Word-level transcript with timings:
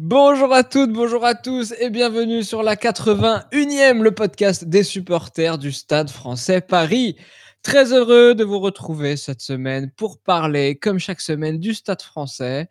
Bonjour 0.00 0.54
à 0.54 0.64
toutes, 0.64 0.92
bonjour 0.92 1.24
à 1.24 1.34
tous 1.34 1.74
et 1.78 1.90
bienvenue 1.90 2.42
sur 2.42 2.62
la 2.62 2.76
81e, 2.76 4.00
le 4.00 4.10
podcast 4.10 4.64
des 4.64 4.82
supporters 4.82 5.58
du 5.58 5.70
Stade 5.72 6.10
français 6.10 6.60
Paris. 6.60 7.16
Très 7.62 7.92
heureux 7.92 8.34
de 8.34 8.44
vous 8.44 8.58
retrouver 8.58 9.16
cette 9.16 9.42
semaine 9.42 9.90
pour 9.96 10.18
parler, 10.18 10.76
comme 10.76 10.98
chaque 10.98 11.20
semaine, 11.20 11.58
du 11.58 11.74
Stade 11.74 12.02
français 12.02 12.70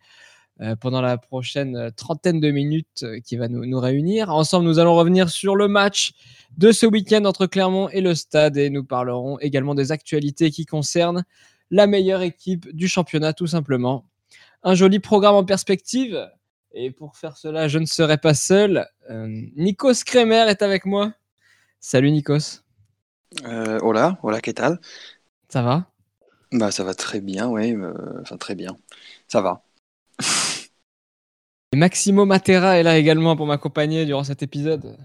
pendant 0.80 1.02
la 1.02 1.18
prochaine 1.18 1.76
euh, 1.76 1.90
trentaine 1.92 2.40
de 2.40 2.50
minutes 2.52 3.04
euh, 3.04 3.20
qui 3.20 3.38
va 3.38 3.48
nous, 3.48 3.66
nous 3.66 3.80
réunir. 3.80 4.30
Ensemble, 4.30 4.66
nous 4.66 4.80
allons 4.80 4.96
revenir 4.96 5.30
sur 5.30 5.56
le 5.56 5.68
match 5.68 6.14
de 6.58 6.72
ce 6.72 6.86
week-end 6.86 7.26
entre 7.26 7.46
Clermont 7.46 7.90
et 7.90 8.02
le 8.02 8.16
Stade 8.16 8.58
et 8.58 8.70
nous 8.70 8.84
parlerons 8.84 9.40
également 9.40 9.76
des 9.76 9.92
actualités 9.92 10.50
qui 10.50 10.66
concernent 10.66 11.24
la 11.70 11.86
meilleure 11.86 12.22
équipe 12.22 12.74
du 12.76 12.88
championnat, 12.88 13.34
tout 13.34 13.48
simplement. 13.48 14.06
Un 14.64 14.74
joli 14.74 15.00
programme 15.00 15.36
en 15.36 15.44
perspective. 15.44 16.28
Et 16.74 16.92
pour 16.92 17.18
faire 17.18 17.38
cela, 17.38 17.68
je 17.68 17.80
ne 17.80 17.86
serai 17.86 18.18
pas 18.18 18.34
seul. 18.34 18.88
Euh, 19.10 19.28
Nikos 19.56 20.04
Kremer 20.06 20.46
est 20.48 20.62
avec 20.62 20.86
moi. 20.86 21.14
Salut 21.80 22.12
Nikos. 22.12 22.64
Euh, 23.46 23.80
hola, 23.82 24.18
hola, 24.24 24.42
¿qué 24.42 24.54
tal? 24.54 24.80
Ça 25.50 25.62
va? 25.62 25.86
Bah 26.52 26.72
ça 26.72 26.84
va 26.84 26.94
très 26.94 27.20
bien, 27.20 27.48
ouais, 27.48 27.74
euh, 27.74 28.22
enfin 28.22 28.38
très 28.38 28.56
bien. 28.56 28.78
Ça 29.28 29.42
va. 29.42 29.67
Et 31.74 31.78
Maximo 31.78 32.26
Matera 32.26 32.78
est 32.78 32.84
là 32.84 32.98
également 32.98 33.36
pour 33.36 33.46
m'accompagner 33.46 34.06
durant 34.06 34.24
cet 34.24 34.42
épisode. 34.42 34.96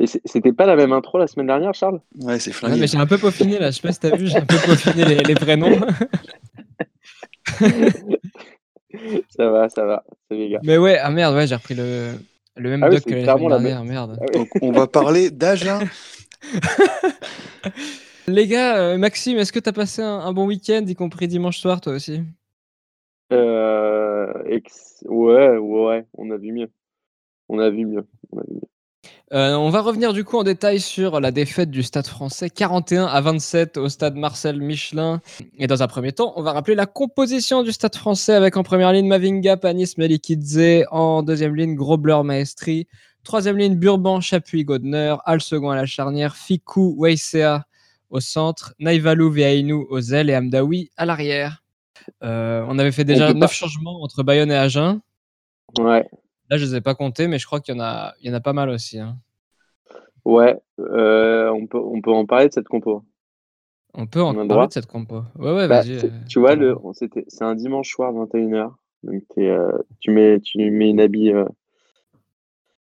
Et 0.00 0.06
c'était 0.06 0.52
pas 0.52 0.64
la 0.66 0.76
même 0.76 0.92
intro 0.92 1.18
la 1.18 1.26
semaine 1.26 1.48
dernière, 1.48 1.74
Charles? 1.74 2.00
Ouais, 2.20 2.38
c'est 2.38 2.50
Ouais, 2.50 2.54
flingué. 2.54 2.80
mais 2.80 2.86
j'ai 2.86 2.98
un 2.98 3.06
peu 3.06 3.18
peaufiné 3.18 3.58
là, 3.58 3.72
je 3.72 3.76
sais 3.76 3.82
pas 3.82 3.92
si 3.92 3.98
t'as 3.98 4.14
vu, 4.16 4.28
j'ai 4.28 4.36
un 4.36 4.46
peu 4.46 4.56
peaufiné 4.64 5.04
les, 5.04 5.16
les 5.16 5.34
prénoms. 5.34 5.80
Ça 9.36 9.50
va, 9.50 9.68
ça 9.68 9.84
va. 9.84 10.02
Salut 10.28 10.40
les 10.44 10.48
gars. 10.50 10.60
Mais 10.64 10.78
ouais, 10.78 10.98
ah 10.98 11.10
merde, 11.10 11.34
ouais, 11.34 11.46
j'ai 11.46 11.54
repris 11.54 11.74
le, 11.74 12.12
le 12.56 12.70
même 12.70 12.82
Ah 12.82 12.88
doc 12.90 13.04
que 13.04 13.10
la 13.10 13.34
semaine 13.36 13.48
la 13.50 13.58
dernière, 13.58 13.84
merde. 13.84 14.18
Ah 14.20 14.24
oui. 14.32 14.38
Donc 14.38 14.48
on 14.62 14.72
va 14.72 14.86
parler 14.86 15.30
d'Agen. 15.30 15.80
Les 18.26 18.46
gars, 18.46 18.76
euh, 18.78 18.98
Maxime, 18.98 19.38
est-ce 19.38 19.52
que 19.52 19.58
t'as 19.58 19.72
passé 19.72 20.02
un, 20.02 20.18
un 20.20 20.32
bon 20.32 20.46
week-end, 20.46 20.84
y 20.86 20.94
compris 20.94 21.28
dimanche 21.28 21.58
soir, 21.58 21.80
toi 21.80 21.92
aussi? 21.94 22.22
Euh, 23.32 24.32
ex- 24.46 24.87
Ouais, 25.04 25.56
ouais, 25.56 26.06
on 26.14 26.30
a 26.30 26.36
vu 26.36 26.52
mieux. 26.52 26.70
On 27.48 27.58
a 27.58 27.70
vu 27.70 27.86
mieux. 27.86 28.06
Euh, 29.32 29.54
on 29.54 29.68
va 29.68 29.82
revenir 29.82 30.12
du 30.14 30.24
coup 30.24 30.38
en 30.38 30.42
détail 30.42 30.80
sur 30.80 31.20
la 31.20 31.30
défaite 31.30 31.70
du 31.70 31.82
Stade 31.82 32.06
français 32.06 32.48
41 32.48 33.04
à 33.04 33.20
27 33.20 33.76
au 33.76 33.88
stade 33.88 34.16
Marcel 34.16 34.60
Michelin. 34.60 35.20
Et 35.58 35.66
dans 35.66 35.82
un 35.82 35.86
premier 35.86 36.12
temps, 36.12 36.32
on 36.36 36.42
va 36.42 36.52
rappeler 36.52 36.74
la 36.74 36.86
composition 36.86 37.62
du 37.62 37.72
Stade 37.72 37.94
français 37.94 38.32
avec 38.32 38.56
en 38.56 38.62
première 38.62 38.92
ligne 38.92 39.06
Mavinga, 39.06 39.58
Panis, 39.58 39.94
Melikidze, 39.98 40.86
en 40.90 41.22
deuxième 41.22 41.54
ligne 41.54 41.74
Grobler, 41.74 42.20
Maestri, 42.24 42.86
troisième 43.22 43.58
ligne 43.58 43.76
Burban, 43.76 44.20
Chapuis, 44.20 44.64
Godner, 44.64 45.16
Al 45.26 45.42
second 45.42 45.70
à 45.70 45.76
la 45.76 45.86
charnière, 45.86 46.34
Fikou, 46.34 46.94
Weissea 46.98 47.64
au 48.10 48.20
centre, 48.20 48.74
Naïvalou, 48.78 49.30
Veaïnou 49.30 49.86
aux 49.90 50.00
ailes 50.00 50.30
et 50.30 50.36
Amdaoui 50.36 50.90
à 50.96 51.04
l'arrière. 51.04 51.62
Euh, 52.22 52.64
on 52.68 52.78
avait 52.78 52.92
fait 52.92 53.04
déjà 53.04 53.32
neuf 53.34 53.52
changements 53.52 54.02
entre 54.02 54.22
Bayonne 54.22 54.50
et 54.50 54.56
Agen. 54.56 55.00
Ouais, 55.78 56.08
Là, 56.50 56.56
je 56.56 56.64
ne 56.64 56.70
les 56.70 56.76
ai 56.76 56.80
pas 56.80 56.94
comptés, 56.94 57.28
mais 57.28 57.38
je 57.38 57.46
crois 57.46 57.60
qu'il 57.60 57.74
y 57.74 57.78
en 57.78 57.80
a, 57.82 58.14
il 58.20 58.28
y 58.28 58.30
en 58.30 58.34
a 58.34 58.40
pas 58.40 58.52
mal 58.54 58.70
aussi. 58.70 58.98
hein. 58.98 59.18
ouais. 60.24 60.56
euh, 60.80 61.50
on, 61.50 61.66
peut, 61.66 61.78
on 61.78 62.00
peut 62.00 62.12
en 62.12 62.26
parler 62.26 62.48
de 62.48 62.52
cette 62.52 62.68
compo. 62.68 63.04
On 63.94 64.06
peut 64.06 64.22
en 64.22 64.30
On 64.30 64.34
parler 64.34 64.48
droit 64.48 64.66
de 64.66 64.72
cette 64.72 64.86
compo. 64.86 65.22
Ouais, 65.38 65.52
ouais, 65.52 65.68
Bah, 65.68 65.80
vas-y. 65.82 65.98
c'est- 66.00 66.06
euh, 66.06 66.10
tu 66.28 66.38
vois, 66.40 66.54
le, 66.54 66.76
c'est 67.28 67.42
un 67.44 67.54
dimanche 67.54 67.90
soir, 67.90 68.12
21h. 68.12 68.76
Donc, 69.02 69.22
euh, 69.38 69.70
tu, 70.00 70.10
mets, 70.10 70.40
tu 70.40 70.58
mets 70.70 70.90
une 70.90 71.00
habit. 71.00 71.32
euh, 71.32 71.44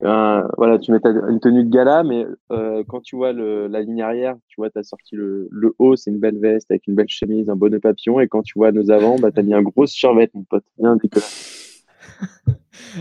un- 0.04 0.48
voilà, 0.58 0.78
tu 0.80 0.92
mets 0.92 1.00
ta- 1.00 1.10
une 1.10 1.40
tenue 1.40 1.64
de 1.64 1.70
gala, 1.70 2.04
mais 2.04 2.26
euh, 2.52 2.84
quand 2.88 3.02
tu 3.02 3.16
vois 3.16 3.34
le, 3.34 3.68
la 3.68 3.82
ligne 3.82 4.02
arrière, 4.02 4.36
tu 4.48 4.56
vois, 4.62 4.70
tu 4.70 4.78
as 4.78 4.84
sorti 4.84 5.16
le, 5.16 5.48
le 5.52 5.74
haut, 5.80 5.96
c'est 5.96 6.12
une 6.12 6.20
belle 6.20 6.38
veste 6.38 6.70
avec 6.70 6.86
une 6.88 6.96
belle 6.96 7.10
chemise, 7.10 7.50
un 7.50 7.56
bonnet 7.56 7.80
papillon. 7.80 8.20
Et 8.20 8.28
quand 8.28 8.44
tu 8.44 8.54
vois 8.60 8.72
nos 8.72 8.92
avants, 8.92 9.16
bah, 9.18 9.32
tu 9.32 9.40
as 9.40 9.44
mis 9.44 9.54
un 9.54 9.64
gros 9.64 9.86
survêt, 9.88 10.30
mon 10.34 10.44
pote. 10.44 10.64
Bien 10.78 10.96
dégueulasse. 10.98 11.84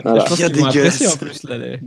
Voilà. 0.03 0.21
Je 0.21 0.27
pense 0.29 0.37
Bien 0.39 0.47
apprécier 0.49 1.07
en 1.07 1.11
dégueulasse. 1.11 1.17
plus. 1.19 1.43
Là, 1.49 1.59
les- 1.59 1.77
Bien 1.79 1.87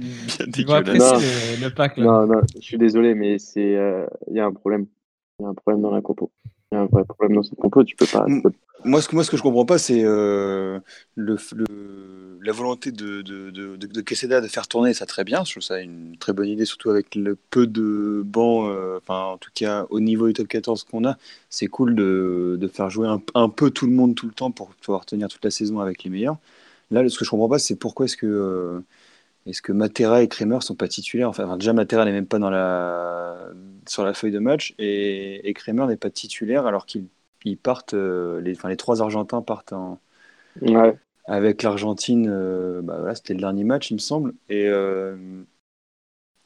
Ils 0.57 0.65
vont 0.67 0.81
dégueulasse. 0.81 1.01
apprécier 1.13 1.57
le, 1.57 1.63
le 1.67 1.73
pack. 1.73 1.97
Là. 1.97 2.03
Non, 2.03 2.27
non, 2.27 2.41
je 2.55 2.61
suis 2.61 2.77
désolé, 2.77 3.13
mais 3.15 3.39
c'est 3.39 3.75
euh, 3.77 4.05
il 4.29 4.35
y 4.35 4.39
a 4.39 4.45
un 4.45 4.53
problème. 4.53 4.85
Il 5.39 5.43
y 5.43 5.45
a 5.45 5.49
un 5.49 5.53
problème 5.53 5.81
dans 5.81 5.91
la 5.91 6.01
compo. 6.01 6.31
Il 6.71 6.75
y 6.75 6.77
a 6.77 6.81
un 6.81 6.85
vrai 6.85 7.03
problème 7.03 7.35
dans 7.35 7.43
cette 7.43 7.57
compo. 7.59 7.83
Tu 7.83 7.95
peux 7.95 8.05
pas. 8.11 8.25
tu 8.27 8.41
peux- 8.41 8.51
Moi, 8.85 9.01
ce 9.01 9.09
que, 9.09 9.16
moi, 9.16 9.25
ce 9.25 9.29
que 9.29 9.35
je 9.35 9.41
comprends 9.41 9.66
pas, 9.66 9.78
c'est 9.78 10.03
euh, 10.06 10.79
la 11.17 12.51
volonté 12.53 12.91
de, 12.94 13.22
de, 13.22 13.50
de, 13.51 14.47
faire 14.47 14.67
tourner 14.69 14.94
ça 14.94 15.06
très 15.06 15.25
bien. 15.25 15.44
Je 15.44 15.51
trouve 15.51 15.63
ça 15.63 15.81
une 15.81 16.16
très 16.17 16.31
bonne 16.31 16.47
idée, 16.47 16.63
surtout 16.63 16.89
avec 16.89 17.16
le 17.16 17.35
peu 17.35 17.68
de 17.68 18.22
bancs, 18.25 18.69
euh, 18.69 19.00
en 19.09 19.38
tout 19.38 19.51
cas, 19.53 19.85
au 19.89 20.00
niveau 20.00 20.28
du 20.28 20.34
top 20.34 20.47
14 20.47 20.85
qu'on 20.85 21.06
a. 21.06 21.18
C'est 21.50 21.68
cool 21.68 21.94
de, 21.94 22.69
faire 22.73 22.89
jouer 22.89 23.09
un, 23.35 23.50
peu 23.50 23.69
tout 23.69 23.85
le 23.85 23.91
monde 23.91 24.16
tout 24.16 24.28
le 24.28 24.34
temps 24.34 24.51
pour 24.51 24.69
pouvoir 24.75 25.06
tenir 25.06 25.28
toute 25.28 25.44
la 25.44 25.51
saison 25.51 25.79
avec 25.79 26.03
les 26.06 26.09
meilleurs. 26.09 26.38
Là, 26.91 27.07
ce 27.09 27.19
que 27.19 27.25
je 27.25 27.29
comprends 27.29 27.50
pas, 27.50 27.59
c'est 27.59 27.75
pourquoi 27.75 28.06
est-ce 28.06 28.18
que, 28.18 28.25
euh, 28.25 29.73
Matera 29.73 30.23
et 30.23 30.28
Kremer 30.29 30.62
sont 30.62 30.75
pas 30.75 30.88
titulaires? 30.88 31.29
Enfin, 31.29 31.57
déjà, 31.57 31.73
Matera 31.73 32.06
n'est 32.06 32.13
même 32.13 32.28
pas 32.28 32.39
dans 32.39 32.50
la, 32.50 33.50
sur 33.88 34.06
la 34.06 34.13
feuille 34.13 34.31
de 34.31 34.39
match 34.39 34.73
et, 34.79 35.47
et 35.50 35.53
Kremer 35.53 35.85
n'est 35.88 35.97
pas 35.97 36.09
titulaire 36.09 36.66
alors 36.66 36.85
qu'il 36.85 37.06
ils 37.45 37.57
partent, 37.57 37.94
euh, 37.94 38.41
les, 38.41 38.55
enfin, 38.55 38.69
les 38.69 38.77
trois 38.77 39.01
Argentins 39.01 39.41
partent 39.41 39.73
en- 39.73 40.00
Ouais. 40.61 41.00
avec 41.25 41.63
l'Argentine. 41.63 42.27
euh, 42.29 42.81
bah 42.81 42.97
voilà, 43.00 43.16
c'était 43.16 43.33
le 43.33 43.39
dernier 43.39 43.63
match, 43.63 43.91
il 43.91 43.95
me 43.95 44.00
semble. 44.00 44.33
Et 44.50 44.67
euh, 44.67 45.16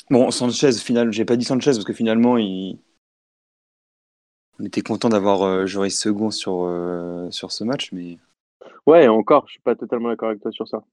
bon, 0.09 0.31
Sanchez, 0.31 0.71
final, 0.73 1.11
j'ai 1.11 1.25
pas 1.25 1.35
dit 1.35 1.45
Sanchez 1.45 1.71
parce 1.71 1.83
que 1.83 1.93
finalement, 1.93 2.37
il, 2.37 2.79
on 4.59 4.65
était 4.65 4.81
content 4.81 5.09
d'avoir 5.09 5.43
euh, 5.43 5.65
Joris 5.67 5.99
Second 5.99 6.31
sur 6.31 6.63
euh, 6.63 7.29
sur 7.29 7.51
ce 7.51 7.63
match, 7.63 7.91
mais 7.91 8.17
Ouais, 8.85 9.07
encore, 9.07 9.47
je 9.47 9.53
suis 9.53 9.61
pas 9.61 9.75
totalement 9.75 10.09
d'accord 10.09 10.29
avec 10.29 10.41
toi 10.41 10.51
sur 10.51 10.67
ça. 10.67 10.83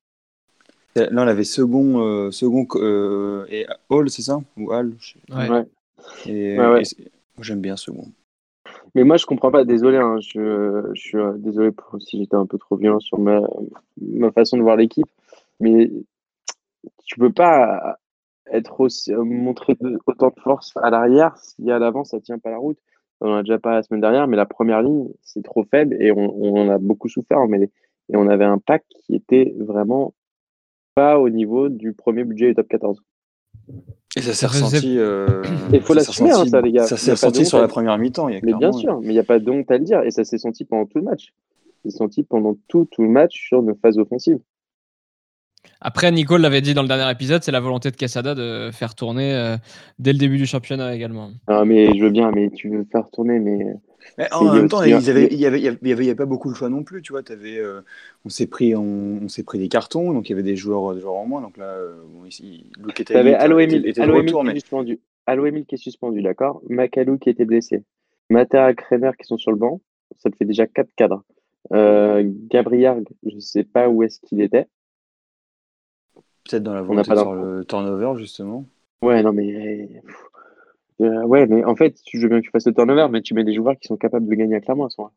là, 0.96 1.08
on 1.12 1.18
avait 1.28 1.44
Second, 1.44 2.00
euh, 2.00 2.30
Second 2.30 2.66
euh, 2.76 3.46
et 3.48 3.66
Hall, 3.88 4.10
c'est 4.10 4.22
ça? 4.22 4.38
Ou 4.56 4.72
Hall? 4.72 4.94
Je 4.98 5.14
Ouais. 5.34 5.48
Ouais. 5.48 5.64
Et, 6.26 6.56
Ouais, 6.58 6.66
ouais. 6.66 6.82
et 6.82 6.84
c'est- 6.84 6.98
moi, 7.36 7.42
j'aime 7.42 7.60
bien 7.60 7.76
Second. 7.76 8.08
Mais 8.94 9.04
moi, 9.04 9.16
je 9.16 9.26
comprends 9.26 9.50
pas. 9.50 9.64
Désolé, 9.64 9.98
hein, 9.98 10.18
je, 10.20 10.92
suis 10.94 11.18
euh, 11.18 11.32
désolé 11.36 11.70
pour 11.70 12.00
si 12.00 12.18
j'étais 12.18 12.36
un 12.36 12.46
peu 12.46 12.58
trop 12.58 12.76
violent 12.76 13.00
sur 13.00 13.18
ma, 13.18 13.40
façon 14.32 14.56
de 14.56 14.62
voir 14.62 14.76
l'équipe. 14.76 15.08
Mais 15.60 15.90
tu 17.04 17.18
peux 17.18 17.32
pas 17.32 17.98
être 18.50 18.80
aussi, 18.80 19.12
euh, 19.12 19.22
montrer 19.24 19.76
autant 20.06 20.32
de 20.34 20.40
force 20.40 20.72
à 20.76 20.90
l'arrière 20.90 21.36
si 21.36 21.70
à 21.70 21.78
l'avant 21.78 22.04
ça 22.04 22.20
tient 22.20 22.38
pas 22.38 22.50
la 22.50 22.58
route. 22.58 22.78
On 23.20 23.30
en 23.30 23.36
a 23.36 23.42
déjà 23.42 23.58
parlé 23.58 23.78
la 23.78 23.82
semaine 23.82 24.00
dernière, 24.00 24.26
mais 24.26 24.36
la 24.36 24.46
première 24.46 24.82
ligne 24.82 25.08
c'est 25.22 25.42
trop 25.42 25.64
faible 25.64 25.96
et 26.00 26.10
on, 26.10 26.70
a 26.70 26.78
beaucoup 26.78 27.08
souffert 27.08 27.46
mêlée. 27.46 27.70
Et 28.12 28.16
on 28.16 28.28
avait 28.28 28.44
un 28.44 28.58
pack 28.58 28.84
qui 28.88 29.14
était 29.14 29.54
vraiment 29.58 30.14
pas 30.94 31.18
au 31.18 31.28
niveau 31.28 31.68
du 31.68 31.92
premier 31.92 32.24
budget 32.24 32.48
du 32.48 32.54
top 32.54 32.68
14. 32.68 33.02
Et 34.16 34.22
ça 34.22 34.32
s'est 34.32 34.34
Ça 34.34 34.48
ressenti. 34.48 34.98
euh, 34.98 35.42
faut 35.82 35.94
ça 35.94 36.00
s'est 36.00 36.24
l'assumer, 36.24 36.30
hein, 36.32 36.44
ça, 36.46 36.60
les 36.60 36.72
gars. 36.72 36.84
Ça 36.86 36.96
s'est 36.96 37.12
ressenti 37.12 37.44
sur 37.46 37.60
la 37.60 37.68
première 37.68 37.96
mi-temps. 37.98 38.26
Mais 38.26 38.52
bien 38.54 38.72
sûr, 38.72 39.00
mais 39.00 39.08
il 39.08 39.12
n'y 39.12 39.18
a 39.18 39.24
pas 39.24 39.38
de 39.38 39.50
honte 39.50 39.70
à 39.70 39.78
le 39.78 39.84
dire. 39.84 40.02
Et 40.02 40.10
ça 40.10 40.24
s'est 40.24 40.38
senti 40.38 40.64
pendant 40.64 40.86
tout 40.86 40.98
le 40.98 41.04
match. 41.04 41.32
C'est 41.84 41.90
senti 41.90 42.22
pendant 42.22 42.56
tout, 42.68 42.86
tout 42.90 43.02
le 43.02 43.08
match 43.08 43.40
sur 43.48 43.62
nos 43.62 43.74
phases 43.74 43.98
offensives. 43.98 44.40
Après, 45.80 46.10
Nicole 46.10 46.40
l'avait 46.42 46.60
dit 46.60 46.74
dans 46.74 46.82
le 46.82 46.88
dernier 46.88 47.10
épisode, 47.10 47.42
c'est 47.42 47.52
la 47.52 47.60
volonté 47.60 47.90
de 47.90 47.96
Quesada 47.96 48.34
de 48.34 48.70
faire 48.72 48.94
tourner 48.94 49.34
euh, 49.34 49.56
dès 49.98 50.12
le 50.12 50.18
début 50.18 50.36
du 50.36 50.46
championnat 50.46 50.94
également. 50.94 51.30
Ah, 51.46 51.64
mais 51.64 51.96
je 51.96 52.02
veux 52.04 52.10
bien, 52.10 52.30
mais 52.32 52.50
tu 52.50 52.68
veux 52.70 52.84
faire 52.90 53.10
tourner, 53.10 53.38
mais 53.38 53.74
Mais 54.18 54.32
en 54.32 54.54
même 54.54 54.68
temps, 54.68 54.82
il 54.82 54.90
y 54.90 54.92
avait, 54.94 55.02
y 55.04 55.10
avait, 55.10 55.26
il 55.32 55.40
y 55.40 55.46
avait- 55.46 55.82
il 55.82 55.88
y 55.88 55.92
avait 55.92 56.14
pas 56.14 56.26
beaucoup 56.26 56.50
de 56.50 56.56
choix 56.56 56.68
non 56.68 56.82
plus. 56.82 57.02
Tu 57.02 57.12
vois, 57.12 57.22
euh, 57.30 57.82
on 58.24 58.28
s'est 58.28 58.46
pris, 58.46 58.74
on, 58.74 59.20
on 59.22 59.28
s'est 59.28 59.42
pris 59.42 59.58
des 59.58 59.68
cartons, 59.68 60.12
donc 60.12 60.28
il 60.28 60.32
y 60.32 60.34
avait 60.34 60.42
des 60.42 60.56
joueurs, 60.56 60.94
des 60.94 61.00
joueurs 61.00 61.14
en 61.16 61.26
moins. 61.26 61.40
Donc 61.40 61.56
là, 61.56 61.64
euh, 61.64 62.02
bon, 62.08 62.24
ici, 62.24 62.66
Luke 62.78 63.00
était, 63.00 63.14
Allo 63.16 63.58
Emile, 63.58 63.92
retour, 63.96 64.42
qui 64.44 64.50
est 64.50 64.54
suspendu. 64.54 65.00
Allo 65.26 65.46
Emile 65.46 65.66
qui 65.66 65.74
est 65.74 65.78
suspendu, 65.78 66.22
d'accord 66.22 66.62
Macalou 66.68 67.18
qui 67.18 67.30
était 67.30 67.44
blessé. 67.44 67.84
Mata 68.30 68.72
Kremer 68.74 69.12
qui 69.18 69.26
sont 69.26 69.38
sur 69.38 69.50
le 69.50 69.56
banc. 69.58 69.80
Ça 70.18 70.30
te 70.30 70.36
fait 70.36 70.44
déjà 70.44 70.66
quatre 70.66 70.90
cadres. 70.96 71.22
Euh, 71.72 72.24
Gabriel, 72.48 73.04
je 73.24 73.38
sais 73.38 73.64
pas 73.64 73.88
où 73.88 74.02
est-ce 74.02 74.20
qu'il 74.20 74.40
était. 74.40 74.66
peut-être 76.44 76.62
dans 76.62 76.74
la 76.74 76.82
volonté 76.82 77.14
sur 77.14 77.34
le 77.34 77.64
turnover 77.64 78.18
justement. 78.18 78.64
Ouais, 79.02 79.22
non, 79.22 79.32
mais. 79.32 80.02
pff, 80.04 80.29
euh, 81.00 81.24
ouais, 81.24 81.46
mais 81.46 81.64
en 81.64 81.74
fait, 81.76 81.96
je 82.12 82.18
veux 82.20 82.28
bien 82.28 82.40
que 82.40 82.44
tu 82.44 82.50
fasses 82.50 82.66
le 82.66 82.74
turnover, 82.74 83.08
mais 83.10 83.22
tu 83.22 83.34
mets 83.34 83.44
des 83.44 83.54
joueurs 83.54 83.76
qui 83.80 83.88
sont 83.88 83.96
capables 83.96 84.26
de 84.28 84.34
gagner 84.34 84.56
à 84.56 84.60
Clermont 84.60 84.86
à 84.86 84.90
ce 84.90 85.00
moment 85.00 85.12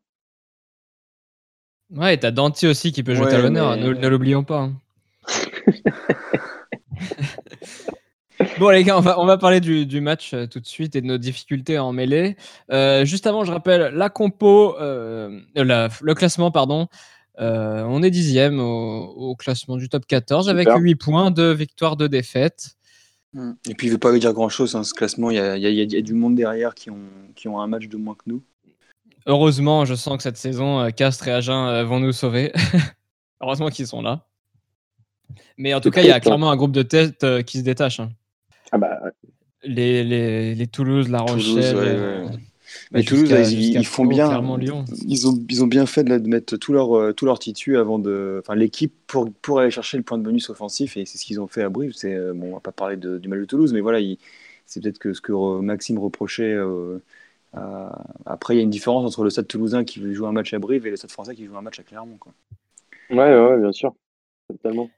Ouais, 1.94 2.14
et 2.14 2.18
t'as 2.18 2.30
Danti 2.30 2.66
aussi 2.66 2.92
qui 2.92 3.02
peut 3.02 3.14
jouer 3.14 3.26
Ouais, 3.26 3.34
à 3.34 3.38
l'honneur, 3.42 3.76
mais- 3.76 3.82
ne, 3.82 3.92
ne 3.92 4.08
l'oublions 4.08 4.42
pas. 4.44 4.60
hein. 4.60 4.72
Bon 8.58 8.68
les 8.70 8.82
gars, 8.82 8.98
on 8.98 9.00
va, 9.00 9.20
on 9.20 9.26
va 9.26 9.38
parler 9.38 9.60
du, 9.60 9.86
du 9.86 10.00
match 10.00 10.34
euh, 10.34 10.46
tout 10.46 10.58
de 10.60 10.66
suite 10.66 10.96
et 10.96 11.00
de 11.00 11.06
nos 11.06 11.18
difficultés 11.18 11.78
en 11.78 11.92
mêlée. 11.92 12.36
Euh, 12.72 13.04
juste 13.04 13.26
avant, 13.28 13.44
je 13.44 13.52
rappelle 13.52 13.94
la 13.94 14.10
compo, 14.10 14.76
euh, 14.80 15.40
la- 15.54 15.88
le 16.02 16.14
classement, 16.14 16.50
pardon. 16.50 16.88
Euh, 17.40 17.84
on 17.86 18.02
est 18.02 18.10
dixième 18.10 18.58
au, 18.60 19.04
au 19.06 19.36
classement 19.36 19.76
du 19.76 19.88
top 19.88 20.04
14 20.06 20.48
avec 20.48 20.68
Super. 20.68 20.82
8 20.82 20.94
points, 20.96 21.30
2 21.30 21.52
victoires, 21.52 21.96
2 21.96 22.08
défaites. 22.08 22.70
Et 23.68 23.74
puis, 23.74 23.86
il 23.86 23.90
ne 23.90 23.94
veut 23.94 23.98
pas 23.98 24.16
dire 24.18 24.32
grand-chose, 24.32 24.74
hein, 24.76 24.84
ce 24.84 24.94
classement. 24.94 25.30
Il 25.30 25.36
y 25.36 25.40
a, 25.40 25.56
il 25.56 25.62
y 25.62 25.66
a- 25.66 25.70
il 25.70 25.92
y 25.92 25.96
a 25.96 26.02
du 26.02 26.14
monde 26.14 26.34
derrière 26.36 26.74
qui 26.74 26.90
ont, 26.90 26.98
qui 27.34 27.48
ont 27.48 27.60
un 27.60 27.66
match 27.66 27.88
de 27.88 27.96
moins 27.96 28.14
que 28.14 28.22
nous. 28.26 28.42
Heureusement, 29.26 29.84
je 29.84 29.94
sens 29.94 30.16
que 30.18 30.22
cette 30.22 30.36
saison, 30.36 30.80
euh, 30.80 30.90
Castres 30.90 31.28
et 31.28 31.32
Agen 31.32 31.66
euh, 31.66 31.84
vont 31.84 31.98
nous 31.98 32.12
sauver. 32.12 32.52
Heureusement 33.40 33.68
qu'ils 33.70 33.86
sont 33.86 34.02
là. 34.02 34.26
Mais 35.56 35.72
en 35.74 35.80
tout 35.80 35.90
cas, 35.90 36.02
il 36.02 36.08
y 36.08 36.10
a 36.10 36.20
clairement 36.20 36.50
un 36.50 36.56
groupe 36.56 36.72
de 36.72 36.82
tête 36.82 37.24
euh, 37.24 37.42
qui 37.42 37.58
se 37.58 37.64
détache. 37.64 38.00
hein. 38.00 38.10
Ah 38.70 38.78
bah, 38.78 39.00
Les, 39.62 40.04
les, 40.04 40.54
les 40.54 40.66
Toulouse, 40.66 41.08
La 41.08 41.20
Toulouse, 41.20 41.54
Rochelle. 41.56 41.76
ouais, 41.76 41.82
euh, 41.86 42.24
ouais. 42.26 42.32
Mais 42.92 43.02
Toulouse, 43.02 43.52
ils, 43.52 43.84
font 43.86 44.04
Pau, 44.04 44.10
bien. 44.10 44.84
Ils 45.06 45.28
ont, 45.28 45.38
ils 45.48 45.62
ont 45.64 45.66
bien 45.66 45.86
fait 45.86 46.04
de, 46.04 46.28
mettre 46.28 46.56
tout 46.56 46.72
leur, 46.72 46.96
euh, 46.96 47.12
tout 47.12 47.26
leur 47.26 47.38
titu 47.38 47.76
avant 47.76 47.98
de. 47.98 48.40
Enfin, 48.40 48.54
l'équipe 48.54 48.92
pour, 49.06 49.30
pour 49.42 49.60
aller 49.60 49.70
chercher 49.70 49.96
le 49.96 50.02
point 50.02 50.18
de 50.18 50.22
bonus 50.22 50.50
offensif, 50.50 50.96
et 50.96 51.04
c'est 51.06 51.18
ce 51.18 51.24
qu'ils 51.24 51.40
ont 51.40 51.46
fait 51.46 51.62
à 51.62 51.68
Brive. 51.68 51.92
C'est, 51.94 52.14
euh, 52.14 52.32
bon, 52.34 52.50
on 52.50 52.54
va 52.54 52.60
pas 52.60 52.72
parler 52.72 52.96
de- 52.96 53.18
du 53.18 53.28
match 53.28 53.40
de 53.40 53.44
Toulouse, 53.44 53.72
mais 53.72 53.80
voilà, 53.80 54.00
il- 54.00 54.18
c'est 54.66 54.82
peut-être 54.82 54.98
que 54.98 55.12
ce 55.12 55.20
que 55.20 55.32
Maxime 55.60 55.98
reprochait. 55.98 56.52
euh, 56.52 56.98
à- 57.52 58.04
Après, 58.26 58.54
il 58.54 58.56
y 58.58 58.60
a 58.60 58.64
une 58.64 58.70
différence 58.70 59.04
entre 59.04 59.22
le 59.24 59.30
stade 59.30 59.46
toulousain 59.46 59.84
qui 59.84 60.00
joue 60.14 60.26
un 60.26 60.32
match 60.32 60.52
à 60.54 60.58
Brive 60.58 60.86
et 60.86 60.90
le 60.90 60.96
stade 60.96 61.10
français 61.10 61.34
qui 61.34 61.44
joue 61.46 61.56
un 61.56 61.62
match 61.62 61.78
à 61.78 61.82
Clermont. 61.84 62.16
Quoi. 62.18 62.32
ouais, 63.10 63.16
ouais, 63.16 63.60
bien 63.60 63.72
sûr. 63.72 63.94
Totalement. 64.48 64.90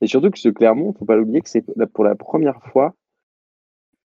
Et 0.00 0.06
surtout 0.06 0.30
que 0.30 0.38
ce 0.38 0.48
Clermont, 0.48 0.92
faut 0.92 1.04
pas 1.04 1.16
l'oublier 1.16 1.40
que 1.40 1.48
c'est 1.48 1.64
pour 1.92 2.04
la 2.04 2.14
première 2.14 2.62
fois, 2.70 2.94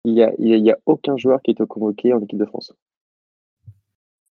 il 0.05 0.15
y 0.15 0.23
a, 0.23 0.33
il 0.39 0.49
y 0.49 0.55
a, 0.55 0.57
il 0.57 0.65
y 0.65 0.71
a 0.71 0.79
aucun 0.87 1.17
joueur 1.17 1.41
qui 1.43 1.53
est 1.53 1.67
convoqué 1.67 2.13
en 2.13 2.21
équipe 2.21 2.39
de 2.39 2.45
France. 2.47 2.73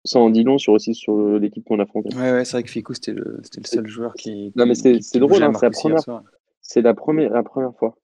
Ça 0.03 0.19
en 0.19 0.29
dit 0.31 0.43
long 0.43 0.57
sur 0.57 0.73
aussi 0.73 0.95
sur 0.95 1.15
l'équipe 1.37 1.63
qu'on 1.63 1.79
affrontait. 1.79 2.15
Ouais, 2.15 2.31
ouais, 2.31 2.45
c'est 2.45 2.53
vrai 2.53 2.63
que 2.63 2.71
Ficou, 2.71 2.93
c'était 2.95 3.13
le, 3.13 3.39
c'était 3.43 3.61
le 3.61 3.67
seul 3.67 3.87
joueur 3.87 4.13
qui. 4.15 4.51
Non, 4.55 4.65
mais 4.65 4.73
c'est- 4.75 4.99
drôle, 5.19 5.43
hein, 5.43 5.51
c'est 5.53 5.67
la 5.67 5.71
première-. 5.71 6.23
C'est 6.61 6.81
la 6.81 6.93
première, 6.93 7.31
la 7.31 7.43
première 7.43 7.75
fois. 7.75 7.95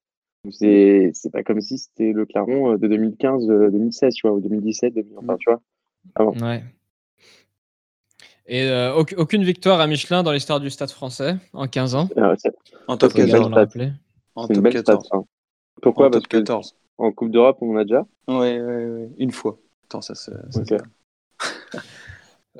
C'est 0.51 1.09
c'est 1.13 1.31
pas 1.31 1.43
comme 1.43 1.59
si 1.59 1.77
c'était 1.77 2.13
le 2.13 2.25
Clermont 2.25 2.73
euh, 2.73 2.77
de 2.77 2.87
2015, 2.87 3.49
euh, 3.49 3.69
2016, 3.71 4.13
tu 4.13 4.27
vois, 4.27 4.37
ou 4.37 4.39
2017, 4.41 4.93
2000, 4.93 5.13
enfin, 5.17 5.33
Mm. 5.33 5.37
tu 5.39 5.49
vois. 5.51 6.31
Ouais. 6.49 6.63
Et 8.45 8.63
euh, 8.69 8.93
auc- 8.93 9.15
aucune 9.17 9.43
victoire 9.43 9.81
à 9.81 9.87
Michelin 9.87 10.23
dans 10.23 10.31
l'histoire 10.31 10.59
du 10.59 10.69
stade 10.69 10.89
français 10.91 11.35
en 11.53 11.67
15 11.67 11.95
ans. 11.95 12.07
Euh, 12.17 12.35
c'est 12.37 12.53
En 12.87 12.95
top 12.97 13.11
c'est 13.11 13.19
une 13.19 13.25
belle 13.25 13.33
14. 13.33 13.47
On 13.47 13.49
l'a 13.49 13.55
rappelé. 13.57 13.91
En 14.35 14.47
top 14.47 14.57
belle 14.63 14.71
stat. 14.73 14.93
14. 14.93 15.09
hein. 15.11 15.23
Pourquoi? 15.81 16.07
En 16.07 16.11
Parce 16.11 16.23
top 16.23 16.31
que 16.31 16.37
14. 16.37 16.75
en 16.97 17.11
Coupe 17.11 17.31
d'Europe, 17.31 17.57
on 17.61 17.73
en 17.73 17.77
a 17.77 17.83
déjà? 17.83 18.05
Ouais, 18.27 18.61
ouais, 18.61 18.85
ouais. 18.85 19.09
Une 19.17 19.31
fois. 19.31 19.59
Attends, 19.85 20.01
ça, 20.01 20.15
ça 20.15 20.31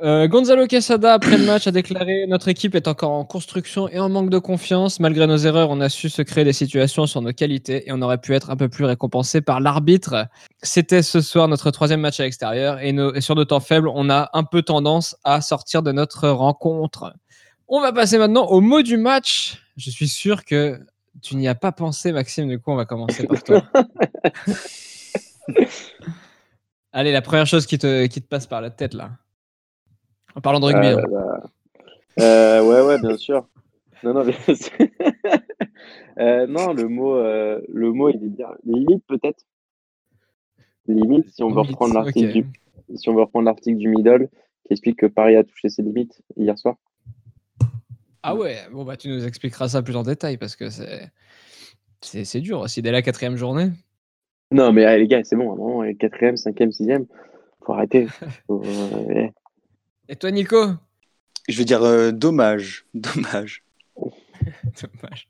Euh, 0.03 0.27
Gonzalo 0.27 0.67
Quesada, 0.67 1.13
après 1.13 1.38
le 1.38 1.45
match, 1.45 1.65
a 1.65 1.71
déclaré 1.71 2.27
Notre 2.27 2.49
équipe 2.49 2.75
est 2.75 2.88
encore 2.88 3.11
en 3.11 3.25
construction 3.25 3.89
et 3.89 3.99
en 3.99 4.09
manque 4.09 4.29
de 4.29 4.38
confiance. 4.38 4.99
Malgré 4.99 5.25
nos 5.25 5.38
erreurs, 5.38 5.69
on 5.71 5.81
a 5.81 5.89
su 5.89 6.09
se 6.09 6.21
créer 6.21 6.44
des 6.44 6.53
situations 6.53 7.07
sur 7.07 7.21
nos 7.21 7.33
qualités 7.33 7.88
et 7.88 7.91
on 7.91 8.01
aurait 8.01 8.19
pu 8.19 8.35
être 8.35 8.49
un 8.51 8.55
peu 8.55 8.69
plus 8.69 8.85
récompensé 8.85 9.41
par 9.41 9.59
l'arbitre. 9.59 10.27
C'était 10.61 11.01
ce 11.01 11.19
soir 11.21 11.47
notre 11.47 11.71
troisième 11.71 12.01
match 12.01 12.19
à 12.19 12.23
l'extérieur 12.23 12.79
et, 12.79 12.91
nos- 12.91 13.13
et 13.13 13.21
sur 13.21 13.33
nos 13.35 13.45
temps 13.45 13.59
faibles, 13.59 13.88
on 13.88 14.09
a 14.09 14.29
un 14.33 14.44
peu 14.44 14.61
tendance 14.61 15.15
à 15.23 15.41
sortir 15.41 15.81
de 15.81 15.91
notre 15.91 16.29
rencontre. 16.29 17.13
On 17.67 17.81
va 17.81 17.91
passer 17.91 18.17
maintenant 18.19 18.45
au 18.45 18.61
mot 18.61 18.81
du 18.83 18.97
match. 18.97 19.61
Je 19.77 19.89
suis 19.89 20.07
sûr 20.07 20.45
que 20.45 20.79
tu 21.23 21.35
n'y 21.35 21.47
as 21.47 21.55
pas 21.55 21.71
pensé, 21.71 22.11
Maxime. 22.11 22.47
Du 22.47 22.59
coup, 22.59 22.71
on 22.71 22.75
va 22.75 22.85
commencer 22.85 23.25
par 23.25 23.44
toi. 23.44 23.63
Allez, 26.94 27.11
la 27.11 27.21
première 27.21 27.45
chose 27.47 27.65
qui 27.65 27.77
te, 27.77 28.05
qui 28.05 28.21
te 28.21 28.27
passe 28.27 28.45
par 28.47 28.61
la 28.61 28.69
tête 28.69 28.94
là. 28.94 29.11
En 30.38 30.42
parlant 30.42 30.60
de 30.60 30.66
rugby. 30.66 30.88
Euh, 30.88 30.98
hein. 30.98 31.04
bah, 31.12 32.24
euh, 32.24 32.62
ouais, 32.63 32.81
ouais, 32.88 33.01
bien 33.01 33.18
sûr. 33.18 33.48
Non, 34.04 34.13
non, 34.13 34.24
c'est- 34.48 34.72
Euh, 36.19 36.48
non, 36.48 36.74
le 36.74 36.88
mot, 36.88 37.16
le 37.22 37.92
mot, 37.92 38.10
il 38.10 38.24
est 38.24 38.30
bien. 38.30 38.48
Limite, 38.66 39.04
peut-être. 39.06 39.45
Limite, 40.88 41.30
si 41.30 41.44
on 41.44 41.50
veut 41.50 41.62
reprendre 41.62 41.94
l'article 41.94 42.31
du, 42.31 42.45
si 42.95 43.10
on 43.10 43.13
veut 43.13 43.22
reprendre 43.22 43.45
l'article 43.45 43.78
du 43.78 43.89
middle 43.89 44.30
qui 44.66 44.74
explique 44.74 44.98
que 44.98 45.06
Paris 45.06 45.36
a 45.36 45.44
touché 45.44 45.69
ses 45.69 45.81
limites 45.81 46.22
hier 46.36 46.57
soir. 46.57 46.75
Ah 48.24 48.36
ouais, 48.36 48.57
bon 48.72 48.83
bah 48.83 48.98
tu 48.98 49.10
nous 49.10 49.25
expliqueras 49.25 49.69
ça 49.69 49.81
plus 49.81 49.95
en 49.95 50.04
détail 50.04 50.38
parce 50.38 50.56
que 50.56 50.69
c'est 50.69 51.12
c'est, 52.01 52.42
dur 52.42 52.60
aussi 52.60 52.81
dès 52.81 52.92
la 52.92 53.01
quatrième 53.01 53.36
journée. 53.36 53.69
Non, 54.51 54.72
mais 54.72 54.86
allez, 54.86 55.04
les 55.04 55.07
gars, 55.07 55.24
c'est 55.24 55.36
bon. 55.36 55.51
À 55.51 55.54
un 55.54 55.57
moment, 55.57 55.94
quatrième, 55.94 56.38
cinquième, 56.38 56.72
sixième, 56.72 57.06
faut 57.66 57.74
arrêter. 57.74 58.07
Faut, 58.48 58.63
euh. 58.63 59.28
Et 60.09 60.15
toi 60.15 60.31
Nico? 60.31 60.65
Je 61.48 61.57
veux 61.57 61.65
dire, 61.65 61.83
euh, 61.83 62.12
dommage. 62.12 62.86
Dommage. 62.94 63.63
Dommage. 64.81 65.27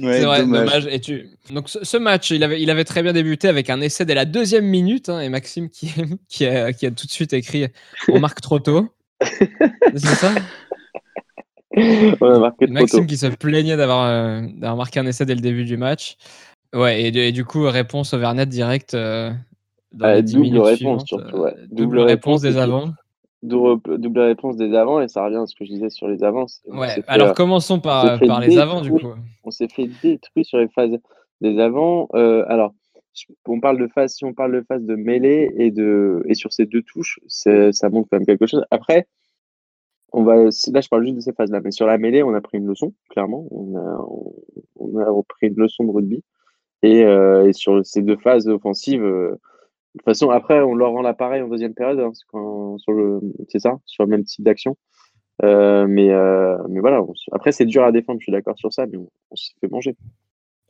Ouais, 0.00 0.18
c'est 0.18 0.24
vrai, 0.24 0.40
dommage. 0.40 0.86
Et 0.86 1.00
tu... 1.00 1.30
Donc 1.50 1.68
ce, 1.68 1.84
ce 1.84 1.96
match, 1.96 2.30
il 2.30 2.44
avait, 2.44 2.60
il 2.60 2.70
avait 2.70 2.84
très 2.84 3.02
bien 3.02 3.12
débuté 3.12 3.48
avec 3.48 3.70
un 3.70 3.80
essai 3.80 4.04
dès 4.04 4.14
la 4.14 4.24
deuxième 4.24 4.66
minute 4.66 5.08
hein, 5.08 5.20
et 5.20 5.28
Maxime 5.28 5.70
qui, 5.70 5.92
qui, 6.28 6.46
a, 6.46 6.72
qui 6.72 6.86
a 6.86 6.90
tout 6.90 7.06
de 7.06 7.10
suite 7.10 7.32
écrit 7.32 7.66
on 8.08 8.20
marque 8.20 8.40
trop 8.40 8.58
tôt. 8.58 8.88
c'est 9.22 9.98
ça? 10.14 10.32
On 11.74 12.30
a 12.30 12.38
marqué 12.38 12.66
trop 12.66 12.74
tôt. 12.74 12.80
Maxime 12.80 13.06
qui 13.06 13.16
se 13.16 13.26
plaignait 13.28 13.76
d'avoir, 13.76 14.04
euh, 14.06 14.42
d'avoir 14.56 14.76
marqué 14.76 15.00
un 15.00 15.06
essai 15.06 15.24
dès 15.24 15.34
le 15.34 15.40
début 15.40 15.64
du 15.64 15.76
match. 15.78 16.16
Ouais, 16.74 17.02
et, 17.02 17.10
du- 17.10 17.20
et 17.20 17.32
du 17.32 17.44
coup, 17.44 17.62
réponse 17.68 18.12
au 18.14 18.18
Vernet 18.18 18.48
direct. 18.48 18.94
euh, 18.94 19.32
dans 19.92 20.06
Euh, 20.06 20.14
les 20.16 20.22
10 20.22 20.34
double 20.34 20.42
minutes 20.44 20.62
réponse, 20.62 20.76
suivantes, 20.76 21.06
surtout, 21.06 21.36
ouais. 21.38 21.54
Double, 21.70 21.76
Double 21.76 21.98
réponse 22.00 22.10
réponse, 22.10 22.42
des 22.42 22.56
avants. 22.58 22.92
Double, 23.42 23.98
double 23.98 24.20
réponse 24.20 24.56
des 24.56 24.72
avants, 24.74 25.00
et 25.00 25.08
ça 25.08 25.24
revient 25.24 25.38
à 25.38 25.46
ce 25.46 25.56
que 25.56 25.64
je 25.64 25.70
disais 25.70 25.90
sur 25.90 26.06
les 26.06 26.22
avances. 26.22 26.62
Ouais, 26.68 26.88
fait, 26.90 27.04
alors 27.08 27.30
euh, 27.30 27.32
commençons 27.32 27.74
on 27.74 27.80
par, 27.80 28.20
par 28.20 28.40
les 28.40 28.56
avants 28.56 28.82
du 28.82 28.92
coup. 28.92 29.00
on 29.42 29.50
s'est 29.50 29.66
fait 29.66 29.88
détruire 30.00 30.46
sur 30.46 30.58
les 30.58 30.68
phases 30.68 30.96
des 31.40 31.58
avants. 31.58 32.08
Euh, 32.14 32.44
alors, 32.46 32.72
on 33.48 33.58
parle 33.58 33.78
de 33.78 33.88
phase, 33.88 34.14
si 34.14 34.24
on 34.24 34.32
parle 34.32 34.52
de 34.52 34.60
phase 34.60 34.84
de 34.84 34.94
mêlée 34.94 35.52
et 35.56 35.72
de 35.72 36.22
et 36.26 36.34
sur 36.34 36.52
ces 36.52 36.66
deux 36.66 36.82
touches, 36.82 37.18
ça 37.26 37.88
montre 37.90 38.08
quand 38.10 38.18
même 38.18 38.26
quelque 38.26 38.46
chose. 38.46 38.64
Après, 38.70 39.08
on 40.12 40.22
va, 40.22 40.36
là, 40.36 40.80
je 40.80 40.88
parle 40.88 41.02
juste 41.04 41.16
de 41.16 41.20
ces 41.20 41.32
phases-là, 41.32 41.60
mais 41.64 41.72
sur 41.72 41.86
la 41.86 41.98
mêlée, 41.98 42.22
on 42.22 42.34
a 42.34 42.40
pris 42.40 42.58
une 42.58 42.66
leçon, 42.68 42.94
clairement. 43.10 43.46
On 43.50 43.76
a, 43.76 44.06
on, 44.08 44.34
on 44.76 44.98
a 44.98 45.22
pris 45.28 45.48
une 45.48 45.56
leçon 45.56 45.84
de 45.84 45.90
rugby. 45.90 46.22
Et, 46.82 47.04
euh, 47.04 47.48
et 47.48 47.52
sur 47.52 47.84
ces 47.84 48.02
deux 48.02 48.16
phases 48.16 48.46
offensives, 48.46 49.04
de 49.94 49.98
toute 49.98 50.04
façon, 50.04 50.30
après, 50.30 50.60
on 50.60 50.74
leur 50.74 50.92
rend 50.92 51.02
l'appareil 51.02 51.42
en 51.42 51.48
deuxième 51.48 51.74
période, 51.74 52.00
hein, 52.00 52.12
sur 52.14 52.92
le, 52.92 53.20
c'est 53.48 53.58
ça, 53.58 53.78
sur 53.84 54.04
le 54.04 54.10
même 54.10 54.24
type 54.24 54.44
d'action. 54.44 54.76
Euh, 55.44 55.86
mais, 55.86 56.10
euh, 56.10 56.56
mais 56.68 56.80
voilà, 56.80 57.02
on 57.02 57.12
après, 57.32 57.52
c'est 57.52 57.64
dur 57.66 57.84
à 57.84 57.92
défendre, 57.92 58.20
je 58.20 58.24
suis 58.24 58.32
d'accord 58.32 58.56
sur 58.56 58.72
ça, 58.72 58.86
mais 58.86 58.96
on, 58.96 59.08
on 59.30 59.36
s'est 59.36 59.52
fait 59.60 59.68
manger. 59.70 59.96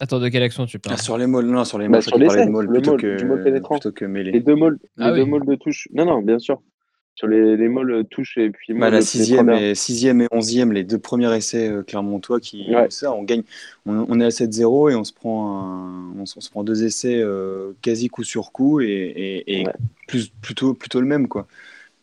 Attends, 0.01 0.19
de 0.19 0.29
quelle 0.29 0.43
action 0.43 0.67
tu 0.67 0.79
Ah, 0.79 0.89
parles 0.89 0.99
sur 1.01 1.19
les 1.19 1.27
molles, 1.27 1.47
non, 1.47 1.65
sur 1.65 1.79
les 1.79 1.87
Bah, 1.87 1.93
molles, 1.93 2.03
je 2.03 2.09
sur 2.09 2.13
crois 2.13 2.19
qu'il 2.21 2.27
parlait 2.27 2.41
l'essai, 2.41 2.47
de 2.49 2.53
molles 2.53 2.67
le 2.67 2.73
plutôt 2.73 2.97
que, 2.97 3.69
plutôt 3.69 3.93
que 3.93 4.05
mêlée. 4.05 4.33
Les 4.33 4.41
deux 4.41 4.57
molles, 4.57 4.79
Ah 4.99 5.13
les 5.13 5.25
deux 5.25 5.41
de 5.41 5.55
touche. 5.55 5.87
Non, 5.93 6.05
non, 6.05 6.23
bien 6.23 6.39
sûr. 6.39 6.61
Sur 7.15 7.27
les, 7.29 7.57
les 7.59 7.69
molles 7.69 8.05
touche 8.11 8.39
et 8.39 8.49
puis 8.51 8.73
Bah, 8.73 8.89
la 8.89 9.03
sixième 9.03 9.51
et, 9.51 9.75
sixième 9.75 10.23
et 10.23 10.29
onzième, 10.33 10.73
les 10.73 10.83
deux 10.83 10.99
premiers 10.99 11.35
essais 11.37 11.69
euh, 11.69 11.83
clermontois 11.83 12.41
qui, 12.41 12.75
Ouais. 12.75 12.87
ça, 12.91 13.13
on 13.13 13.23
gagne, 13.23 13.43
on, 13.85 14.07
on 14.09 14.19
est 14.21 14.25
à 14.25 14.31
7-0 14.31 14.91
et 14.91 14.95
on 14.95 15.05
se 15.05 15.13
prend, 15.13 15.61
un- 15.61 16.15
on, 16.19 16.25
se- 16.25 16.39
on 16.39 16.41
se 16.41 16.51
prend 16.51 16.65
deux 16.65 16.85
essais 16.85 17.19
euh, 17.21 17.73
quasi 17.83 18.09
coup 18.09 18.25
sur 18.25 18.51
coup 18.51 18.81
et, 18.81 18.87
et, 18.87 19.61
et 19.61 19.67
Ouais. 19.67 19.73
plus, 20.09 20.29
plutôt, 20.41 20.73
plutôt 20.75 21.01
le 21.01 21.07
même 21.07 21.29
quoi. 21.29 21.47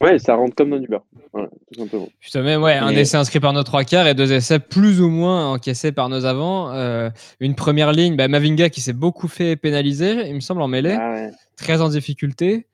Ouais, 0.01 0.17
ça 0.19 0.35
rentre 0.35 0.55
comme 0.55 0.69
dans 0.69 0.77
du 0.79 0.87
beurre. 0.87 1.03
Voilà, 1.33 1.49
tout 1.73 1.79
simplement. 1.79 2.07
Putain, 2.21 2.41
mais 2.43 2.55
ouais, 2.55 2.75
un 2.75 2.89
essai 2.91 3.17
inscrit 3.17 3.41
par 3.41 3.51
nos 3.51 3.63
trois 3.63 3.83
quarts 3.83 4.07
et 4.07 4.13
deux 4.13 4.31
essais 4.31 4.59
plus 4.59 5.01
ou 5.01 5.09
moins 5.09 5.51
encaissés 5.51 5.91
par 5.91 6.07
nos 6.07 6.23
avants. 6.25 6.71
Euh, 6.71 7.09
une 7.41 7.53
première 7.55 7.91
ligne, 7.91 8.15
bah, 8.15 8.27
Mavinga 8.29 8.69
qui 8.69 8.79
s'est 8.79 8.93
beaucoup 8.93 9.27
fait 9.27 9.55
pénaliser, 9.57 10.27
il 10.29 10.35
me 10.35 10.39
semble, 10.39 10.61
en 10.61 10.69
mêlée, 10.69 10.95
Ah 10.97 11.11
ouais. 11.15 11.31
très 11.57 11.81
en 11.81 11.89
difficulté. 11.89 12.67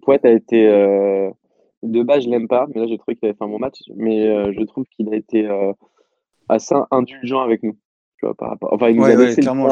Poète 0.00 0.24
a 0.24 0.30
été. 0.30 0.66
euh, 0.68 1.28
De 1.82 2.02
base, 2.02 2.24
je 2.24 2.30
l'aime 2.30 2.48
pas, 2.48 2.66
mais 2.74 2.80
là, 2.80 2.86
j'ai 2.86 2.98
trouvé 2.98 3.16
qu'il 3.16 3.28
avait 3.28 3.36
fait 3.36 3.44
un 3.44 3.48
bon 3.48 3.58
match. 3.58 3.80
Mais 3.96 4.28
euh, 4.28 4.52
je 4.56 4.64
trouve 4.64 4.84
qu'il 4.96 5.12
a 5.12 5.16
été 5.16 5.46
euh, 5.48 5.72
assez 6.48 6.74
indulgent 6.90 7.40
avec 7.40 7.62
nous. 7.62 7.76
Tu 8.18 8.26
vois, 8.26 8.34
par 8.36 8.50
rapport... 8.50 8.72
Enfin, 8.72 8.88
il 8.90 8.96
nous 8.96 9.02
Ouais, 9.02 9.14
a 9.14 9.16
ouais, 9.16 9.34
clairement, 9.36 9.68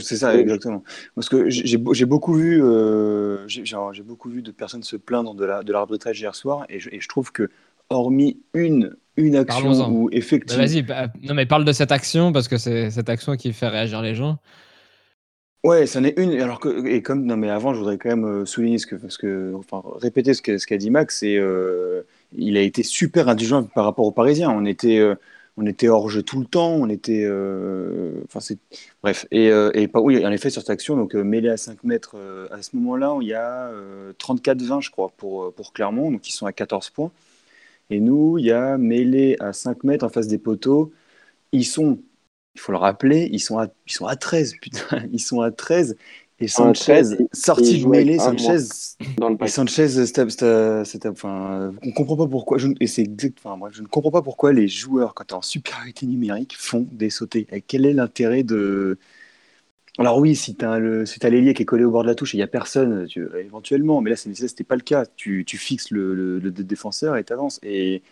c'est 0.00 0.16
ça 0.16 0.36
exactement. 0.36 0.82
Parce 1.14 1.28
que 1.28 1.48
j'ai 1.48 1.66
j'ai 1.66 1.76
beau- 1.76 1.94
j'ai 1.94 2.06
beaucoup 2.06 2.34
vu, 2.34 2.62
euh, 2.62 3.46
j'ai 3.46 4.02
beaucoup 4.02 4.28
vu 4.28 4.42
de 4.42 4.50
personnes 4.50 4.82
se 4.82 4.96
plaindre 4.96 5.34
de 5.34 5.44
la 5.44 5.62
de 5.62 5.72
l'arbitrage 5.72 6.20
hier 6.20 6.34
soir 6.34 6.66
et 6.68 6.80
je, 6.80 6.90
et 6.90 7.00
je 7.00 7.08
trouve 7.08 7.30
que 7.30 7.50
hormis 7.90 8.40
une 8.52 8.96
une 9.16 9.36
action 9.36 9.70
où 9.92 10.08
Bah, 10.08 10.16
effectivement 10.16 10.64
vas-y, 10.66 10.82
bah, 10.82 11.08
non 11.22 11.34
mais 11.34 11.46
parle 11.46 11.64
de 11.64 11.72
cette 11.72 11.92
action 11.92 12.32
parce 12.32 12.48
que 12.48 12.56
c'est 12.56 12.90
cette 12.90 13.08
action 13.08 13.36
qui 13.36 13.52
fait 13.52 13.68
réagir 13.68 14.02
les 14.02 14.14
gens. 14.14 14.38
Ouais, 15.64 15.86
c'en 15.86 16.04
est 16.04 16.18
une. 16.18 16.32
Alors 16.40 16.60
que, 16.60 16.86
et 16.86 17.00
comme, 17.02 17.24
non, 17.24 17.36
mais 17.38 17.48
avant, 17.48 17.72
je 17.72 17.78
voudrais 17.78 17.96
quand 17.96 18.10
même 18.10 18.26
euh, 18.26 18.44
souligner 18.44 18.78
ce 18.78 18.86
que, 18.86 18.96
parce 18.96 19.16
que, 19.16 19.54
enfin, 19.56 19.82
répéter 19.96 20.34
ce 20.34 20.42
que- 20.42 20.58
ce 20.58 20.66
qu'a 20.66 20.76
dit 20.76 20.90
Max, 20.90 21.22
et 21.22 21.38
euh, 21.38 22.02
il 22.36 22.56
a 22.58 22.60
été 22.60 22.82
super 22.82 23.28
indulgent 23.30 23.62
par 23.64 23.84
rapport 23.86 24.04
aux 24.04 24.12
Parisiens. 24.12 24.50
On 24.50 24.66
était, 24.66 24.98
euh, 24.98 25.14
on 25.56 25.64
était 25.66 25.88
hors 25.88 26.10
jeu 26.10 26.22
tout 26.22 26.38
le 26.40 26.44
temps, 26.46 26.68
on 26.74 26.88
était, 26.90 27.26
enfin 28.24 28.40
c'est, 28.40 28.58
bref, 29.02 29.24
et, 29.30 29.46
et 29.74 29.88
pas, 29.88 30.00
oui, 30.00 30.24
en 30.26 30.32
effet 30.32 30.50
sur 30.50 30.60
cette 30.62 30.70
action, 30.70 30.96
donc 30.96 31.14
mêlé 31.14 31.48
à 31.48 31.56
5 31.56 31.84
mètres, 31.84 32.16
à 32.50 32.60
ce 32.60 32.74
moment-là, 32.76 33.16
il 33.20 33.28
y 33.28 33.34
a 33.34 33.70
34-20 34.18 34.80
je 34.80 34.90
crois 34.90 35.10
pour 35.16 35.52
pour 35.54 35.72
Clermont, 35.72 36.10
donc 36.10 36.28
ils 36.28 36.32
sont 36.32 36.46
à 36.46 36.52
14 36.52 36.90
points, 36.90 37.12
et 37.90 38.00
nous, 38.00 38.38
il 38.38 38.46
y 38.46 38.52
a 38.52 38.78
mêlé 38.78 39.36
à 39.40 39.52
5 39.52 39.84
mètres 39.84 40.04
en 40.04 40.08
face 40.10 40.28
des 40.28 40.38
poteaux, 40.38 40.92
ils 41.52 41.64
sont, 41.66 41.98
il 42.54 42.60
faut 42.60 42.72
le 42.72 42.78
rappeler, 42.78 43.28
ils 43.32 43.40
sont 43.40 43.58
à, 43.58 43.68
ils 43.86 43.92
sont 43.92 44.06
à 44.06 44.16
13, 44.16 44.54
putain, 44.60 45.04
ils 45.12 45.20
sont 45.20 45.40
à 45.40 45.50
13 45.50 45.96
et 46.40 46.48
Sanchez, 46.48 47.02
sorti 47.32 47.80
de 47.80 47.86
mêlée, 47.86 48.18
Sanchez, 48.18 48.56
et 49.40 49.48
Sanchez, 49.48 49.88
c'était, 50.04 51.08
enfin, 51.08 51.72
on 51.82 51.92
comprend 51.92 52.16
pas 52.16 52.26
pourquoi. 52.26 52.58
Je, 52.58 52.68
et 52.80 52.88
c'est 52.88 53.08
enfin, 53.38 53.56
moi, 53.56 53.70
je 53.72 53.82
ne 53.82 53.86
comprends 53.86 54.10
pas 54.10 54.22
pourquoi 54.22 54.52
les 54.52 54.66
joueurs, 54.66 55.14
quand 55.14 55.24
tu 55.24 55.34
es 55.34 55.36
en 55.36 55.42
supériorité 55.42 56.06
numérique, 56.06 56.56
font 56.58 56.88
des 56.90 57.08
sautés. 57.08 57.46
Et 57.52 57.60
quel 57.60 57.86
est 57.86 57.92
l'intérêt 57.92 58.42
de 58.42 58.98
alors 59.98 60.18
oui, 60.18 60.34
si 60.34 60.56
tu 60.56 60.64
as 60.64 60.80
l'ailier 61.30 61.54
qui 61.54 61.62
est 61.62 61.66
collé 61.66 61.84
au 61.84 61.90
bord 61.92 62.02
de 62.02 62.08
la 62.08 62.16
touche 62.16 62.34
et 62.34 62.36
il 62.36 62.40
n'y 62.40 62.44
a 62.44 62.48
personne, 62.48 63.06
tu, 63.06 63.28
éventuellement, 63.38 64.00
mais 64.00 64.10
là, 64.10 64.16
c'était 64.16 64.64
pas 64.64 64.74
le 64.74 64.80
cas. 64.80 65.06
Tu, 65.14 65.44
tu 65.44 65.56
fixes 65.56 65.92
le, 65.92 66.14
le, 66.14 66.50
défenseur 66.50 67.16
et 67.16 67.22
tu 67.22 67.32
avances. 67.32 67.60
Et, 67.62 68.02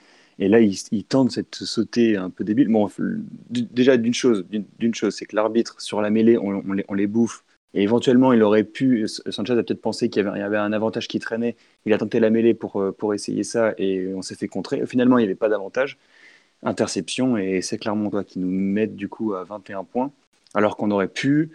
et, 0.43 0.49
là, 0.49 0.61
il, 0.61 0.75
il, 0.91 1.05
tente 1.05 1.31
cette 1.31 1.55
sauter 1.55 2.17
un 2.17 2.31
peu 2.31 2.45
débile. 2.45 2.69
Bon, 2.69 2.89
déjà, 3.51 3.97
d'une 3.97 4.15
chose, 4.15 4.45
d'une 4.51 4.95
chose, 4.95 5.15
c'est 5.15 5.27
que 5.27 5.37
l'arbitre, 5.37 5.81
sur 5.81 6.01
la 6.01 6.11
mêlée, 6.11 6.37
on, 6.39 6.73
les, 6.95 7.07
bouffe 7.07 7.45
et 7.75 7.83
éventuellement, 7.83 8.33
il 8.33 8.43
aurait 8.43 8.65
pu. 8.65 9.07
Sanchez 9.07 9.53
a 9.53 9.63
peut-être 9.63 9.81
pensé 9.81 10.09
qu'il 10.09 10.25
y, 10.25 10.27
avait 10.27 10.57
un 10.57 10.73
avantage 10.73 11.09
qui 11.09 11.19
traînait. 11.21 11.57
Il 11.87 11.93
a 11.93 11.99
tenté 11.99 12.21
la 12.21 12.31
mêlée 12.31 12.55
pour, 12.55 12.81
euh, 12.81 12.93
pour 12.93 13.15
essayer 13.15 13.45
ça 13.45 13.75
et 13.79 14.13
on 14.15 14.23
s'est 14.23 14.35
fait 14.35 14.49
contrer. 14.49 14.85
Finalement, 14.87 15.19
il 15.19 15.23
n'y 15.23 15.27
avait 15.27 15.35
pas 15.35 15.49
d'avantage. 15.49 15.99
Interception 16.65 17.37
et 17.37 17.61
c'est 17.63 17.79
clairement 17.79 18.11
qui 18.23 18.39
nous 18.39 18.51
met 18.51 18.87
du 18.87 19.09
coup 19.09 19.35
à 19.35 19.45
21 19.45 19.85
points. 19.85 20.13
Alors 20.55 20.77
qu'on 20.77 20.91
aurait 20.91 21.09
pu, 21.09 21.51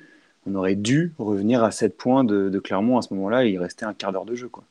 on 0.45 0.55
aurait 0.55 0.75
dû 0.75 1.13
revenir 1.19 1.63
à 1.63 1.71
7 1.71 1.97
points 1.97 2.23
de, 2.23 2.59
Clermont 2.59 2.97
à 2.97 3.01
ce 3.01 3.13
moment-là. 3.13 3.45
il 3.45 3.59
restait 3.59 3.85
un 3.85 3.93
quart 3.93 4.11
d'heure 4.11 4.25
de 4.25 4.35
jeu. 4.35 4.49
Quoi. 4.49 4.63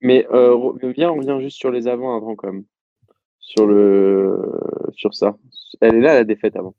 mais 0.00 0.26
euh, 0.32 0.72
viens, 0.96 1.10
on 1.10 1.16
revient 1.16 1.38
juste 1.40 1.56
sur 1.56 1.70
les 1.70 1.88
avants 1.88 2.16
avant 2.16 2.36
même. 2.44 2.64
Sur, 3.48 3.66
le, 3.66 4.42
sur 4.92 5.14
ça. 5.14 5.36
Elle 5.80 5.96
est 5.96 6.00
là 6.00 6.14
la 6.14 6.24
défaite 6.24 6.54
avant 6.56 6.74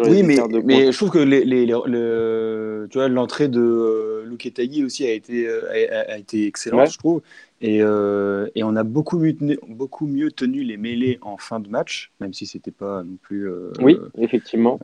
oui, 0.00 0.22
mais, 0.22 0.36
mais 0.64 0.92
je 0.92 0.96
trouve 0.96 1.10
que 1.10 1.18
les, 1.18 1.44
les, 1.44 1.66
le, 1.66 2.86
tu 2.90 2.98
vois, 2.98 3.08
l'entrée 3.08 3.48
de 3.48 3.60
euh, 3.60 4.84
aussi 4.84 5.06
a 5.06 5.12
été, 5.12 5.48
euh, 5.48 5.62
a, 6.08 6.18
été 6.18 6.46
excellente, 6.46 6.90
je 6.90 6.98
trouve. 6.98 7.22
Et, 7.60 7.82
euh, 7.82 8.48
et, 8.54 8.62
on 8.62 8.76
a 8.76 8.84
beaucoup 8.84 9.18
mieux, 9.18 9.34
tenu, 9.34 9.58
beaucoup 9.68 10.06
mieux 10.06 10.30
tenu 10.30 10.62
les 10.62 10.76
mêlées 10.76 11.18
en 11.22 11.36
fin 11.36 11.58
de 11.58 11.68
match, 11.68 12.12
même 12.20 12.32
si 12.32 12.46
c'était 12.46 12.70
pas 12.70 13.02
non 13.02 13.16
plus. 13.20 13.48
Euh, 13.48 13.72
oui, 13.80 13.96
effectivement. 14.18 14.78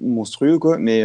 monstrueux, 0.00 0.58
quoi. 0.58 0.78
Mais, 0.78 1.04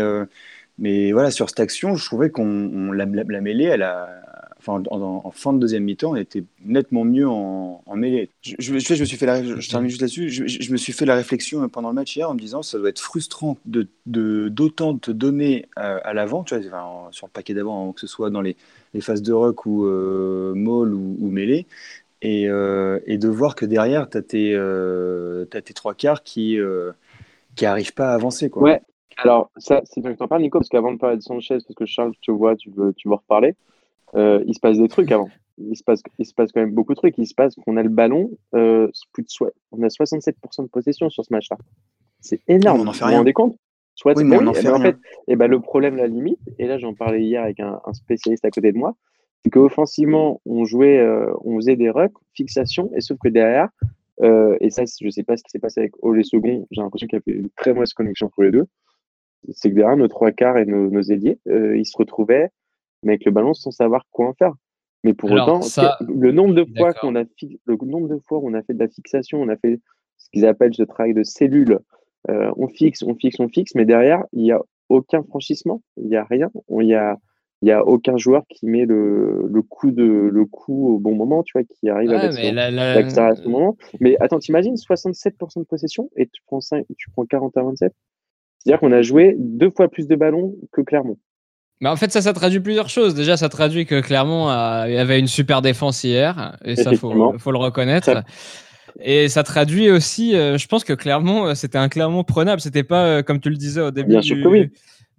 mais 0.80 1.12
voilà, 1.12 1.30
sur 1.32 1.50
cette 1.50 1.60
action, 1.60 1.96
je 1.96 2.06
trouvais 2.06 2.30
qu'on 2.30 2.92
la, 2.92 3.06
la, 3.06 3.42
mêlée, 3.42 3.66
elle 3.66 3.84
a, 3.84 4.23
enfin, 4.66 4.82
en, 4.90 5.32
fin 5.32 5.54
de 5.54 5.60
deuxième 5.60 5.84
mi-temps, 5.84 6.12
on 6.12 6.16
était 6.16 6.44
nettement 6.64 7.04
mieux 7.04 7.28
en, 7.28 7.82
mêlée. 7.96 8.30
Je, 8.42 8.56
je, 8.60 8.80
je, 8.80 9.00
me 9.00 9.06
suis 9.06 9.18
fait 9.18 9.26
la, 9.26 9.44
je 9.44 9.70
termine 9.70 9.90
juste 9.90 10.02
là-dessus. 10.02 10.30
Je, 10.30 10.72
me 10.72 10.78
suis 10.78 10.94
fait 10.94 11.06
la 11.06 11.16
réflexion 11.16 11.68
pendant 11.70 11.90
le 11.90 11.96
match 11.96 12.16
hier 12.16 12.30
en 12.30 12.34
me 12.34 12.40
disant 12.40 12.64
ça 12.64 12.78
doit 12.78 12.90
être 12.90 13.00
frustrant 13.00 13.58
de 13.66 13.88
d'autant 14.06 14.98
te 14.98 15.12
donner 15.12 15.68
à, 15.76 16.14
l'avant, 16.14 16.44
tu 16.44 16.58
vois, 16.58 17.10
sur 17.12 17.28
le 17.28 17.32
paquet 17.32 17.54
d'avant, 17.54 17.92
que 17.94 18.02
ce 18.02 18.08
soit 18.08 18.30
dans 18.30 18.42
les, 18.42 18.56
les 18.94 19.02
phases 19.02 19.22
de 19.22 19.34
rock 19.34 19.66
ou 19.66 19.86
euh, 19.86 20.54
molle 20.56 20.94
ou, 20.94 21.18
ou 21.20 21.30
mêlée. 21.30 21.66
Et, 22.22 22.48
euh, 22.48 23.00
et, 23.06 23.18
de 23.18 23.28
voir 23.28 23.54
que 23.56 23.66
derrière, 23.66 24.10
tu 24.10 24.18
as, 24.18 24.22
euh, 24.34 25.46
as, 25.54 25.62
tes 25.62 25.74
trois 25.74 25.94
quarts 25.94 26.24
qui 26.24 26.58
n'arrivent 27.62 27.88
qui 27.88 27.92
pas 27.92 28.12
à 28.12 28.14
avancer. 28.14 28.50
Quoi. 28.50 28.64
Ouais, 28.64 28.82
alors 29.18 29.52
ça, 29.58 29.82
c'est 29.86 30.02
bien 30.02 30.14
que 30.14 30.18
tu 30.18 30.24
en 30.24 30.28
parles, 30.28 30.42
Nico, 30.42 30.60
parce 30.60 30.70
qu'avant 30.70 30.94
de 30.94 30.98
parler 30.98 31.18
de 31.18 31.22
Sanchez, 31.22 31.58
parce 31.66 31.76
que 31.76 31.86
Charles, 31.86 32.14
tu 32.22 32.32
vois, 32.32 32.56
tu 32.56 32.70
veux, 32.70 32.94
tu 32.94 33.08
veux 33.08 33.16
reparler. 33.16 33.56
Euh, 34.16 34.44
il 34.46 34.54
se 34.54 34.60
passe 34.60 34.78
des 34.78 34.88
trucs 34.88 35.12
avant. 35.12 35.30
Il 35.58 35.78
se, 35.78 35.84
passe, 35.84 36.02
il 36.18 36.26
se 36.26 36.34
passe 36.34 36.52
quand 36.52 36.62
même 36.62 36.74
beaucoup 36.74 36.94
de 36.94 36.98
trucs. 36.98 37.18
Il 37.18 37.28
se 37.28 37.36
passe 37.36 37.56
qu'on 37.56 37.78
a 37.78 37.84
le 37.84 37.90
ballon, 37.90 38.32
euh, 38.56 38.90
plus 39.12 39.24
de 39.24 39.30
on 39.72 39.84
a 39.84 39.88
67% 39.88 40.64
de 40.64 40.68
possession 40.68 41.10
sur 41.10 41.24
ce 41.24 41.32
match-là. 41.32 41.58
C'est 42.22 42.42
énorme. 42.48 42.82
On 42.82 42.88
en 42.88 42.94
fait 42.94 43.06
rien. 43.06 43.12
Vous 43.12 43.14
vous 43.14 43.20
rendez 43.20 43.34
compte? 43.34 43.56
Soit 43.96 44.18
oui, 44.18 44.24
mais 44.24 44.38
on 44.38 44.48
en 44.48 44.54
fait 44.54 44.70
en 44.70 44.80
fait, 44.80 44.98
et 45.28 45.36
ben, 45.36 45.46
le 45.46 45.60
problème, 45.60 45.98
la 45.98 46.08
limite, 46.08 46.40
et 46.58 46.66
là 46.66 46.80
j'en 46.80 46.96
parlais 46.96 47.22
hier 47.22 47.44
avec 47.44 47.60
un, 47.60 47.80
spécialiste 47.94 48.44
à 48.44 48.50
côté 48.50 48.72
de 48.72 48.78
moi, 48.80 48.96
c'est 49.44 49.52
qu'offensivement, 49.52 50.42
on 50.48 50.66
jouait, 50.66 50.98
euh, 50.98 51.32
on 51.44 51.58
faisait 51.58 51.76
des 51.76 51.92
rucks, 51.92 52.18
fixation, 52.34 52.90
et 52.96 53.02
sauf 53.02 53.20
que 53.20 53.30
derrière, 53.30 53.70
et 54.20 54.72
ça, 54.72 54.84
je 54.86 55.10
sais 55.10 55.22
pas 55.22 55.38
ce 55.38 55.44
qui 55.44 55.52
s'est 55.52 55.60
passé 55.60 55.82
avec 55.82 55.94
Olé 56.02 56.24
Second, 56.24 56.66
j'ai 56.72 56.82
l'impression 56.82 57.06
qu'il 57.06 57.20
y 57.20 57.22
avait 57.30 57.40
une 57.40 57.50
très 57.56 57.74
mauvaise 57.74 57.94
connexion 57.94 58.28
entre 58.28 58.42
les 58.42 58.52
deux. 58.52 58.66
C'est 59.52 59.70
que 59.70 59.76
derrière, 59.76 59.98
nos 59.98 60.08
trois 60.08 60.32
quarts 60.32 60.58
et 60.58 60.66
nos, 60.66 60.90
nos 60.90 61.02
ailiers, 61.02 61.38
ils 61.46 61.86
se 61.86 61.96
retrouvaient 61.96 62.50
mais 63.04 63.14
avec 63.14 63.26
le 63.26 63.32
ballon 63.32 63.54
sans 63.54 63.72
savoir 63.72 64.06
quoi 64.12 64.28
en 64.28 64.34
faire. 64.34 64.54
Mais 65.04 65.14
pour 65.14 65.32
autant, 65.32 65.60
le 66.08 66.32
nombre 66.32 66.54
de 66.54 66.66
fois 66.78 66.94
qu'on 66.94 67.16
a 67.16 67.24
le 67.66 67.78
nombre 67.86 68.08
de 68.08 68.20
fois 68.26 68.40
où 68.40 68.50
on 68.50 68.54
a 68.54 68.64
fait 68.64 68.74
de 68.74 68.80
la 68.80 68.88
fixation, 68.88 69.42
on 69.42 69.50
a 69.50 69.58
fait 69.58 69.80
ce 70.18 70.30
qu'ils 70.32 70.46
appellent 70.46 70.74
ce 70.74 70.84
travail 70.84 71.14
de 71.14 71.24
cellules, 71.24 71.80
euh, 72.30 72.52
on 72.56 72.68
fixe, 72.68 73.04
on 73.04 73.16
fixe, 73.16 73.40
on 73.40 73.50
fixe, 73.50 73.76
mais 73.76 73.86
derrière, 73.86 74.24
il 74.32 74.44
n'y 74.44 74.52
a 74.52 74.62
aucun 74.90 75.24
franchissement, 75.24 75.82
il 75.98 76.08
n'y 76.08 76.16
a 76.16 76.24
rien, 76.24 76.50
il 76.70 76.86
n'y 76.86 76.94
a, 76.94 77.18
y 77.62 77.72
a 77.72 77.86
aucun 77.86 78.16
joueur 78.16 78.44
qui 78.48 78.66
met 78.66 78.86
le, 78.86 79.48
le, 79.52 79.62
coup 79.62 79.92
de, 79.92 80.04
le 80.04 80.46
coup 80.46 80.96
au 80.96 81.00
bon 81.00 81.16
moment, 81.16 81.44
tu 81.44 81.54
vois, 81.54 81.64
qui 81.64 81.90
arrive 81.90 82.12
à 82.12 82.28
mettre 82.28 83.20
à 83.20 83.36
ce 83.36 83.48
moment. 83.48 83.76
Mais 84.00 84.16
attends, 84.22 84.40
t'imagines 84.40 84.76
67% 84.76 85.60
de 85.60 85.66
possession 85.66 86.10
et 86.16 86.28
tu 86.28 86.42
prends, 86.46 86.62
5, 86.62 86.86
tu 86.98 87.10
prends 87.12 87.26
40 87.26 87.58
à 87.58 87.64
27 87.64 87.94
C'est-à-dire 88.60 88.80
qu'on 88.80 88.94
a 88.94 89.02
joué 89.02 89.36
deux 89.38 89.70
fois 89.70 89.90
plus 89.90 90.08
de 90.08 90.16
ballons 90.16 90.56
que 90.72 90.82
Clermont. 90.82 91.18
Mais 91.82 91.90
en 91.90 91.96
fait, 91.96 92.12
ça, 92.12 92.22
ça 92.22 92.34
traduit 92.34 92.60
plusieurs 92.60 92.90
choses. 92.90 93.14
Déjà, 93.14 93.36
ça 93.36 93.50
traduit 93.50 93.86
que 93.86 94.00
Clermont 94.00 94.48
avait 94.48 95.20
une 95.20 95.28
super 95.28 95.62
défense 95.62 96.04
hier, 96.04 96.58
et 96.64 96.76
ça, 96.76 96.94
faut, 96.94 97.38
faut 97.38 97.52
le 97.52 97.58
reconnaître. 97.58 98.24
Et 99.00 99.30
ça 99.30 99.44
traduit 99.44 99.90
aussi, 99.90 100.36
euh, 100.36 100.58
je 100.58 100.68
pense 100.68 100.84
que 100.84 100.94
Clermont, 100.94 101.48
euh, 101.48 101.56
c'était 101.56 101.78
un 101.78 101.90
Clermont 101.90 102.24
prenable. 102.24 102.62
C'était 102.62 102.84
pas, 102.84 103.06
euh, 103.06 103.24
comme 103.24 103.40
tu 103.40 103.50
le 103.50 103.56
disais 103.56 103.82
au 103.82 103.92
début 103.92 104.16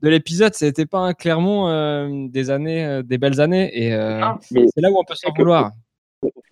de 0.02 0.08
l'épisode, 0.11 0.52
c'était 0.54 0.87
pas 0.87 0.99
un 0.99 1.14
Clermont 1.14 2.28
des 2.28 2.50
années, 2.50 3.00
des 3.04 3.16
belles 3.16 3.40
années. 3.40 3.70
Et 3.75 3.90
c'est 4.50 4.80
là 4.80 4.90
où 4.90 4.99
on 4.99 5.04
peut 5.04 5.14
s'en 5.14 5.32
vouloir. 5.37 5.70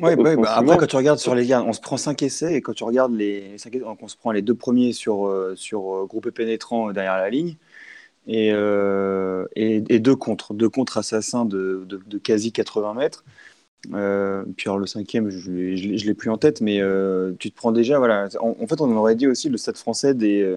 Ouais, 0.00 0.16
bah, 0.16 0.54
après, 0.54 0.76
quand 0.76 0.87
tu 0.87 0.97
regardes 0.97 1.18
sur 1.18 1.35
les 1.35 1.47
gars, 1.47 1.62
on 1.62 1.73
se 1.73 1.80
prend 1.80 1.97
5 1.97 2.23
essais 2.23 2.54
et 2.54 2.61
quand 2.61 2.73
tu 2.73 2.85
regardes 2.85 3.14
les 3.14 3.56
5 3.59 3.75
essais, 3.75 3.85
on 3.85 4.09
se 4.09 4.16
prend 4.16 4.32
les 4.32 4.42
deux 4.42 4.54
premiers 4.54 4.92
sur, 4.92 5.30
sur 5.54 6.06
groupé 6.06 6.30
pénétrant 6.30 6.92
derrière 6.92 7.16
la 7.18 7.28
ligne. 7.28 7.56
Euh, 8.29 9.47
et, 9.57 9.83
et, 9.88 9.99
deux 9.99 10.17
contre, 10.17 10.55
deux 10.55 10.69
contre 10.69 10.99
assassins 10.99 11.45
de, 11.45 11.85
de, 11.87 12.19
quasi 12.19 12.52
80 12.52 12.95
mètres. 12.95 13.25
Euh, 13.93 14.45
puis 14.57 14.69
alors 14.69 14.79
le 14.79 14.87
cinquième, 14.87 15.29
je 15.29 15.50
ne 15.50 16.07
l'ai 16.07 16.14
plus 16.14 16.31
en 16.31 16.38
tête, 16.38 16.61
mais 16.61 16.81
euh, 16.81 17.33
tu 17.38 17.50
te 17.50 17.57
prends 17.57 17.73
déjà, 17.73 17.99
voilà. 17.99 18.29
En, 18.41 18.67
fait, 18.67 18.81
on 18.81 18.95
aurait 18.97 19.17
dit 19.17 19.26
aussi 19.26 19.49
le 19.49 19.57
stade 19.57 19.76
français 19.76 20.14
des, 20.14 20.57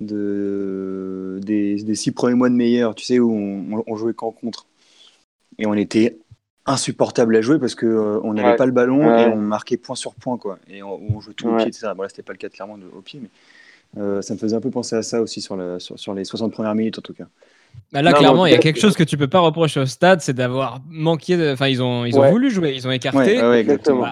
de, 0.00 1.40
des, 1.42 1.82
des, 1.82 1.94
six 1.96 2.12
premiers 2.12 2.34
mois 2.36 2.50
de 2.50 2.54
meilleur, 2.54 2.94
tu 2.94 3.04
sais, 3.04 3.18
où 3.18 3.32
on, 3.32 3.82
on 3.86 3.96
jouait 3.96 4.14
qu'en 4.14 4.30
contre. 4.30 4.66
Et 5.58 5.66
on 5.66 5.74
était 5.74 6.18
insupportable 6.66 7.34
à 7.36 7.40
jouer 7.40 7.58
parce 7.58 7.74
qu'on 7.74 8.20
on 8.22 8.34
n'avait 8.34 8.56
pas 8.56 8.66
le 8.66 8.72
ballon 8.72 9.02
et 9.18 9.26
on 9.26 9.36
marquait 9.36 9.76
point 9.76 9.96
sur 9.96 10.14
point, 10.14 10.38
quoi. 10.38 10.58
Et 10.68 10.82
on, 10.82 11.20
jouait 11.20 11.34
tout 11.34 11.48
au 11.48 11.56
pied, 11.56 11.66
etc. 11.66 11.88
Bon, 11.96 12.02
là, 12.02 12.08
c'était 12.08 12.22
pas 12.22 12.32
le 12.32 12.38
cas 12.38 12.48
clairement 12.48 12.78
de, 12.78 12.86
au 12.96 13.00
pied, 13.00 13.20
mais 13.20 13.30
euh, 13.98 14.22
ça 14.22 14.34
me 14.34 14.38
faisait 14.38 14.56
un 14.56 14.60
peu 14.60 14.70
penser 14.70 14.96
à 14.96 15.02
ça 15.02 15.20
aussi 15.20 15.40
sur, 15.40 15.58
sur, 15.78 16.14
les 16.14 16.24
60 16.24 16.52
premières 16.52 16.74
minutes 16.74 16.98
en 16.98 17.02
tout 17.02 17.14
cas. 17.14 17.26
Bah 17.92 18.02
là, 18.02 18.12
clairement, 18.12 18.46
il 18.46 18.52
y 18.52 18.54
a 18.54 18.58
quelque 18.58 18.80
chose 18.80 18.96
que 18.96 19.04
tu 19.04 19.16
peux 19.16 19.28
pas 19.28 19.40
reprocher 19.40 19.80
au 19.80 19.86
stade, 19.86 20.20
c'est 20.20 20.34
d'avoir 20.34 20.80
manqué. 20.88 21.52
Enfin, 21.52 21.68
ils 21.68 21.82
ont, 21.82 22.04
ils 22.04 22.18
ont 22.18 22.30
voulu 22.30 22.50
jouer, 22.50 22.72
ils 22.74 22.86
ont 22.86 22.90
écarté. 22.90 23.42
Ouais, 23.42 23.60
exactement. 23.60 24.06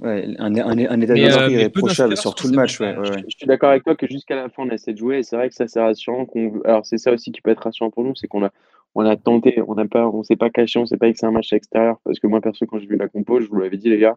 Ouais, 0.00 0.26
un, 0.38 0.54
un, 0.56 0.70
un, 0.70 1.00
état 1.00 1.14
d'esprit 1.14 1.44
euh, 1.44 1.50
irréprochable 1.50 2.16
sur 2.16 2.34
tout 2.34 2.48
le 2.48 2.54
match. 2.54 2.80
Ouais, 2.80 2.96
je, 3.04 3.36
suis 3.36 3.46
d'accord 3.46 3.70
avec 3.70 3.84
toi 3.84 3.94
que 3.94 4.08
jusqu'à 4.08 4.34
la 4.34 4.48
fin, 4.48 4.64
on 4.64 4.70
a 4.70 4.74
essayé 4.74 4.92
de 4.92 4.98
jouer. 4.98 5.18
Et 5.18 5.22
c'est 5.22 5.36
vrai 5.36 5.48
que 5.48 5.54
ça, 5.54 5.68
c'est 5.68 5.80
rassurant. 5.80 6.26
Alors, 6.64 6.84
c'est 6.84 6.98
ça 6.98 7.12
aussi 7.12 7.30
qui 7.30 7.40
peut 7.40 7.50
être 7.50 7.62
rassurant 7.62 7.90
pour 7.90 8.02
nous 8.02 8.14
c'est 8.16 8.26
qu'on 8.26 8.44
a, 8.44 8.50
on 8.96 9.06
a 9.06 9.16
tenté, 9.16 9.62
on 9.66 9.74
n'a 9.76 9.86
pas, 9.86 10.08
on 10.08 10.24
s'est 10.24 10.36
pas 10.36 10.50
caché, 10.50 10.80
on 10.80 10.86
s'est 10.86 10.96
pas 10.96 11.10
que 11.12 11.18
c'est 11.18 11.26
un 11.26 11.30
match 11.30 11.52
extérieur. 11.52 11.98
Parce 12.04 12.18
que 12.18 12.26
moi, 12.26 12.40
perso, 12.40 12.66
quand 12.66 12.78
j'ai 12.80 12.86
vu 12.86 12.96
la 12.96 13.08
compo, 13.08 13.40
je 13.40 13.46
vous 13.46 13.56
l'avais 13.56 13.76
dit, 13.76 13.88
les 13.88 13.98
gars, 13.98 14.16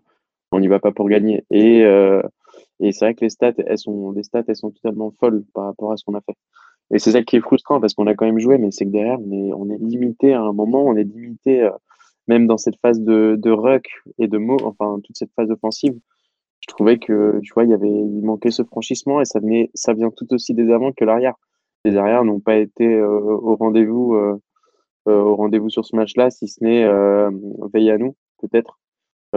on 0.51 0.59
n'y 0.59 0.67
va 0.67 0.79
pas 0.79 0.91
pour 0.91 1.07
gagner. 1.09 1.45
Et, 1.51 1.83
euh, 1.83 2.23
et 2.79 2.91
c'est 2.91 3.05
vrai 3.05 3.15
que 3.15 3.21
les 3.21 3.29
stats, 3.29 3.53
elles 3.57 3.77
sont, 3.77 4.11
les 4.11 4.23
stats, 4.23 4.43
elles 4.47 4.55
sont 4.55 4.71
totalement 4.71 5.11
folles 5.19 5.43
par 5.53 5.65
rapport 5.65 5.91
à 5.91 5.97
ce 5.97 6.03
qu'on 6.05 6.15
a 6.15 6.21
fait. 6.21 6.35
Et 6.91 6.99
c'est 6.99 7.11
ça 7.11 7.23
qui 7.23 7.35
est 7.35 7.41
frustrant 7.41 7.81
parce 7.81 7.93
qu'on 7.93 8.07
a 8.07 8.15
quand 8.15 8.25
même 8.25 8.39
joué, 8.39 8.57
mais 8.57 8.71
c'est 8.71 8.85
que 8.85 8.91
derrière, 8.91 9.19
on 9.19 9.31
est, 9.31 9.53
on 9.53 9.69
est 9.69 9.77
limité 9.77 10.33
à 10.33 10.41
un 10.41 10.53
moment, 10.53 10.83
on 10.83 10.95
est 10.95 11.03
limité 11.03 11.63
euh, 11.63 11.71
même 12.27 12.47
dans 12.47 12.57
cette 12.57 12.77
phase 12.77 13.01
de, 13.01 13.35
de 13.37 13.51
ruck 13.51 13.85
et 14.19 14.27
de 14.27 14.37
mots, 14.37 14.57
enfin 14.63 14.99
toute 15.03 15.17
cette 15.17 15.31
phase 15.35 15.49
offensive. 15.51 15.97
Je 16.61 16.67
trouvais 16.67 16.97
que, 16.97 17.39
tu 17.43 17.53
vois, 17.53 17.63
il 17.65 17.71
y 17.71 17.73
avait, 17.73 17.89
il 17.89 18.23
manquait 18.23 18.51
ce 18.51 18.63
franchissement 18.63 19.21
et 19.21 19.25
ça 19.25 19.39
venait, 19.39 19.69
ça 19.73 19.93
vient 19.93 20.11
tout 20.11 20.33
aussi 20.33 20.53
des 20.53 20.71
avant 20.71 20.91
que 20.91 21.05
l'arrière. 21.05 21.35
Les 21.85 21.95
arrières 21.97 22.23
n'ont 22.23 22.39
pas 22.39 22.55
été 22.57 22.85
euh, 22.85 23.07
au 23.07 23.55
rendez-vous, 23.55 24.15
euh, 24.15 24.39
au 25.05 25.35
rendez-vous 25.35 25.69
sur 25.69 25.85
ce 25.85 25.95
match-là, 25.95 26.29
si 26.29 26.47
ce 26.47 26.63
n'est 26.63 26.85
veille 27.73 27.91
à 27.91 27.97
nous, 27.97 28.15
peut-être. 28.39 28.79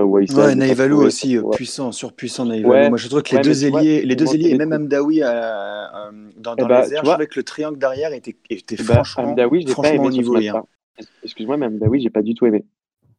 Euh, 0.01 0.05
Ouais, 0.05 0.27
pas 0.27 0.55
Naïvalou 0.55 0.95
trouvé- 0.97 1.07
aussi, 1.07 1.39
ouais. 1.39 1.57
puissant, 1.57 1.93
surpuissant 1.93 2.45
Naïvalou. 2.47 2.73
Ouais. 2.73 2.89
Moi, 2.89 2.99
je 2.99 3.09
trouve 3.09 3.23
que 3.23 3.37
les 3.37 3.43
deux 3.43 3.65
ailiers, 3.65 4.03
les 4.05 4.17
deux 4.17 4.35
ailiers 4.35 4.51
et 4.51 4.59
même 4.59 4.73
Amdaoui 4.73 5.23
euh, 5.23 5.27
euh, 5.29 6.11
dans, 6.37 6.55
Eh 6.57 6.63
dans 6.63 6.67
bah, 6.69 6.83
les 6.87 6.95
airs, 6.95 7.05
je 7.05 7.11
trouvais 7.11 7.27
que 7.27 7.39
le 7.39 7.43
triangle 7.45 7.79
derrière 7.79 8.13
était, 8.13 8.37
était 8.51 8.77
Eh 8.79 8.83
ben, 8.83 8.95
franchement, 8.95 9.35
pas 9.35 9.49
franchement 9.49 9.85
aimé 9.85 10.07
au 10.07 10.11
niveau 10.11 10.39
hier. 10.39 10.55
match-là. 10.55 11.07
Excuse-moi, 11.23 11.57
mais 11.57 11.67
Hamdaoui, 11.67 12.01
j'ai 12.03 12.11
pas 12.11 12.23
du 12.23 12.35
tout 12.35 12.47
aimé 12.47 12.65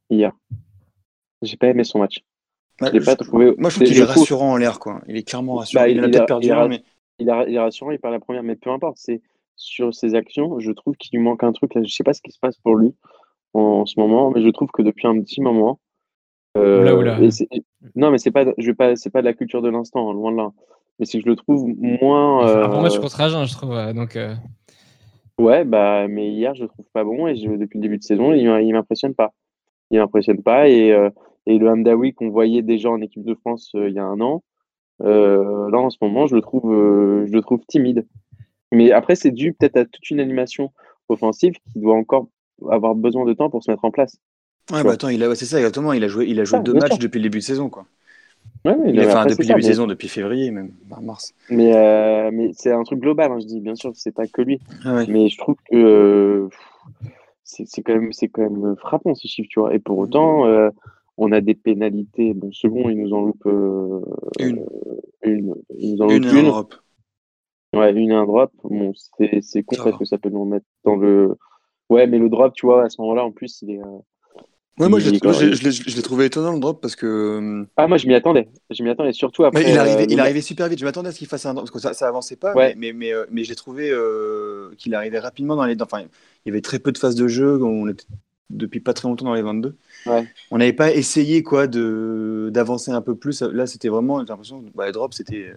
hier. 0.10 0.32
J'ai 1.42 1.58
pas 1.58 1.68
aimé 1.68 1.84
son 1.84 2.00
match. 2.00 2.20
Ouais, 2.82 2.90
Je 2.94 3.00
pas 3.06 3.16
trouvé. 3.16 3.54
Moi, 3.58 3.70
je 3.70 3.76
trouve 3.76 3.88
qu'il 3.88 4.00
est 4.00 4.04
rassurant 4.04 4.52
en 4.54 4.58
l'air, 4.58 4.80
quoi. 4.80 5.02
Il 5.08 5.18
est 5.18 5.24
clairement 5.24 5.56
rassurant. 5.56 5.84
Bah, 5.84 5.90
il 5.90 6.00
en 6.00 6.04
a 6.04 6.08
il 6.08 6.12
peut-être 6.12 6.26
perdu 6.28 6.48
il 6.48 6.52
un, 6.52 6.68
mais 6.68 6.84
Il, 7.20 7.32
il 7.48 7.56
est 7.56 7.60
rassurant, 7.60 7.92
il 7.92 8.00
part 8.00 8.12
la 8.12 8.20
première, 8.20 8.44
mais 8.44 8.56
peu 8.56 8.70
importe. 8.72 8.98
C'est 9.00 9.22
sur 9.56 9.94
ses 9.94 10.16
actions, 10.16 10.60
je 10.60 10.72
trouve 10.72 10.96
qu'il 10.96 11.18
lui 11.18 11.24
manque 11.24 11.44
un 11.44 11.52
truc. 11.52 11.74
Là, 11.76 11.84
je 11.84 11.94
sais 11.94 12.04
pas 12.04 12.14
ce 12.14 12.22
qui 12.22 12.32
se 12.32 12.40
passe 12.40 12.58
pour 12.58 12.76
lui 12.76 12.96
en 13.54 13.86
ce 13.86 14.00
moment, 14.00 14.32
mais 14.32 14.42
je 14.42 14.50
trouve 14.50 14.70
que 14.72 14.82
depuis 14.82 15.08
un 15.08 15.20
petit 15.22 15.42
moment. 15.42 15.80
Euh, 16.58 16.82
Oula, 16.82 16.96
oula. 16.96 17.22
et 17.22 17.32
c'est- 17.32 17.48
non, 17.96 18.12
mais 18.12 18.18
c'est 18.18 18.32
pas, 18.32 18.46
je 18.58 18.68
vais 18.68 18.74
pas, 18.76 18.96
c'est 18.96 19.10
pas 19.10 19.22
de 19.22 19.26
la 19.26 19.34
culture 19.34 19.62
de 19.62 19.70
l'instant, 19.70 20.10
hein, 20.10 20.14
loin 20.14 20.32
de 20.32 20.38
là. 20.38 20.50
Mais 21.00 21.06
c'est 21.06 21.18
que 21.20 21.24
je 21.24 21.30
le 21.30 21.36
trouve 21.36 21.66
moins. 21.78 22.44
Enfin, 22.44 22.60
euh, 22.60 22.66
un 22.66 22.68
bon 22.70 22.82
match 22.82 23.00
contre 23.00 23.20
Agen, 23.22 23.46
je 23.46 23.54
trouve. 23.54 23.72
euh, 23.74 23.94
Donc, 23.94 24.16
euh, 24.16 24.36
Ouais, 25.40 25.64
bah, 25.66 26.08
mais 26.08 26.30
hier, 26.30 26.54
je 26.54 26.64
le 26.64 26.68
trouve 26.70 26.86
pas 26.94 27.04
bon 27.04 27.26
et 27.28 27.36
je, 27.36 27.50
depuis 27.50 27.78
le 27.80 27.82
début 27.84 27.98
de 27.98 28.04
saison, 28.04 28.34
il, 28.34 28.42
il 28.42 28.74
m'impressionne 28.74 29.16
pas. 29.16 29.34
Il 29.90 29.98
m'impressionne 30.00 30.44
pas 30.44 30.70
et, 30.70 30.92
euh, 30.92 31.10
et 31.48 31.58
le 31.58 31.68
Hamdaoui 31.70 32.14
qu'on 32.14 32.30
voyait 32.30 32.62
déjà 32.62 32.90
en 32.92 33.02
équipe 33.02 33.24
de 33.24 33.34
France 33.34 33.72
euh, 33.76 33.90
il 33.90 33.96
y 33.96 34.00
a 34.00 34.06
un 34.06 34.22
an, 34.22 34.44
euh, 35.02 35.70
là 35.72 35.80
en 35.80 35.90
ce 35.90 35.98
moment, 36.02 36.28
je 36.28 36.36
le 36.36 36.42
trouve, 36.42 36.72
je 37.26 37.32
le 37.32 37.42
trouve 37.42 37.62
timide. 37.68 38.06
Mais 38.72 38.92
après, 38.92 39.16
c'est 39.16 39.32
dû 39.32 39.54
peut-être 39.54 39.78
à 39.78 39.86
toute 39.86 40.10
une 40.12 40.20
animation 40.20 40.72
offensive 41.10 41.54
qui 41.74 41.80
doit 41.80 41.96
encore 41.96 42.28
avoir 42.70 42.94
besoin 42.94 43.26
de 43.26 43.34
temps 43.34 43.50
pour 43.50 43.64
se 43.64 43.72
mettre 43.72 43.84
en 43.84 43.92
place. 43.92 44.18
Ouais, 44.72 44.84
bah, 44.84 44.92
attends, 44.92 45.10
il 45.10 45.24
a, 45.24 45.34
c'est 45.36 45.46
ça 45.46 45.58
exactement. 45.58 45.94
Il 45.94 46.04
a 46.04 46.08
joué, 46.08 46.26
il 46.28 46.40
a 46.40 46.44
joué 46.44 46.60
Ah, 46.60 46.64
deux 46.64 46.74
matchs 46.74 46.92
sûr. 46.94 47.00
depuis 47.00 47.20
le 47.20 47.24
début 47.24 47.40
de 47.40 47.44
saison, 47.44 47.70
quoi. 47.70 47.86
Ouais, 48.66 48.76
mais 48.78 48.92
Il 48.92 49.00
a, 49.00 49.06
mais 49.06 49.12
enfin, 49.12 49.26
depuis 49.26 49.42
le 49.44 49.48
début 49.48 49.62
de 49.62 49.66
mais- 49.66 49.72
saison, 49.72 49.88
depuis 49.88 50.08
février 50.08 50.52
même, 50.52 50.72
mars. 51.02 51.34
Mais, 51.50 51.76
euh, 51.76 52.30
mais 52.32 52.52
c'est 52.54 52.72
un 52.72 52.84
truc 52.84 53.00
global, 53.00 53.32
hein, 53.32 53.40
je 53.40 53.46
dis. 53.48 53.60
Bien 53.60 53.76
sûr, 53.76 53.92
c'est 53.96 54.14
pas 54.14 54.28
que 54.28 54.42
lui. 54.42 54.60
Ah 54.86 54.96
ouais. 54.96 55.08
Mais 55.08 55.30
je 55.30 55.38
trouve 55.38 55.56
que 55.70 55.76
euh, 55.76 56.48
c'est 57.44 57.68
c'est 57.68 57.82
quand 57.82 57.94
même 57.94 58.14
c'est 58.14 58.28
quand 58.28 58.44
même 58.50 58.76
frappant 58.78 59.16
ces 59.16 59.28
chiffres, 59.28 59.50
tu 59.52 59.60
vois. 59.60 59.74
Et 59.74 59.80
pour 59.80 59.98
autant, 59.98 60.46
euh, 60.46 60.70
on 61.18 61.32
a 61.32 61.42
des 61.42 61.56
pénalités. 61.56 62.34
Bon, 62.34 62.52
second, 62.52 62.90
il 62.90 62.98
nous 63.02 63.14
en 63.14 63.22
loupe 63.26 63.46
euh, 63.48 64.02
Une. 64.40 64.66
une. 65.24 65.56
Il 65.76 65.96
nous 65.96 66.02
en 66.04 66.10
Une 66.10 66.26
loupe 66.26 66.34
une. 66.38 66.46
Europe. 66.48 66.76
Ouais, 67.74 67.92
une 67.94 68.12
et 68.12 68.16
un 68.16 68.26
drop. 68.26 68.52
Bon, 68.64 68.92
c'est 69.18 69.40
c'est 69.42 69.64
con 69.64 69.76
parce 69.84 69.98
que 69.98 70.06
ça 70.06 70.18
peut 70.18 70.30
nous 70.30 70.42
remettre 70.42 70.66
dans 70.84 70.96
le. 70.98 71.36
Ouais, 71.90 72.06
mais 72.06 72.20
le 72.20 72.30
drop, 72.30 72.54
tu 72.54 72.66
vois, 72.66 72.84
à 72.86 72.90
ce 72.90 73.02
moment-là, 73.02 73.24
en 73.26 73.32
plus, 73.32 73.62
il 73.64 73.72
est. 73.72 73.80
Ouais, 74.82 74.90
moi, 74.90 75.00
je 75.00 75.10
l'ai- 75.12 76.02
trouvé 76.02 76.26
étonnant 76.26 76.54
le 76.54 76.60
drop 76.60 76.82
parce 76.82 76.96
que. 76.96 77.06
euh, 77.06 77.66
Ah, 77.78 77.88
moi, 77.88 77.98
je 77.98 78.08
m'y 78.08 78.16
attendais. 78.16 78.50
Je 78.70 78.84
m'y 78.84 78.90
attendais 78.90 79.14
surtout 79.14 79.46
après. 79.46 79.64
Mais 79.64 79.72
il, 79.72 79.78
arrivait, 79.78 80.04
euh, 80.04 80.08
il 80.10 80.20
arrivait 80.20 80.42
super 80.42 80.68
vite. 80.68 80.80
Je 80.80 80.86
m'attendais 80.86 81.10
à 81.10 81.12
ce 81.12 81.20
qu'il 81.20 81.28
fasse 81.28 81.46
un 81.46 81.54
drop 81.54 81.66
parce 81.66 81.72
que 81.72 81.80
ça, 81.80 81.94
ça 81.94 82.08
avançait 82.08 82.36
pas. 82.36 82.54
Ouais. 82.54 82.74
Mais, 82.78 82.92
mais, 82.92 83.08
mais, 83.08 83.14
euh, 83.14 83.26
mais 83.32 83.44
j'ai 83.44 83.56
trouvé 83.56 83.90
euh, 83.92 84.72
qu'il 84.78 84.96
arrivait 84.96 85.20
rapidement 85.20 85.56
dans 85.56 85.66
les. 85.66 85.76
Enfin, 85.82 86.00
il 86.02 86.08
y 86.48 86.50
avait 86.50 86.62
très 86.62 86.80
peu 86.80 86.92
de 86.92 86.98
phases 86.98 87.16
de 87.16 87.28
jeu. 87.28 87.62
On 87.64 87.88
était 87.88 88.06
depuis 88.50 88.80
pas 88.80 88.94
très 88.94 89.08
longtemps 89.08 89.26
dans 89.26 89.34
les 89.34 89.42
22. 89.42 89.76
Ouais. 90.08 90.28
On 90.50 90.58
n'avait 90.58 90.74
pas 90.74 90.92
essayé 90.92 91.44
quoi 91.44 91.68
de 91.68 92.50
d'avancer 92.52 92.92
un 92.92 93.02
peu 93.02 93.16
plus. 93.16 93.42
Là, 93.42 93.68
c'était 93.68 93.90
vraiment. 93.90 94.20
J'ai 94.22 94.26
l'impression. 94.30 94.64
Bah, 94.76 94.86
les 94.88 94.92
drops, 94.92 95.16
c'était. 95.16 95.54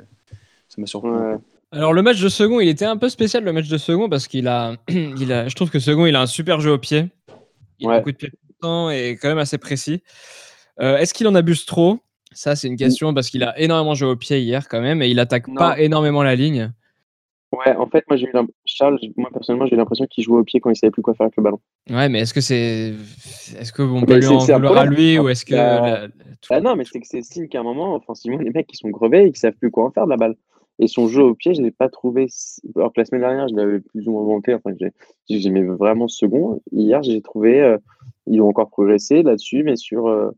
Ça 0.68 0.76
m'a 0.80 0.86
surpris. 0.86 1.10
Ouais. 1.10 1.36
Alors 1.72 1.92
le 1.92 2.02
match 2.02 2.20
de 2.20 2.28
second, 2.28 2.60
il 2.60 2.68
était 2.68 2.84
un 2.84 2.96
peu 2.96 3.08
spécial 3.08 3.42
le 3.42 3.52
match 3.52 3.68
de 3.68 3.78
second 3.78 4.08
parce 4.08 4.28
qu'il 4.28 4.46
a, 4.46 4.76
il 4.88 5.32
a, 5.32 5.48
je 5.48 5.54
trouve 5.56 5.70
que 5.70 5.80
second, 5.80 6.06
il 6.06 6.14
a 6.14 6.20
un 6.20 6.26
super 6.26 6.60
jeu 6.60 6.70
au 6.70 6.78
pied. 6.78 7.06
Il 7.80 7.86
a 7.86 7.90
Ouais. 7.90 7.98
beaucoup 7.98 8.12
de 8.12 8.16
pieds 8.16 8.30
et 8.90 9.16
quand 9.20 9.28
même 9.28 9.38
assez 9.38 9.58
précis. 9.58 10.02
Euh, 10.80 10.96
Est-ce 10.98 11.14
qu'il 11.14 11.26
en 11.28 11.34
abuse 11.34 11.66
trop? 11.66 11.98
Ça, 12.32 12.56
c'est 12.56 12.66
une 12.68 12.76
question 12.76 13.14
parce 13.14 13.30
qu'il 13.30 13.44
a 13.44 13.58
énormément 13.60 13.94
joué 13.94 14.08
au 14.08 14.16
pied 14.16 14.40
hier 14.40 14.68
quand 14.68 14.80
même 14.80 15.02
et 15.02 15.08
il 15.08 15.20
attaque 15.20 15.46
Non. 15.48 15.54
pas 15.54 15.78
énormément 15.78 16.22
la 16.22 16.34
ligne. 16.34 16.72
Ouais, 17.52 17.72
en 17.76 17.86
fait, 17.86 18.02
moi, 18.08 18.16
j'ai 18.16 18.26
eu 18.26 18.32
Charles, 18.64 18.98
moi, 19.16 19.30
personnellement, 19.32 19.66
j'ai 19.66 19.76
l'impression 19.76 20.06
qu'il 20.06 20.24
jouait 20.24 20.38
au 20.38 20.42
pied 20.42 20.58
quand 20.58 20.70
il 20.70 20.76
savait 20.76 20.90
plus 20.90 21.02
quoi 21.02 21.14
faire 21.14 21.26
avec 21.26 21.36
le 21.36 21.42
ballon. 21.44 21.60
Ouais, 21.88 22.08
mais 22.08 22.18
est-ce 22.20 22.34
que 22.34 22.40
c'est, 22.40 22.94
est-ce 23.56 23.72
que 23.72 23.82
on 23.82 24.00
Bah, 24.00 24.06
peut 24.08 24.14
lui 24.16 24.22
c'est- 24.40 24.52
en 24.52 24.56
vouloir 24.58 24.76
à 24.78 24.86
lui 24.86 25.16
ou 25.20 25.28
est-ce 25.28 25.44
que 25.44 25.54
la- 25.54 26.08
tout- 26.40 26.48
Ah 26.52 26.60
non, 26.60 26.74
mais 26.74 26.82
c'est 26.84 26.98
que 26.98 27.06
c'est 27.06 27.22
signe 27.22 27.46
qu'à 27.46 27.60
un 27.60 27.62
moment, 27.62 27.94
offensivement, 27.94 28.38
les 28.38 28.50
mecs, 28.50 28.66
ils 28.72 28.76
sont 28.76 28.90
crevés 28.90 29.26
et 29.26 29.30
qu'ils 29.30 29.36
savent 29.38 29.52
plus 29.52 29.70
quoi 29.70 29.84
en 29.84 29.92
faire 29.92 30.06
de 30.06 30.10
la 30.10 30.16
balle. 30.16 30.34
Et 30.80 30.88
son 30.88 31.06
jeu 31.08 31.22
au 31.22 31.34
pied, 31.34 31.54
je 31.54 31.62
l'ai 31.62 31.70
pas 31.70 31.88
trouvé. 31.88 32.26
Alors 32.74 32.92
que 32.92 33.00
la 33.00 33.04
semaine 33.04 33.20
dernière, 33.20 33.46
je 33.48 33.54
l'avais 33.54 33.80
plus 33.80 34.08
ou 34.08 34.12
moins 34.12 34.24
vanté. 34.24 34.54
Enfin, 34.54 34.70
j'ai- 34.80 35.38
j'aimais 35.40 35.62
vraiment 35.62 36.08
second. 36.08 36.60
Hier, 36.72 37.02
j'ai 37.02 37.20
trouvé, 37.22 37.60
euh, 37.60 37.78
ils 38.26 38.40
ont 38.40 38.48
encore 38.48 38.70
progressé 38.70 39.22
là-dessus, 39.22 39.62
mais 39.62 39.76
sur, 39.76 40.08
euh, 40.08 40.30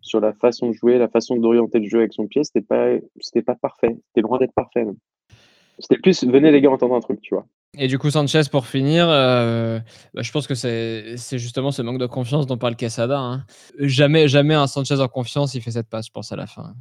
sur 0.00 0.20
la 0.20 0.32
façon 0.32 0.68
de 0.68 0.72
jouer, 0.72 0.98
la 0.98 1.08
façon 1.08 1.36
d'orienter 1.36 1.78
le 1.78 1.88
jeu 1.88 1.98
avec 1.98 2.12
son 2.14 2.26
pied, 2.26 2.42
c'était 2.42 2.62
pas, 2.62 2.86
pas 3.46 3.54
parfait. 3.54 3.96
C'était 4.08 4.22
loin 4.22 4.38
d'être 4.38 4.54
parfait. 4.54 4.86
C'était 5.78 5.98
plus, 5.98 6.24
venez 6.24 6.50
les 6.50 6.60
gars, 6.60 6.70
entendre 6.70 6.94
un 6.94 7.00
truc, 7.00 7.20
tu 7.20 7.34
vois. 7.34 7.46
Et 7.78 7.86
du 7.88 7.98
coup, 7.98 8.10
Sanchez, 8.10 8.42
pour 8.50 8.66
finir, 8.66 9.06
euh, 9.08 9.78
bah, 10.12 10.20
je 10.22 10.30
pense 10.30 10.46
que 10.46 10.54
c'est 10.54 11.16
c'est 11.16 11.38
justement 11.38 11.70
ce 11.70 11.80
manque 11.80 11.98
de 11.98 12.06
confiance 12.06 12.46
dont 12.46 12.58
parle 12.58 12.76
Quesada. 12.76 13.18
hein. 13.18 13.44
Jamais, 13.78 14.28
jamais 14.28 14.52
un 14.54 14.66
Sanchez 14.66 15.00
en 15.00 15.08
confiance, 15.08 15.54
il 15.54 15.62
fait 15.62 15.70
cette 15.70 15.88
passe, 15.88 16.06
je 16.06 16.12
pense, 16.12 16.32
à 16.32 16.36
la 16.36 16.46
fin. 16.46 16.74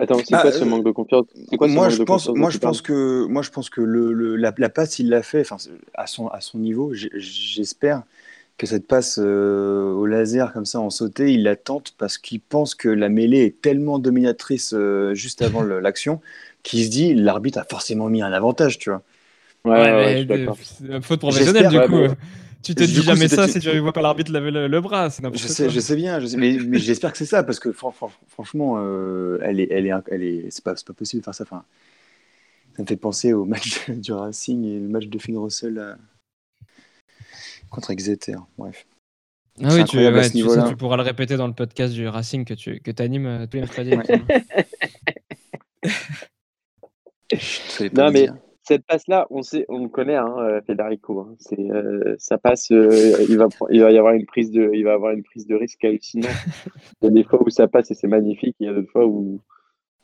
Attends, 0.00 0.22
c'est 0.24 0.36
Bah, 0.36 0.38
quoi 0.38 0.50
ce 0.52 0.64
euh, 0.64 0.64
manque 0.64 0.84
de 0.84 0.90
confiance? 0.90 1.26
C'est 1.48 1.56
quoi 1.56 1.68
ce 1.68 1.78
moi, 1.78 1.80
manque 1.80 1.96
je 1.96 1.98
de 1.98 2.04
pense, 2.04 2.28
confiance 2.28 2.36
moi, 2.36 2.50
je 2.50 2.58
pense 2.58 2.82
que, 2.82 3.26
moi, 3.26 3.42
je 3.42 3.50
pense 3.50 3.70
que 3.70 3.80
le, 3.80 4.12
le- 4.12 4.36
la, 4.36 4.52
la 4.58 4.68
passe, 4.68 4.98
il 4.98 5.08
l'a 5.08 5.22
fait, 5.22 5.40
enfin, 5.42 5.56
à 5.94 6.06
son, 6.06 6.28
à 6.28 6.40
son 6.40 6.58
niveau. 6.58 6.92
J'espère 6.94 8.02
que 8.58 8.66
cette 8.66 8.86
passe 8.86 9.18
euh, 9.22 9.92
au 9.92 10.06
laser 10.06 10.52
comme 10.52 10.66
ça 10.66 10.80
en 10.80 10.90
sauté, 10.90 11.32
il 11.34 11.42
la 11.44 11.56
tente 11.56 11.94
parce 11.98 12.18
qu'il 12.18 12.40
pense 12.40 12.74
que 12.74 12.88
la 12.90 13.08
mêlée 13.08 13.44
est 13.46 13.60
tellement 13.62 13.98
dominatrice 13.98 14.74
euh, 14.74 15.14
juste 15.14 15.42
avant 15.42 15.62
l'action 15.62 16.20
qu'il 16.62 16.84
se 16.84 16.90
dit 16.90 17.14
l'arbitre 17.14 17.58
a 17.60 17.64
forcément 17.64 18.08
mis 18.10 18.22
un 18.22 18.32
avantage, 18.32 18.78
tu 18.78 18.90
vois. 18.90 19.02
Ouais, 19.64 19.72
ouais, 19.72 19.92
ouais, 19.94 20.14
mais 20.14 20.16
je 20.16 20.20
suis 20.20 20.26
de- 20.28 21.00
faute 21.02 21.20
professionnelle, 21.20 21.68
du 21.68 21.80
coup. 21.82 21.96
ouais, 22.00 22.16
Tu 22.62 22.74
te 22.74 22.82
dis 22.82 23.02
jamais 23.02 23.28
ça 23.28 23.48
si 23.48 23.58
tu 23.58 23.78
vois 23.78 23.92
pas 23.92 24.02
l'arbitre 24.02 24.32
laver 24.32 24.50
le, 24.50 24.68
le 24.68 24.80
bras. 24.80 25.08
Je 25.08 25.20
quoi. 25.20 25.36
sais, 25.36 25.70
je 25.70 25.80
sais 25.80 25.96
bien, 25.96 26.20
je 26.20 26.26
sais- 26.26 26.36
mais, 26.36 26.58
mais 26.66 26.78
j'espère 26.78 27.12
que 27.12 27.18
c'est 27.18 27.26
ça 27.26 27.42
parce 27.42 27.58
que 27.58 27.72
fran- 27.72 27.90
fran- 27.90 28.12
franchement, 28.28 28.76
euh, 28.78 29.38
elle 29.42 29.60
est, 29.60 29.68
elle 29.70 29.86
est, 29.86 29.92
elle 30.10 30.22
est, 30.22 30.46
c'est 30.50 30.62
pas, 30.62 30.76
c'est 30.76 30.86
pas 30.86 30.92
possible 30.92 31.20
de 31.20 31.24
faire 31.24 31.34
ça. 31.34 31.44
Enfin, 31.44 31.64
ça 32.76 32.82
me 32.82 32.86
fait 32.86 32.96
penser 32.96 33.32
au 33.32 33.44
match 33.44 33.88
du 33.90 34.12
Racing 34.12 34.64
et 34.64 34.78
le 34.78 34.88
match 34.88 35.06
de 35.06 35.18
Finn 35.18 35.38
Russell 35.38 35.78
euh, 35.78 35.94
contre 37.70 37.90
Exeter. 37.92 38.36
Bref. 38.58 38.86
Ah 39.62 39.74
oui, 39.74 39.84
tu, 39.84 39.98
ouais, 39.98 40.22
sais, 40.22 40.74
pourras 40.76 40.96
le 40.96 41.02
répéter 41.02 41.36
dans 41.36 41.46
le 41.46 41.52
podcast 41.52 41.92
du 41.92 42.06
Racing 42.08 42.44
que 42.44 42.54
tu 42.54 42.80
que 42.80 43.02
animes 43.02 43.26
euh, 43.26 43.46
tous 43.46 43.56
les 43.56 43.60
mercredis. 43.62 43.94
Ouais. 43.94 44.22
Non, 47.92 48.06
le 48.06 48.10
mais 48.10 48.22
dire. 48.22 48.36
Cette 48.74 48.86
passe-là, 48.86 49.26
on 49.30 49.42
sait, 49.42 49.66
on 49.68 49.82
le 49.82 49.88
connaît, 49.88 50.16
hein, 50.16 50.32
euh, 50.38 50.60
Federico. 50.66 51.20
hein. 51.20 51.34
C'est, 51.38 51.58
euh, 51.70 52.14
ça 52.18 52.38
passe, 52.38 52.70
euh, 52.70 52.88
il 53.28 53.36
va, 53.36 53.46
pre- 53.46 53.66
il 53.70 53.80
va 53.80 53.90
y 53.92 53.98
avoir 53.98 54.14
une 54.14 54.26
prise 54.26 54.50
de, 54.50 54.70
il 54.72 54.84
va 54.84 54.92
avoir 54.94 55.12
une 55.12 55.22
prise 55.22 55.46
de 55.46 55.54
risque 55.56 55.84
hallucinante. 55.84 56.30
Il 57.02 57.06
y 57.06 57.08
a 57.08 57.10
des 57.10 57.24
fois 57.24 57.40
où 57.44 57.50
ça 57.50 57.66
passe 57.68 57.90
et 57.90 57.94
c'est 57.94 58.06
magnifique, 58.06 58.54
il 58.60 58.66
y 58.66 58.68
a 58.68 58.72
d'autres 58.72 58.90
fois 58.92 59.06
où, 59.06 59.40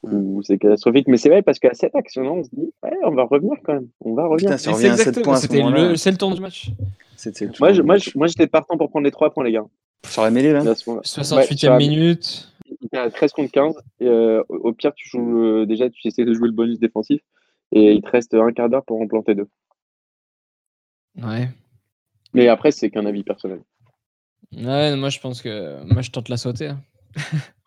où 0.03 0.43
c'est 0.43 0.59
catastrophique. 0.59 1.09
Mais 1.09 1.17
c'est 1.17 1.29
vrai 1.29 1.43
parce 1.43 1.59
qu'à 1.59 1.75
cette 1.75 1.95
action-là, 1.95 2.31
on 2.33 2.43
se 2.45 2.51
dit, 2.53 2.71
ouais, 2.83 2.93
on 3.05 3.13
va 3.15 3.25
revenir 3.25 3.55
quand 3.65 3.75
même, 3.75 3.89
on 4.01 4.15
va 4.15 4.25
revenir. 4.27 4.51
Putain, 4.51 4.59
si 4.59 4.69
on 4.69 4.73
Et 4.73 4.75
revient 4.75 4.87
à 4.89 4.97
c'est 4.97 5.05
7 5.05 5.09
exactement- 5.09 5.25
points 5.25 5.35
à 5.35 5.37
ce 5.37 5.43
c'était 5.47 5.59
moment-là, 5.63 5.89
le, 5.91 5.97
c'est 5.97 6.11
le 6.11 6.17
tour 6.17 6.35
du 6.35 6.41
match. 6.41 6.71
c'était 7.17 7.45
le 7.47 7.53
moi, 7.61 7.73
je, 7.73 7.83
moi, 7.83 7.97
je- 7.99 8.11
moi, 8.15 8.27
j'étais 8.27 8.47
partant 8.47 8.77
pour 8.77 8.91
prendre 8.91 9.05
les 9.05 9.11
trois 9.13 9.31
points, 9.31 9.45
les 9.45 9.53
gars. 9.53 9.65
Sur 10.09 10.23
la 10.23 10.31
mêlée, 10.31 10.53
là 10.53 10.61
À 10.69 10.75
ce 10.75 10.89
moment-là. 10.91 11.03
68e 11.05 11.57
sur 11.57 11.71
la- 11.71 11.79
minute. 11.79 12.53
À 12.93 13.11
13 13.11 13.33
contre 13.33 13.53
15. 13.53 13.75
Et, 14.01 14.07
euh, 14.09 14.43
au 14.49 14.69
au 14.69 14.73
pire, 14.73 14.93
tu 14.95 15.09
joues 15.09 15.43
euh, 15.45 15.67
déjà, 15.67 15.89
tu 15.91 16.07
essaies 16.09 16.25
de 16.25 16.33
jouer 16.35 16.49
le 16.49 16.55
bonus 16.55 16.79
défensif 16.81 17.21
et 17.73 17.93
il 17.93 18.03
te 18.03 18.11
reste 18.11 18.35
un 18.35 18.53
quart 18.53 18.69
d'heure 18.69 18.85
pour 18.85 19.01
en 19.01 19.07
planter 19.07 19.35
deux. 19.35 19.49
Ouais. 21.17 21.49
Mais 22.35 22.49
après, 22.49 22.71
c'est 22.71 22.91
qu'un 22.91 23.07
avis 23.07 23.23
personnel. 23.23 23.63
Ouais, 24.53 24.95
moi 24.97 25.09
je 25.09 25.19
pense 25.19 25.43
que 25.43 25.83
moi 25.93 26.03
je 26.03 26.11
tente 26.11 26.29
la 26.29 26.37
sauter. 26.37 26.69
hein. 26.69 26.81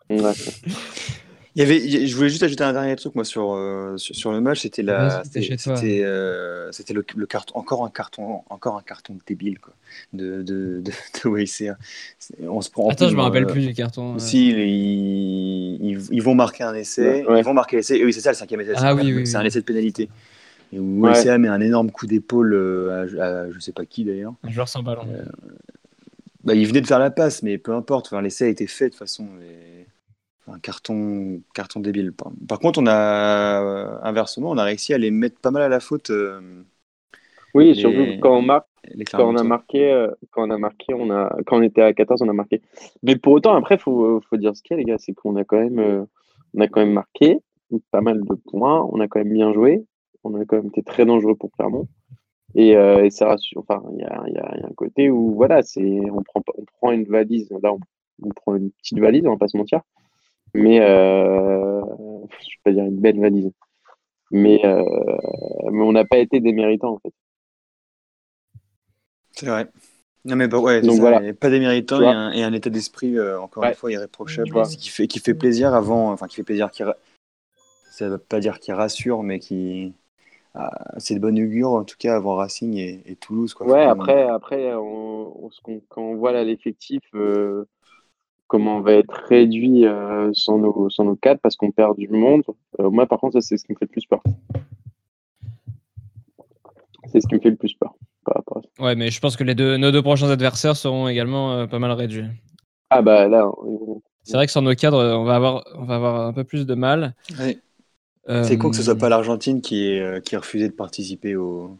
Ouais. 0.08 0.32
Il 1.56 1.60
y 1.60 1.62
avait, 1.64 2.06
je 2.06 2.14
voulais 2.16 2.28
juste 2.28 2.44
ajouter 2.44 2.62
un 2.62 2.72
dernier 2.72 2.94
truc 2.94 3.14
moi 3.16 3.24
sur 3.24 3.54
euh, 3.54 3.96
sur, 3.96 4.14
sur 4.14 4.30
le 4.32 4.40
match, 4.40 4.60
c'était 4.60 4.82
la, 4.82 5.08
Vas-y, 5.08 5.58
c'était 5.58 6.00
euh, 6.04 6.70
c'était 6.70 6.94
le, 6.94 7.04
le 7.16 7.26
carton, 7.26 7.58
encore 7.58 7.84
un 7.84 7.90
carton, 7.90 8.42
encore 8.50 8.76
un 8.76 8.82
carton 8.82 9.18
débile 9.26 9.58
quoi, 9.58 9.74
de 10.12 10.42
de 10.42 10.80
de, 10.80 10.90
de 11.24 12.46
On 12.48 12.60
se 12.60 12.70
prend. 12.70 12.88
Attends, 12.88 13.06
je 13.06 13.10
plus, 13.10 13.16
me 13.16 13.22
rappelle 13.22 13.44
euh, 13.44 13.52
plus 13.52 13.66
du 13.66 13.74
carton. 13.74 14.14
euh. 14.14 14.18
Si 14.18 14.50
ils, 14.50 15.84
ils, 15.84 16.00
ils 16.12 16.22
vont 16.22 16.34
marquer 16.36 16.62
un 16.64 16.74
essai, 16.74 17.24
Ouais. 17.26 17.40
ils 17.40 17.44
vont 17.44 17.54
marquer 17.54 17.76
l'essai. 17.78 17.96
Et 17.96 18.04
oui, 18.04 18.12
c'est 18.12 18.20
ça 18.20 18.30
le 18.30 18.36
cinquième 18.36 18.60
essai. 18.60 18.72
Ah 18.76 18.94
c'est 18.96 19.02
oui, 19.02 19.12
un- 19.12 19.16
oui, 19.16 19.26
c'est 19.26 19.36
oui. 19.36 19.42
un 19.42 19.46
essai 19.46 19.60
de 19.60 19.64
pénalité. 19.64 20.08
Et 20.72 20.78
où 20.78 21.00
Ouais. 21.04 21.38
Met 21.38 21.48
un 21.48 21.60
énorme 21.60 21.90
coup 21.90 22.06
d'épaule 22.06 22.54
à, 23.18 23.22
à 23.24 23.50
je 23.50 23.58
sais 23.58 23.72
pas 23.72 23.84
qui 23.84 24.04
d'ailleurs. 24.04 24.34
Un 24.44 24.50
joueur 24.52 24.68
sans 24.68 24.82
ballon. 24.84 25.02
Bah, 26.44 26.54
il 26.54 26.66
venait 26.66 26.80
de 26.80 26.86
faire 26.86 26.98
la 27.00 27.10
passe, 27.10 27.42
mais 27.42 27.58
peu 27.58 27.74
importe. 27.74 28.06
Enfin, 28.06 28.22
l'essai 28.22 28.44
a 28.44 28.48
été 28.48 28.66
fait 28.66 28.84
de 28.86 28.90
toute 28.90 28.98
façon. 28.98 29.26
et- 29.42 29.79
Un 30.46 30.58
carton, 30.58 31.42
carton 31.54 31.80
débile. 31.80 32.12
Par, 32.48 32.58
contre, 32.58 32.80
on 32.80 32.86
a 32.86 33.62
euh, 33.62 33.98
inversement, 34.02 34.50
on 34.50 34.58
a 34.58 34.64
réussi 34.64 34.92
à 34.92 34.98
les 34.98 35.10
mettre 35.10 35.38
pas 35.40 35.50
mal 35.52 35.62
à 35.62 35.68
la 35.68 35.80
faute. 35.80 36.10
euh, 36.10 36.64
Oui, 37.54 37.74
surtout 37.74 38.08
quand 38.20 38.36
on 38.36 38.42
marque, 38.42 38.66
les 38.94 39.04
Quand 39.14 39.28
on 39.30 39.36
a 39.36 39.44
marqué, 39.44 39.92
euh, 39.92 40.10
quand 40.32 40.46
on 40.48 40.50
a 40.50 40.58
marqué, 40.58 40.94
on 40.94 41.10
a, 41.10 41.36
quand 41.46 41.58
on 41.58 41.62
était 41.62 41.82
à 41.82 41.92
14, 41.94 42.22
on 42.22 42.28
a 42.28 42.32
marqué. 42.34 42.62
Mais 43.02 43.16
pour 43.16 43.34
autant, 43.34 43.54
après, 43.56 43.78
faut, 43.78 44.20
faut 44.22 44.36
dire 44.38 44.56
ce 44.56 44.62
qu'il 44.62 44.76
y 44.76 44.80
a, 44.80 44.80
les 44.80 44.84
gars, 44.86 44.98
c'est 44.98 45.14
qu'on 45.14 45.36
a 45.36 45.44
quand 45.44 45.58
même, 45.60 45.78
euh, 45.80 46.04
on 46.54 46.60
a 46.62 46.68
quand 46.68 46.80
même 46.80 46.92
marqué 46.94 47.38
pas 47.92 48.00
mal 48.02 48.20
de 48.22 48.34
points. 48.50 48.82
On 48.92 49.00
a 49.00 49.08
quand 49.08 49.20
même 49.20 49.32
bien 49.32 49.52
joué. 49.52 49.84
On 50.24 50.34
a 50.40 50.44
quand 50.46 50.56
même 50.56 50.68
été 50.68 50.82
très 50.82 51.06
dangereux 51.06 51.36
pour 51.36 51.52
Clermont. 51.52 51.88
Et, 52.56 52.70
et 52.72 53.10
ça 53.10 53.28
rassure. 53.28 53.60
Enfin, 53.68 53.82
il 53.94 54.00
y 54.00 54.04
a, 54.04 54.24
y 54.28 54.32
y 54.60 54.64
un 54.66 54.74
côté 54.76 55.10
où 55.10 55.34
voilà, 55.34 55.62
c'est, 55.62 55.82
on 56.10 56.22
prend, 56.22 56.42
on 56.58 56.64
prend 56.78 56.92
une 56.92 57.04
valise. 57.06 57.50
Là, 57.62 57.72
on, 57.74 57.80
on 58.24 58.30
prend 58.30 58.56
une 58.56 58.70
petite 58.72 58.98
valise, 59.00 59.26
on 59.26 59.32
va 59.32 59.38
pas 59.38 59.48
se 59.48 59.56
mentir. 59.58 59.82
Mais 60.54 60.80
euh, 60.80 61.80
je 62.30 62.34
vais 62.36 62.60
pas 62.64 62.72
dire 62.72 62.84
une 62.84 63.00
belle 63.00 63.20
valise. 63.20 63.50
Mais, 64.30 64.64
euh, 64.64 64.84
mais 65.72 65.82
on 65.82 65.92
n'a 65.92 66.04
pas 66.04 66.18
été 66.18 66.40
des 66.40 66.52
méritants 66.52 66.94
en 66.94 66.98
fait. 66.98 67.12
C'est 69.32 69.46
vrai. 69.46 69.68
Non 70.24 70.36
mais 70.36 70.48
bah 70.48 70.58
ouais, 70.58 70.82
Donc 70.82 70.96
ça, 70.96 71.00
voilà. 71.00 71.32
pas 71.32 71.48
Tu 71.48 71.56
et 71.56 72.06
un, 72.06 72.30
et 72.32 72.42
un 72.42 72.52
état 72.52 72.68
d'esprit 72.68 73.16
euh, 73.16 73.40
encore 73.40 73.62
Ouais. 73.62 73.70
une 73.70 73.74
fois 73.74 73.90
irréprochable, 73.90 74.50
qui 74.78 74.90
fait 74.90 75.06
qui 75.06 75.18
fait 75.18 75.34
plaisir 75.34 75.74
avant, 75.74 76.12
enfin 76.12 76.26
qui 76.26 76.36
fait 76.36 76.42
plaisir, 76.42 76.70
qui 76.70 76.82
ra- 76.84 76.96
ça 77.90 78.08
veut 78.08 78.18
pas 78.18 78.38
dire 78.40 78.60
qui 78.60 78.72
rassure, 78.72 79.22
mais 79.22 79.38
qui 79.38 79.94
ah, 80.54 80.70
c'est 80.98 81.14
de 81.14 81.20
bonne 81.20 81.38
augure 81.40 81.70
en 81.70 81.84
tout 81.84 81.96
cas 81.98 82.16
avant 82.16 82.34
Racing 82.36 82.76
et, 82.76 83.00
et 83.06 83.16
Toulouse 83.16 83.54
quoi. 83.54 83.66
Ouais, 83.66 83.82
après, 83.82 84.24
après 84.24 84.74
on, 84.74 85.46
on- 85.46 85.80
quand 85.88 86.02
on 86.02 86.16
voit 86.16 86.32
là 86.32 86.44
l'effectif, 86.44 87.00
euh, 87.14 87.66
comment 88.50 88.78
on 88.78 88.80
va 88.80 88.94
être 88.94 89.14
réduit 89.28 89.86
euh, 89.86 90.30
sans, 90.34 90.58
nos, 90.58 90.90
sans 90.90 91.04
nos 91.04 91.14
cadres 91.14 91.40
parce 91.40 91.54
qu'on 91.56 91.70
perd 91.70 91.96
du 91.96 92.08
monde, 92.08 92.42
euh, 92.80 92.90
moi 92.90 93.06
par 93.06 93.20
contre, 93.20 93.34
ça 93.34 93.40
c'est 93.40 93.56
ce 93.56 93.64
qui 93.64 93.72
me 93.72 93.78
fait 93.78 93.84
le 93.84 93.90
plus 93.92 94.04
peur. 94.06 94.20
C'est 97.06 97.20
ce 97.20 97.28
qui 97.28 97.36
me 97.36 97.40
fait 97.40 97.50
le 97.50 97.56
plus 97.56 97.74
peur 97.74 97.94
par 98.24 98.34
rapport 98.36 98.58
à 98.58 98.62
ça. 98.62 98.84
Ouais, 98.84 98.96
mais 98.96 99.10
je 99.10 99.20
pense 99.20 99.36
que 99.36 99.44
les 99.44 99.54
deux, 99.54 99.76
nos 99.76 99.92
deux 99.92 100.02
prochains 100.02 100.30
adversaires 100.30 100.76
seront 100.76 101.06
également 101.06 101.52
euh, 101.52 101.66
pas 101.66 101.78
mal 101.78 101.92
réduits. 101.92 102.26
Ah 102.90 103.02
bah 103.02 103.28
là, 103.28 103.46
euh, 103.46 103.94
C'est 104.24 104.34
vrai 104.34 104.46
que 104.46 104.52
sur 104.52 104.62
nos 104.62 104.74
cadres, 104.74 104.98
on 105.16 105.24
va 105.24 105.36
avoir, 105.36 105.64
on 105.76 105.84
va 105.84 105.94
avoir 105.94 106.26
un 106.26 106.32
peu 106.32 106.42
plus 106.42 106.66
de 106.66 106.74
mal. 106.74 107.14
Ouais. 107.38 107.56
C'est 108.44 108.58
con 108.58 108.70
que 108.70 108.76
ce 108.76 108.82
soit 108.82 108.98
pas 108.98 109.08
l'Argentine 109.08 109.60
qui 109.60 109.98
euh, 109.98 110.20
qui 110.20 110.36
a 110.36 110.40
refusé 110.40 110.68
de 110.68 110.74
participer 110.74 111.36
au, 111.36 111.78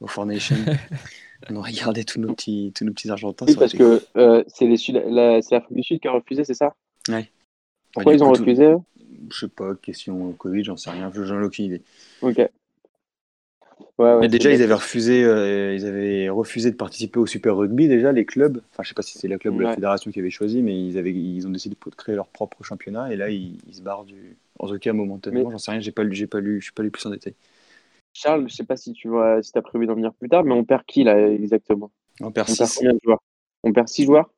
au 0.00 0.06
Four 0.06 0.26
Nations. 0.26 0.56
On 1.50 1.56
aurait 1.56 1.72
gardé 1.72 2.04
tous 2.04 2.20
nos 2.20 2.32
petits, 2.32 2.72
tous 2.74 2.84
nos 2.84 2.92
petits 2.92 3.10
Argentins. 3.10 3.46
oui, 3.46 3.54
parce 3.54 3.74
été 3.74 3.78
que 3.78 4.00
euh, 4.16 4.44
c'est 4.48 4.66
l'Afrique 4.66 5.76
du 5.76 5.82
Sud 5.82 6.00
qui 6.00 6.08
a 6.08 6.12
refusé, 6.12 6.44
c'est 6.44 6.54
ça? 6.54 6.74
Ouais. 7.08 7.28
Pourquoi 7.92 8.12
Ouais, 8.12 8.16
du 8.16 8.22
ils 8.22 8.24
ont 8.24 8.32
coup, 8.32 8.38
refusé 8.40 8.74
Je 9.30 9.38
sais 9.38 9.48
pas, 9.48 9.74
question 9.74 10.32
Covid, 10.32 10.64
j'en 10.64 10.76
sais 10.76 10.90
rien, 10.90 11.10
j'en 11.14 11.40
ai 11.40 11.44
aucune 11.44 11.66
idée. 11.66 11.82
Ok. 12.22 12.38
Ouais, 13.98 14.14
ouais, 14.14 14.20
Mais 14.20 14.28
déjà, 14.28 14.50
ils 14.50 14.62
avaient 14.62 14.74
refusé, 14.74 15.22
euh, 15.22 15.74
ils 15.74 15.84
avaient 15.84 16.28
refusé 16.28 16.70
de 16.70 16.76
participer 16.76 17.18
au 17.18 17.26
Super 17.26 17.56
Rugby 17.56 17.88
déjà 17.88 18.10
les 18.12 18.24
clubs. 18.24 18.60
Enfin, 18.72 18.82
je 18.82 18.88
sais 18.88 18.94
pas 18.94 19.02
si 19.02 19.18
c'est 19.18 19.28
la 19.28 19.38
club 19.38 19.54
ou 19.56 19.60
la 19.60 19.74
fédération 19.74 20.10
qui 20.10 20.18
avait 20.18 20.30
choisi, 20.30 20.62
mais 20.62 20.78
ils 20.78 20.96
avaient, 20.96 21.12
ils 21.12 21.46
ont 21.46 21.50
décidé 21.50 21.76
de 21.76 21.94
créer 21.94 22.14
leur 22.14 22.26
propre 22.26 22.64
championnat 22.64 23.12
et 23.12 23.16
là 23.16 23.28
ils, 23.28 23.58
ils 23.68 23.74
se 23.74 23.82
barrent 23.82 24.04
du. 24.04 24.36
En 24.58 24.68
tout 24.68 24.78
cas, 24.78 24.92
momentanément, 24.92 25.48
Mais- 25.48 25.52
j'en 25.52 25.58
sais 25.58 25.70
rien, 25.72 25.80
j'ai 25.80 25.92
pas 25.92 26.04
lu, 26.04 26.26
pas 26.26 26.40
lu, 26.40 26.60
je 26.60 26.64
suis 26.64 26.72
pas 26.72 26.82
lu 26.82 26.90
plus 26.90 27.04
en 27.06 27.10
détail. 27.10 27.34
Charles, 28.14 28.48
je 28.48 28.54
sais 28.54 28.64
pas 28.64 28.76
si 28.76 28.92
tu 28.92 29.08
vois, 29.08 29.42
si 29.42 29.52
as 29.56 29.62
prévu 29.62 29.86
d'en 29.86 29.94
venir 29.94 30.12
plus 30.14 30.28
tard, 30.28 30.44
mais 30.44 30.52
on 30.52 30.64
perd 30.64 30.84
qui 30.86 31.04
là 31.04 31.28
exactement? 31.30 31.90
On 32.20 32.30
perd 32.30 32.48
On 32.50 32.54
perd 32.54 32.68
6 32.68 32.78
combien 32.78 32.92
de 32.94 32.98
joueurs? 33.02 33.22
On 33.64 33.72
perd 33.72 33.88
six 33.88 34.04
joueurs? 34.04 34.30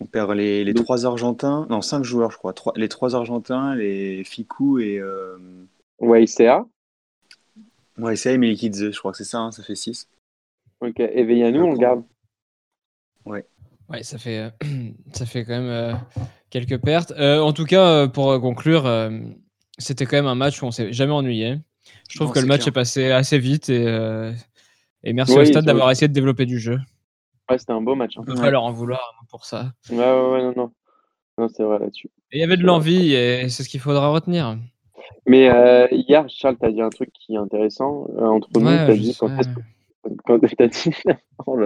On 0.00 0.06
perd 0.06 0.30
les, 0.32 0.64
les 0.64 0.74
Donc- 0.74 0.84
trois 0.84 1.06
Argentins, 1.06 1.66
non 1.70 1.80
5 1.80 2.02
joueurs 2.04 2.30
je 2.30 2.36
crois, 2.36 2.52
Trois- 2.52 2.72
les 2.76 2.88
trois 2.88 3.14
Argentins, 3.14 3.74
les 3.74 4.24
Ficou 4.24 4.78
et 4.80 4.98
euh... 4.98 5.38
Ouais, 6.00 6.24
ICA. 6.24 6.66
ouais 7.98 8.16
c'est 8.16 8.36
Melikidze, 8.36 8.90
je 8.90 8.98
crois 8.98 9.12
que 9.12 9.18
c'est 9.18 9.24
ça, 9.24 9.38
hein, 9.38 9.52
ça 9.52 9.62
fait 9.62 9.76
6 9.76 10.08
Ok. 10.80 10.98
Et 10.98 11.22
Veianou, 11.24 11.64
on 11.64 11.72
le 11.72 11.78
garde? 11.78 12.02
Ouais, 13.24 14.02
ça 14.02 14.18
fait, 14.18 14.38
euh, 14.38 14.50
ça 15.12 15.26
fait 15.26 15.44
quand 15.44 15.52
même 15.60 15.68
euh, 15.68 15.92
quelques 16.50 16.78
pertes. 16.82 17.12
Euh, 17.12 17.40
en 17.40 17.52
tout 17.52 17.64
cas, 17.66 17.86
euh, 17.86 18.08
pour 18.08 18.40
conclure, 18.40 18.86
euh, 18.86 19.10
c'était 19.78 20.06
quand 20.06 20.16
même 20.16 20.26
un 20.26 20.34
match 20.34 20.62
où 20.62 20.66
on 20.66 20.70
s'est 20.70 20.92
jamais 20.92 21.12
ennuyé. 21.12 21.58
Je 22.08 22.16
trouve 22.16 22.28
Non, 22.28 22.32
que 22.34 22.38
le 22.40 22.46
match 22.46 22.60
clair. 22.62 22.68
est 22.68 22.72
passé 22.72 23.10
assez 23.10 23.38
vite 23.38 23.68
et, 23.68 23.86
euh, 23.86 24.32
et 25.04 25.12
merci 25.12 25.34
Oui, 25.34 25.40
au 25.42 25.44
stade 25.44 25.64
d'avoir 25.64 25.90
essayé 25.90 26.08
de 26.08 26.12
développer 26.12 26.46
du 26.46 26.58
jeu. 26.58 26.78
Ouais, 27.50 27.58
c'était 27.58 27.72
un 27.72 27.80
beau 27.80 27.94
match. 27.94 28.14
hein. 28.16 28.20
On 28.22 28.24
peut 28.24 28.34
Ouais. 28.34 28.40
pas 28.40 28.50
leur 28.50 28.62
en 28.64 28.72
vouloir 28.72 29.24
pour 29.28 29.44
ça. 29.44 29.72
Ouais, 29.90 29.96
ouais, 29.98 30.30
ouais, 30.32 30.42
non, 30.42 30.52
non. 30.56 30.72
Non, 31.38 31.48
c'est 31.48 31.62
vrai 31.62 31.78
là-dessus. 31.78 32.10
Il 32.32 32.40
y 32.40 32.42
avait 32.44 32.56
de 32.58 32.62
l'envie 32.64 33.14
et 33.14 33.48
c'est 33.48 33.62
ce 33.62 33.68
qu'il 33.68 33.80
faudra 33.80 34.08
retenir. 34.10 34.56
Mais 35.26 35.48
euh, 35.50 35.88
hier, 35.90 36.24
Charles, 36.28 36.56
tu 36.60 36.66
as 36.66 36.70
dit 36.72 36.82
un 36.82 36.90
truc 36.90 37.10
qui 37.12 37.34
est 37.34 37.38
intéressant. 37.38 38.06
Euh, 38.18 38.26
entre 38.26 38.48
nous, 38.54 38.66
Ouais, 38.66 38.84
tu 38.86 38.90
as 38.92 38.94
je 38.94 39.00
dit 39.00 39.12
sais. 39.12 39.18
quand 39.20 39.38
est-ce 39.38 39.48
que- 39.48 39.60
quand 40.26 40.38
t'as 40.58 40.66
dit, 40.66 40.90
oh 41.46 41.56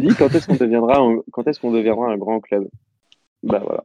dit 0.00 0.14
quand 0.16 0.34
est-ce 0.34 0.46
qu'on 0.46 0.56
deviendra, 0.56 0.98
un- 0.98 1.20
quand 1.32 1.46
est-ce 1.48 1.60
qu'on 1.60 1.72
deviendra 1.72 2.08
un 2.10 2.16
grand 2.16 2.40
club? 2.40 2.68
Bah 3.42 3.60
voilà. 3.64 3.84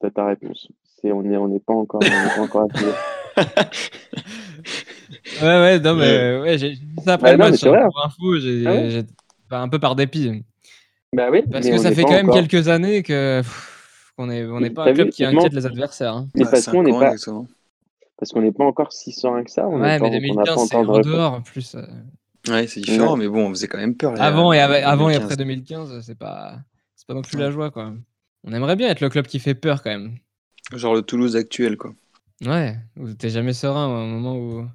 T'as 0.00 0.10
ta 0.10 0.26
réponse. 0.26 0.68
C'est 1.00 1.12
on 1.12 1.24
est, 1.24 1.36
on 1.36 1.48
n'est 1.48 1.60
pas 1.60 1.74
encore, 1.74 2.00
on 2.02 2.08
n'est 2.08 2.34
pas 2.36 2.40
encore 2.42 2.62
appuyé. 2.62 2.90
Ouais, 5.40 5.46
ouais, 5.46 5.78
non, 5.80 5.94
mais 5.94 6.38
ouais, 6.40 6.58
j'ai 6.58 6.70
dit 6.70 6.82
ça 7.04 7.14
après 7.14 7.30
Ouais, 7.30 7.36
le 7.36 7.50
match. 7.50 7.64
hein, 7.64 7.88
pour 7.90 8.04
info, 8.04 8.38
j'ai 8.40 8.64
Ah 8.66 8.72
ouais 8.72 8.90
j'ai- 8.90 9.02
enfin, 9.46 9.62
un 9.62 9.68
peu 9.68 9.78
par 9.78 9.94
dépit. 9.94 10.42
Bah 11.14 11.28
oui. 11.30 11.42
Parce 11.50 11.66
que 11.68 11.78
ça 11.78 11.92
fait 11.92 12.02
quand 12.02 12.10
même 12.12 12.28
encore- 12.28 12.46
quelques 12.48 12.68
années 12.68 13.02
que 13.02 13.40
pff, 13.40 14.12
qu'on 14.16 14.30
est, 14.30 14.44
on 14.46 14.60
n'est 14.60 14.70
pas 14.70 14.84
un 14.86 14.92
club 14.92 15.06
vu, 15.08 15.12
qui 15.12 15.24
inquiète 15.24 15.52
les 15.52 15.66
adversaires. 15.66 16.14
hein. 16.14 16.28
Mais 16.34 16.44
parce 16.50 16.66
qu'on 16.66 16.82
n'est 16.82 16.90
pas, 16.90 17.12
exactement. 17.12 17.46
parce 18.18 18.32
qu'on 18.32 18.42
n'est 18.42 18.52
pas 18.52 18.64
encore 18.64 18.92
si 18.92 19.12
serein 19.12 19.44
que 19.44 19.50
ça. 19.50 19.66
On 19.68 19.80
Ouais, 19.80 19.98
mais 19.98 20.06
on 20.06 20.10
n'a 20.10 20.10
pas 20.10 20.10
2015, 20.10 20.68
c'est 20.68 20.74
encore 20.76 20.96
en 20.96 20.98
de 20.98 21.02
dehors 21.04 21.32
en 21.34 21.42
plus. 21.42 21.74
euh. 21.76 21.82
Ouais, 22.48 22.66
c'est 22.66 22.80
différent, 22.80 23.16
mais 23.16 23.28
bon, 23.28 23.46
on 23.46 23.50
faisait 23.50 23.68
quand 23.68 23.78
même 23.78 23.94
peur. 23.96 24.14
Avant, 24.20 24.52
et, 24.52 24.60
avant 24.60 24.74
et 25.08 25.12
2015. 25.14 25.22
après 25.22 25.36
2015, 25.36 26.00
c'est 26.04 26.18
pas, 26.18 26.56
c'est 26.96 27.06
pas 27.06 27.14
non 27.14 27.22
plus 27.22 27.38
la 27.38 27.50
joie, 27.50 27.70
quoi. 27.70 27.92
On 28.44 28.52
aimerait 28.52 28.76
bien 28.76 28.88
être 28.88 29.00
le 29.00 29.08
club 29.08 29.26
qui 29.26 29.38
fait 29.38 29.54
peur 29.54 29.82
quand 29.82 29.90
même. 29.90 30.16
Genre 30.74 30.94
le 30.94 31.02
Toulouse 31.02 31.36
actuel, 31.36 31.76
quoi. 31.76 31.92
Ouais, 32.46 32.76
t'es 33.18 33.30
jamais 33.30 33.52
serein 33.52 33.86
au 33.86 34.06
moment 34.06 34.36
où, 34.36 34.66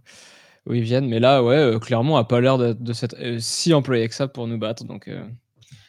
où 0.68 0.74
ils 0.74 0.84
viennent. 0.84 1.08
Mais 1.08 1.20
là, 1.20 1.44
ouais, 1.44 1.56
euh, 1.56 1.80
Clermont 1.80 2.18
a 2.18 2.26
pas 2.26 2.42
l'air 2.42 2.58
de, 2.58 2.74
de 2.74 2.94
s'être 2.94 3.16
euh, 3.20 3.40
si 3.40 3.74
employé 3.74 4.08
que 4.10 4.16
ça 4.16 4.28
pour 4.28 4.48
nous 4.48 4.58
battre. 4.58 4.84
Donc, 4.84 5.08
euh, 5.08 5.24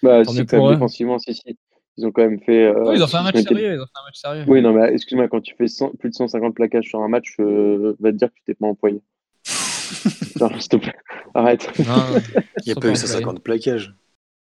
Bah, 0.03 0.25
si, 0.25 0.47
quand 0.47 0.65
même, 0.65 0.75
défensivement, 0.75 1.19
si, 1.19 1.35
si. 1.35 1.59
Ils 1.97 2.07
ont 2.07 2.11
quand 2.11 2.23
même 2.23 2.41
fait. 2.41 2.67
euh, 2.67 2.91
oui, 2.91 2.97
ils 2.97 3.03
ont 3.03 3.07
fait 3.07 3.17
un 3.19 3.23
match 3.23 3.41
sérieux. 3.41 3.75
Ils 3.75 3.81
ont 3.81 3.87
fait 3.87 4.01
un 4.01 4.05
match 4.05 4.17
sérieux. 4.17 4.45
Oui, 4.49 4.63
non, 4.63 4.73
mais 4.73 4.93
excuse-moi, 4.93 5.29
quand 5.29 5.41
tu 5.41 5.55
fais 5.57 5.69
100 5.69 5.91
plus 5.91 6.11
de 6.11 6.15
150 6.15 6.55
plaquages 6.55 6.87
sur 6.87 7.01
un 7.01 7.09
match, 7.09 7.37
euh, 7.39 7.95
va 8.01 8.11
te 8.11 8.17
dire 8.17 8.29
que 8.29 8.35
tu 8.35 8.43
t'es 8.47 8.55
pas 8.55 8.67
employé. 8.67 9.01
Non, 10.41 10.49
s'il 10.59 10.69
te 10.69 10.77
plaît, 10.77 10.95
arrête. 11.35 11.71
Non, 11.79 11.85
Il 12.59 12.65
n'y 12.67 12.73
a 12.73 12.75
pas 12.75 12.89
eu 12.89 12.91
pas 12.91 12.97
150 12.97 13.41
plaquages. 13.45 13.95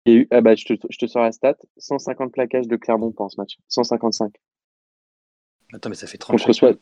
Il 0.06 0.14
y 0.14 0.16
a 0.18 0.20
eu, 0.20 0.28
ah 0.32 0.42
bah, 0.42 0.56
je 0.56 0.66
te, 0.66 0.74
je 0.90 0.98
te 0.98 1.06
sors 1.08 1.24
la 1.24 1.32
stat 1.32 1.56
150 1.78 2.34
plaquages 2.34 2.68
de 2.68 2.76
Clermont 2.76 3.12
pendant 3.14 3.30
ce 3.30 3.40
match. 3.40 3.58
155. 3.70 4.34
Attends, 5.74 5.90
mais 5.90 5.96
ça 5.96 6.08
fait 6.08 6.18
30 6.18 6.42
Contre, 6.42 6.78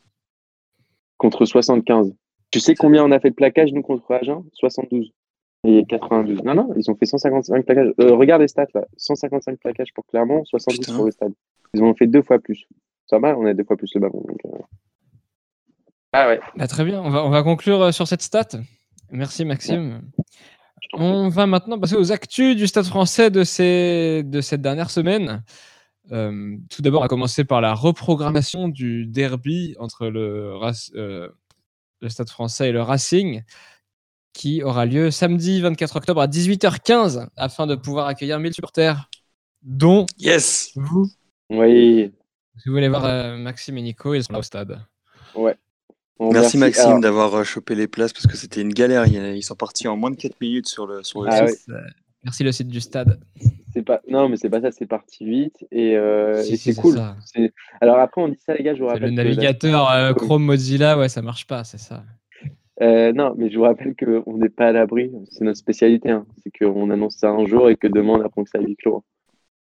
contre 1.26 1.46
75. 1.46 2.14
Tu 2.52 2.60
sais 2.60 2.76
combien 2.76 3.04
on 3.04 3.12
a 3.12 3.20
fait 3.20 3.32
de 3.32 3.36
plaquages, 3.36 3.74
nous, 3.74 3.82
contre 3.82 4.12
Agen? 4.14 4.44
72. 4.54 5.12
Et 5.68 5.84
92. 5.90 6.44
Non, 6.44 6.54
non, 6.54 6.74
ils 6.78 6.90
ont 6.92 6.96
fait 6.96 7.08
155 7.08 7.66
plaquages. 7.66 7.92
Euh, 8.00 8.14
regarde 8.14 8.44
les 8.44 8.48
stats, 8.48 8.68
là. 8.76 8.86
155 8.98 9.58
plaquages 9.60 9.92
pour 9.96 10.06
Clermont, 10.06 10.46
72 10.46 10.80
Putain. 10.80 10.96
pour 10.96 11.06
le 11.06 11.12
stade. 11.12 11.34
Ils 11.74 11.82
ont 11.82 11.96
fait 11.96 12.06
deux 12.06 12.22
fois 12.22 12.38
plus. 12.38 12.68
Ça 13.08 13.18
va, 13.18 13.36
on 13.38 13.46
a 13.46 13.56
deux 13.56 13.64
fois 13.64 13.76
plus 13.76 13.92
le 13.96 14.02
ballon. 14.02 14.24
donc, 14.28 14.40
euh. 14.46 14.50
Ah 16.14 16.28
ouais. 16.28 16.40
Bah, 16.56 16.68
très 16.68 16.86
bien, 16.86 17.02
on 17.02 17.10
va, 17.10 17.26
on 17.26 17.30
va 17.30 17.42
conclure 17.42 17.82
euh, 17.82 17.92
sur 17.92 18.08
cette 18.08 18.22
stat. 18.22 18.50
Merci 19.10 19.44
Maxime. 19.44 20.02
On 20.94 21.30
va 21.30 21.48
maintenant 21.48 21.80
passer 21.80 21.96
aux 21.96 22.12
actus 22.12 22.56
du 22.56 22.68
Stade 22.68 22.86
français 22.86 23.32
de, 23.32 23.44
ces, 23.44 24.22
de 24.24 24.42
cette 24.42 24.62
dernière 24.62 24.92
semaine. 24.92 25.44
Euh, 26.12 26.56
tout 26.70 26.82
d'abord, 26.82 27.02
on 27.02 27.04
va 27.06 27.08
commencer 27.08 27.44
par 27.44 27.62
la 27.62 27.74
reprogrammation 27.74 28.68
du 28.68 29.06
derby 29.06 29.76
entre 29.80 30.08
le, 30.08 30.54
euh, 30.96 31.30
le 32.02 32.10
Stade 32.10 32.30
français 32.30 32.70
et 32.70 32.72
le 32.72 32.82
Racing, 32.82 33.44
qui 34.34 34.62
aura 34.64 34.86
lieu 34.86 35.12
samedi 35.12 35.62
24 35.62 35.96
octobre 35.96 36.22
à 36.22 36.28
18h15 36.28 37.28
afin 37.38 37.68
de 37.68 37.76
pouvoir 37.76 38.08
accueillir 38.08 38.40
1000 38.40 38.54
supporters, 38.54 39.10
dont 39.64 40.06
Yes 40.20 40.72
vous. 40.76 41.08
Oui. 41.50 42.12
Si 42.58 42.70
vous 42.70 42.76
voulez 42.76 42.90
voir 42.90 43.06
euh, 43.06 43.38
Maxime 43.38 43.78
et 43.78 43.82
Nico, 43.82 44.14
ils 44.14 44.24
sont 44.24 44.34
là 44.34 44.40
au 44.40 44.44
stade. 44.44 44.80
Bon, 46.18 46.32
Merci, 46.32 46.58
Maxime 46.58 46.86
Alors, 46.86 47.00
d'avoir 47.02 47.44
chopé 47.44 47.76
les 47.76 47.88
places 47.88 48.14
parce 48.14 48.26
que 48.26 48.38
c'était 48.38 48.62
une 48.62 48.74
galère. 48.74 49.06
Ils 49.08 49.44
sont 49.44 49.56
partis 49.56 49.88
en 49.90 49.98
moins 49.98 50.12
de 50.12 50.16
4 50.16 50.40
minutes 50.40 50.68
sur 50.68 50.88
le, 50.88 51.04
sur 51.04 51.24
le 51.24 51.30
Ah 51.30 51.48
site. 51.48 51.68
ouais. 51.68 51.76
Merci 52.26 52.44
le 52.44 52.52
site 52.52 52.68
du 52.68 52.82
stade. 52.82 53.20
c'est 53.72 53.84
pas... 53.84 54.02
Non, 54.10 54.28
mais 54.30 54.36
c'est 54.36 54.50
pas 54.50 54.60
ça, 54.62 54.72
c'est 54.72 54.88
parti 54.88 55.24
vite. 55.26 55.66
Et, 55.72 55.96
euh, 55.96 56.42
Si, 56.42 56.54
et 56.54 56.58
si, 56.58 56.74
c'est 56.74 56.82
cool. 56.82 56.96
ça. 56.98 57.16
C'est- 57.24 57.54
Alors 57.82 58.00
après, 58.00 58.22
on 58.22 58.28
dit 58.28 58.38
ça, 58.46 58.54
les 58.56 58.64
gars, 58.64 58.74
je 58.76 58.82
vous 58.82 58.88
rappelle. 58.88 59.04
le 59.04 59.10
que 59.12 59.16
navigateur 59.16 59.90
euh, 59.92 60.14
Chrome 60.14 60.44
Mozilla, 60.44 60.98
ouais, 60.98 61.08
ça 61.10 61.22
marche 61.22 61.46
pas, 61.48 61.64
c'est 61.64 61.78
ça. 61.80 62.04
Euh, 62.82 63.14
non, 63.14 63.34
mais 63.38 63.50
je 63.50 63.58
vous 63.58 63.64
rappelle 63.64 63.96
qu'on 63.96 64.38
n'est 64.38 64.50
pas 64.50 64.68
à 64.68 64.72
l'abri. 64.74 65.12
C'est 65.30 65.46
notre 65.46 65.58
spécialité. 65.60 66.10
hein. 66.10 66.26
C'est 66.44 66.52
qu'on 66.58 66.90
annonce 66.90 67.16
ça 67.16 67.30
un 67.30 67.46
jour 67.46 67.70
et 67.70 67.78
que 67.78 67.88
demain, 67.88 68.14
on 68.20 68.22
apprend 68.22 68.44
que 68.44 68.50
à 68.58 68.60
huis 68.62 68.76
clos. 68.76 69.04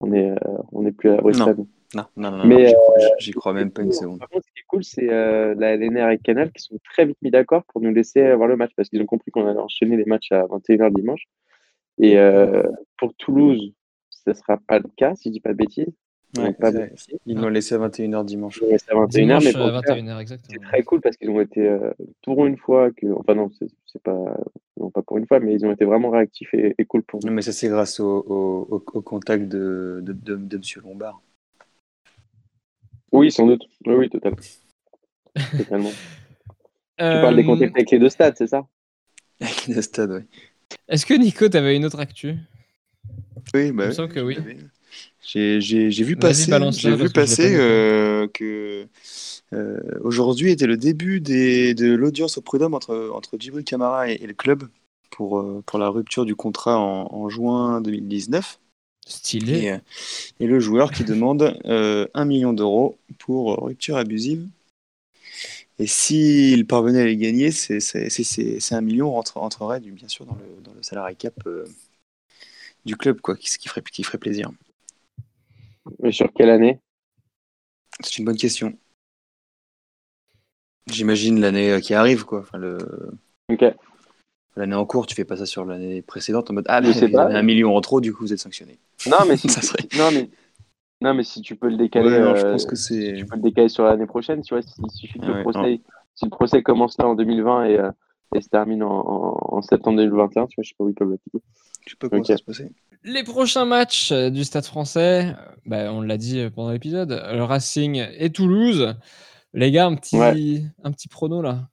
On 0.00 0.12
est, 0.12 0.30
euh, 0.30 0.36
on 0.72 0.82
n'est 0.82 0.92
plus 0.92 1.10
à 1.10 1.16
l'abri 1.16 1.32
de 1.32 1.38
Non. 1.38 1.44
ça. 1.46 1.54
Non, 1.94 2.04
non, 2.18 2.30
non, 2.32 2.36
non, 2.38 2.44
Mais, 2.46 2.66
j'y 2.68 2.74
crois- 2.74 2.94
j'y 3.18 3.30
crois 3.32 3.52
même 3.54 3.70
pas 3.70 3.80
une 3.82 3.92
seconde. 3.92 4.18
Par 4.18 4.28
contre, 4.28 4.44
ce 4.46 4.52
qui 4.52 4.58
est 4.60 4.66
cool, 4.66 4.84
c'est 4.84 5.08
euh, 5.10 5.54
la 5.56 5.72
LNR 5.74 6.10
et 6.10 6.18
Canal 6.18 6.52
qui 6.52 6.62
sont 6.62 6.76
très 6.84 7.06
vite 7.06 7.16
mis 7.22 7.30
d'accord 7.30 7.62
pour 7.72 7.80
nous 7.80 7.92
laisser 7.94 8.20
avoir 8.20 8.46
le 8.46 8.56
match 8.56 8.72
parce 8.76 8.90
qu'ils 8.90 9.00
ont 9.00 9.06
compris 9.06 9.30
qu'on 9.30 9.46
allait 9.46 9.58
enchaîner 9.58 9.96
les 9.96 10.04
matchs 10.04 10.30
à 10.32 10.42
21h 10.44 10.90
dimanche. 10.94 11.22
Et 12.00 12.18
euh, 12.18 12.62
pour 12.96 13.14
Toulouse, 13.14 13.72
ce 14.10 14.30
ne 14.30 14.34
sera 14.34 14.56
pas 14.58 14.78
le 14.78 14.88
cas, 14.96 15.14
si 15.16 15.28
je 15.28 15.32
dis 15.34 15.40
pas 15.40 15.52
de 15.52 15.58
bêtises. 15.58 15.86
Ouais, 16.36 16.52
pas 16.52 16.70
c'est- 16.70 16.92
ils 17.24 17.36
l'ont 17.36 17.48
laissé 17.48 17.74
à 17.74 17.78
21h 17.78 18.24
dimanche. 18.24 18.60
Ils 18.62 18.74
à 18.90 18.94
21h, 18.94 19.08
Dimanche, 19.08 19.44
mais 19.44 19.52
pour 19.52 19.62
euh, 19.62 19.80
faire, 19.80 19.96
21h, 19.96 20.38
c'est 20.50 20.60
très 20.62 20.82
cool 20.82 21.00
parce 21.00 21.16
qu'ils 21.16 21.30
ont 21.30 21.40
été, 21.40 21.66
euh, 21.66 21.90
pour 22.22 22.44
une 22.46 22.58
fois, 22.58 22.90
que, 22.92 23.06
enfin 23.18 23.34
non, 23.34 23.50
c'est 23.58 23.68
c'est 23.86 24.02
pas, 24.02 24.36
non, 24.76 24.90
pas 24.90 25.02
pour 25.02 25.16
une 25.16 25.26
fois, 25.26 25.40
mais 25.40 25.54
ils 25.54 25.64
ont 25.64 25.72
été 25.72 25.86
vraiment 25.86 26.10
réactifs 26.10 26.52
et, 26.52 26.74
et 26.78 26.84
cool 26.84 27.02
pour 27.02 27.20
nous. 27.20 27.28
Non, 27.28 27.34
mais 27.34 27.42
ça, 27.42 27.52
c'est 27.52 27.68
grâce 27.68 27.98
au, 28.00 28.06
au, 28.26 28.66
au- 28.76 28.84
au 28.98 29.02
contact 29.02 29.48
de, 29.48 30.00
de, 30.02 30.12
de, 30.12 30.36
de 30.36 30.56
M. 30.56 30.62
Lombard. 30.84 31.22
Oui, 33.12 33.30
sans 33.32 33.46
doute. 33.46 33.62
Oui, 33.86 33.94
oui, 33.94 34.10
totalement. 34.10 34.36
totalement. 35.56 35.90
Tu 36.98 37.04
Euh, 37.04 37.20
parles 37.22 37.36
des 37.36 37.44
contacts 37.44 37.74
avec 37.76 37.90
les 37.90 37.98
deux 37.98 38.10
stades, 38.10 38.34
c'est 38.36 38.48
ça? 38.48 38.66
Avec 39.40 39.68
le 39.68 39.80
stade, 39.82 40.10
ouais. 40.10 40.26
Est-ce 40.88 41.04
que 41.04 41.14
Nico, 41.14 41.48
t'avais 41.48 41.76
une 41.76 41.84
autre 41.84 42.00
actu? 42.00 42.36
Oui, 43.54 43.72
bah 43.72 43.88
oui, 43.88 44.08
que 44.08 44.20
oui. 44.20 44.38
J'ai 45.22 45.58
vu 46.02 46.16
passer, 46.16 46.52
j'ai 46.72 46.94
vu 46.94 47.10
passer 47.10 47.54
euh, 47.56 48.26
que 48.32 48.86
euh, 49.52 49.78
aujourd'hui 50.02 50.50
était 50.50 50.66
le 50.66 50.76
début 50.76 51.20
des, 51.20 51.74
de 51.74 51.92
l'audience 51.92 52.38
au 52.38 52.40
prud'homme 52.40 52.74
entre, 52.74 53.10
entre 53.14 53.36
Djibril 53.38 53.64
Camara 53.64 54.10
et, 54.10 54.14
et 54.14 54.26
le 54.26 54.34
club 54.34 54.68
pour, 55.10 55.40
euh, 55.40 55.62
pour 55.66 55.78
la 55.78 55.88
rupture 55.88 56.24
du 56.24 56.34
contrat 56.34 56.78
en, 56.78 57.08
en 57.12 57.28
juin 57.28 57.80
2019. 57.80 58.58
Stylé. 59.06 59.80
Et, 60.40 60.44
et 60.44 60.46
le 60.46 60.60
joueur 60.60 60.90
qui 60.90 61.04
demande 61.04 61.58
euh, 61.66 62.06
1 62.14 62.24
million 62.24 62.52
d'euros 62.52 62.98
pour 63.18 63.62
rupture 63.64 63.96
abusive. 63.96 64.46
Et 65.78 65.86
s'il 65.86 66.66
parvenait 66.66 67.02
à 67.02 67.04
les 67.04 67.16
gagner, 67.16 67.50
c'est 67.52 67.80
c'est- 67.80 68.10
c'est- 68.10 68.24
c'est- 68.24 68.60
c'est 68.60 68.74
un 68.74 68.80
million 68.80 69.10
rentre- 69.12 69.38
rentrerait 69.38 69.80
du- 69.80 69.92
bien 69.92 70.08
sûr 70.08 70.26
dans 70.26 70.34
le, 70.34 70.62
dans 70.62 70.72
le 70.74 70.82
salarié 70.82 71.14
cap 71.14 71.34
euh, 71.46 71.64
du 72.84 72.96
club, 72.96 73.20
quoi, 73.20 73.36
ce 73.40 73.58
qui 73.58 73.68
ferait, 73.68 73.82
qui 73.82 74.02
ferait 74.02 74.18
plaisir. 74.18 74.50
Mais 76.00 76.12
sur 76.12 76.32
quelle 76.32 76.50
année? 76.50 76.80
C'est 78.00 78.18
une 78.18 78.24
bonne 78.24 78.36
question. 78.36 78.76
J'imagine 80.86 81.40
l'année 81.40 81.70
euh, 81.70 81.80
qui 81.80 81.94
arrive, 81.94 82.24
quoi. 82.24 82.40
Enfin, 82.40 82.58
le- 82.58 82.78
l'année 84.56 84.74
en 84.74 84.86
cours, 84.86 85.06
tu 85.06 85.14
fais 85.14 85.24
pas 85.24 85.36
ça 85.36 85.46
sur 85.46 85.64
l'année 85.64 86.02
précédente 86.02 86.50
en 86.50 86.54
mode 86.54 86.64
Ah, 86.68 86.80
mais 86.80 86.90
avez 86.90 87.34
un 87.34 87.42
million 87.42 87.76
en 87.76 87.80
trop, 87.80 88.00
du 88.00 88.12
coup 88.12 88.24
vous 88.24 88.32
êtes 88.32 88.38
sanctionné. 88.40 88.78
Non, 89.06 89.18
mais 89.26 89.36
si, 89.36 89.48
Ça 89.48 89.62
serait- 89.62 89.86
non, 89.96 90.10
mais, 90.12 90.28
non, 91.00 91.14
mais 91.14 91.22
si 91.24 91.40
tu 91.42 91.56
peux 91.56 91.68
le 91.68 91.76
décaler, 91.76 92.08
Ouais, 92.10 92.20
non, 92.20 92.34
je 92.36 92.46
euh, 92.46 92.52
pense 92.52 92.66
que 92.66 92.76
c'est. 92.76 93.14
tu 93.16 93.24
peux 93.26 93.36
le 93.36 93.42
décaler 93.42 93.68
sur 93.68 93.84
l'année 93.84 94.06
prochaine, 94.06 94.42
tu 94.42 94.54
vois, 94.54 94.62
que 94.62 94.68
Ouais, 95.26 95.36
le 95.36 95.42
procès, 95.42 95.80
si 96.14 96.24
le 96.24 96.30
procès 96.30 96.62
commence 96.62 96.98
là 96.98 97.06
en 97.08 97.14
2020 97.14 97.64
et, 97.64 97.78
euh, 97.78 97.90
et 98.34 98.40
se 98.40 98.48
termine 98.48 98.82
en, 98.82 98.90
en- 98.90 99.38
en 99.58 99.62
septembre 99.62 99.96
2021, 99.98 100.46
tu 100.46 100.56
vois, 100.56 100.62
je 100.64 100.68
sais 100.68 100.74
pas 100.76 100.84
où 100.84 100.88
ils 100.88 100.94
peuvent 100.94 101.10
l'appliquer. 101.10 101.38
Je 101.86 101.90
sais 101.92 101.96
pas 101.98 102.08
comment 102.08 102.20
Ok. 102.20 102.26
ça 102.26 102.32
va 102.34 102.36
se 102.38 102.42
passer. 102.44 102.70
Les 103.04 103.22
prochains 103.22 103.64
matchs 103.64 104.10
euh, 104.12 104.28
du 104.28 104.44
Stade 104.44 104.64
français, 104.66 105.34
bah, 105.64 105.92
on 105.92 106.02
l'a 106.02 106.16
dit 106.16 106.44
pendant 106.54 106.72
l'épisode, 106.72 107.10
le 107.32 107.42
Racing 107.44 108.04
et 108.18 108.30
Toulouse. 108.30 108.94
Les 109.54 109.70
gars, 109.70 109.86
un 109.86 109.94
petit, 109.94 110.18
Ouais. 110.18 110.62
un 110.84 110.90
petit 110.90 111.08
prono 111.08 111.40
là. 111.40 111.68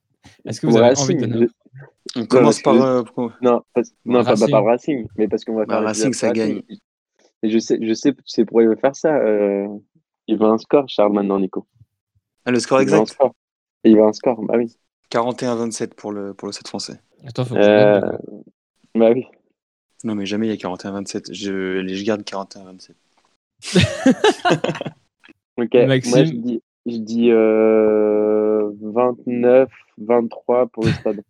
Est-ce 0.46 0.60
que 0.60 0.66
vous 0.66 0.76
avez 0.76 0.88
Racing, 0.90 1.04
envie 1.04 1.26
de 1.26 1.32
donner 1.32 1.46
je- 2.14 2.20
On 2.22 2.24
commence 2.26 2.62
par. 2.62 2.74
que- 2.74 3.20
euh, 3.20 3.28
Non, 3.42 3.60
parce- 3.74 3.92
non 4.06 4.22
pas, 4.24 4.30
Racing. 4.30 4.50
pas, 4.50 4.62
pas 4.62 4.70
Racing, 4.70 5.06
mais 5.18 5.28
parce 5.28 5.44
qu'on 5.44 5.54
va 5.56 5.66
Bah, 5.66 5.74
faire 5.74 5.84
Racing, 5.84 6.04
l'épisode 6.06 6.28
ça 6.28 6.32
gagne. 6.32 6.62
Et 7.42 7.50
je 7.50 7.58
sais, 7.58 7.78
je 7.80 7.92
sais, 7.94 8.12
tu 8.14 8.22
sais 8.26 8.44
pourquoi 8.44 8.62
il 8.62 8.68
veut 8.68 8.76
faire 8.76 8.96
ça. 8.96 9.16
euh, 9.16 9.66
il 10.26 10.38
veut 10.38 10.46
un 10.46 10.58
score, 10.58 10.88
Charles, 10.88 11.12
maintenant, 11.12 11.38
Nico. 11.38 11.66
Ah, 12.44 12.50
le 12.50 12.58
score 12.58 12.82
Il 12.82 12.88
veut 12.88 12.94
un 12.94 13.00
exact 13.02 13.14
score. 13.14 13.34
Il 13.84 13.96
veut 13.96 14.02
un 14.04 14.12
score, 14.12 14.42
bah 14.44 14.54
oui. 14.56 14.76
41-27 15.10 15.94
pour 15.94 16.12
le, 16.12 16.34
pour 16.34 16.48
le 16.48 16.52
7 16.52 16.66
français. 16.68 17.00
Attends, 17.26 17.44
faut 17.44 17.54
que 17.54 17.62
je 17.62 17.68
Euh, 17.68 18.00
du 18.00 19.00
bah 19.00 19.10
oui. 19.12 19.24
Non, 20.04 20.14
mais 20.14 20.26
jamais 20.26 20.46
il 20.46 20.50
y 20.50 20.52
a 20.52 20.56
41-27. 20.56 21.32
Je, 21.32 21.86
je 21.86 22.04
garde 22.04 22.22
41-27. 22.22 22.92
Ok, 25.58 25.72
Maxime. 25.86 26.10
moi 26.14 26.24
je 26.24 26.32
dis, 26.32 26.62
je 26.84 26.96
dis 26.98 27.30
euh, 27.30 28.70
29, 28.82 29.70
23 29.98 30.66
pour 30.66 30.84
le 30.84 30.92
stade. 30.92 31.22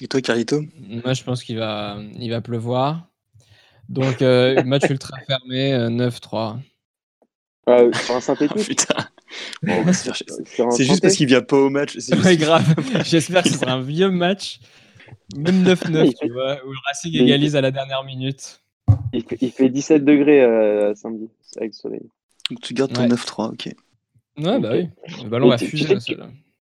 Et 0.00 0.08
toi, 0.08 0.20
Carlito? 0.20 0.60
Moi, 1.04 1.14
je 1.14 1.22
pense 1.24 1.42
qu'il 1.42 1.58
va, 1.58 1.96
il 2.18 2.28
va 2.28 2.40
pleuvoir. 2.40 3.06
Donc, 3.92 4.22
euh, 4.22 4.62
match 4.64 4.88
ultra 4.88 5.16
fermé, 5.26 5.74
euh, 5.74 5.88
9-3. 5.90 6.56
Euh, 7.68 7.92
sur 7.92 8.14
un 8.14 8.16
Oh, 8.18 8.20
synthétique 8.20 8.66
putain 8.66 8.94
Bon, 9.62 9.72
on 9.78 9.82
va 9.82 9.92
se 9.92 10.04
faire 10.04 10.14
chier. 10.16 10.26
sur 10.46 10.66
un 10.66 10.70
C'est 10.72 10.78
juste 10.84 10.94
synthé 10.96 11.00
parce 11.02 11.14
qu'il 11.16 11.26
vient 11.26 11.42
pas 11.42 11.56
au 11.58 11.70
match. 11.70 11.96
c'est 11.98 12.14
juste- 12.14 12.24
Ouais, 12.26 12.36
grave. 12.36 12.64
J'espère 13.04 13.42
que 13.42 13.50
ce 13.50 13.58
sera 13.58 13.72
un 13.72 13.82
vieux 13.82 14.10
match. 14.10 14.60
Même 15.36 15.62
9-9, 15.62 16.06
Il 16.06 16.14
tu 16.14 16.30
vois, 16.32 16.56
où 16.66 16.70
le 16.70 16.78
Racing 16.86 17.14
égalise 17.14 17.54
à 17.54 17.60
la 17.60 17.70
dernière 17.70 18.02
minute. 18.04 18.62
il, 19.12 19.22
fait, 19.24 19.36
il 19.40 19.50
fait 19.52 19.68
17 19.68 20.04
degrés 20.04 20.42
euh, 20.42 20.94
samedi, 20.94 21.28
avec 21.58 21.70
le 21.72 21.76
soleil. 21.76 22.02
Donc, 22.50 22.60
tu 22.62 22.74
gardes 22.74 22.92
ton 22.92 23.02
Ouais. 23.02 23.08
9-3, 23.08 23.52
ok. 23.52 23.66
Ouais, 24.38 24.58
bah 24.58 24.70
oui. 24.72 24.88
Le 25.22 25.28
ballon 25.28 25.48
va 25.48 25.58
tu- 25.58 25.66
fuser 25.66 26.00
sais. 26.00 26.16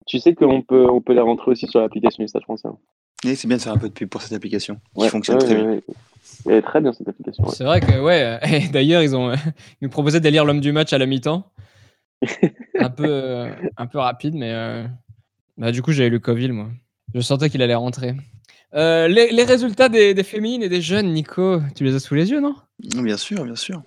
Tu 0.06 0.18
sais 0.18 0.34
qu'on 0.34 0.62
peut, 0.62 0.86
on 0.90 1.00
peut 1.02 1.12
les 1.12 1.20
rentrer 1.20 1.50
aussi 1.52 1.66
sur 1.68 1.80
l'application 1.80 2.24
du 2.24 2.28
Stade 2.28 2.42
français. 2.42 2.68
hein. 2.68 2.78
Et 3.24 3.34
c'est 3.36 3.46
bien 3.46 3.58
de 3.58 3.62
faire 3.62 3.74
un 3.74 3.78
peu 3.78 3.88
de 3.88 3.92
pub 3.94 4.08
pour 4.08 4.22
cette 4.22 4.32
application 4.32 4.76
qui 4.94 5.00
Ouais, 5.02 5.08
fonctionne 5.10 5.36
ouais, 5.36 5.44
très 5.44 5.56
ouais, 5.56 5.72
bien. 5.86 5.94
Ouais. 6.46 6.52
Elle 6.52 6.58
est 6.58 6.62
très 6.62 6.80
bien 6.80 6.92
cette 6.92 7.08
application. 7.08 7.44
ouais. 7.44 7.50
C'est 7.54 7.64
vrai 7.64 7.80
que, 7.80 8.00
ouais. 8.00 8.38
et 8.50 8.68
D'ailleurs, 8.68 9.02
ils 9.02 9.14
ont 9.16 9.32
ils 9.34 9.38
nous 9.82 9.88
proposaient 9.88 10.20
d'élire 10.20 10.44
l'homme 10.44 10.60
du 10.60 10.72
match 10.72 10.92
à 10.92 10.98
la 10.98 11.06
mi-temps. 11.06 11.50
un, 12.78 12.90
peu, 12.90 13.06
euh, 13.06 13.50
un 13.78 13.86
peu 13.86 13.98
rapide, 13.98 14.34
mais 14.34 14.52
euh, 14.52 14.84
bah, 15.56 15.72
du 15.72 15.80
coup, 15.82 15.92
j'avais 15.92 16.10
lu 16.10 16.20
Coville, 16.20 16.52
moi. 16.52 16.68
Je 17.14 17.20
sentais 17.20 17.48
qu'il 17.50 17.62
allait 17.62 17.74
rentrer. 17.74 18.14
Euh, 18.74 19.08
les, 19.08 19.30
les 19.32 19.44
résultats 19.44 19.88
des, 19.88 20.14
des 20.14 20.22
féminines 20.22 20.62
et 20.62 20.68
des 20.68 20.82
jeunes, 20.82 21.12
Nico, 21.12 21.60
tu 21.74 21.82
les 21.84 21.94
as 21.94 21.98
sous 21.98 22.14
les 22.14 22.30
yeux, 22.30 22.40
non? 22.40 22.54
Bien 22.78 23.16
sûr, 23.16 23.44
bien 23.44 23.56
sûr. 23.56 23.82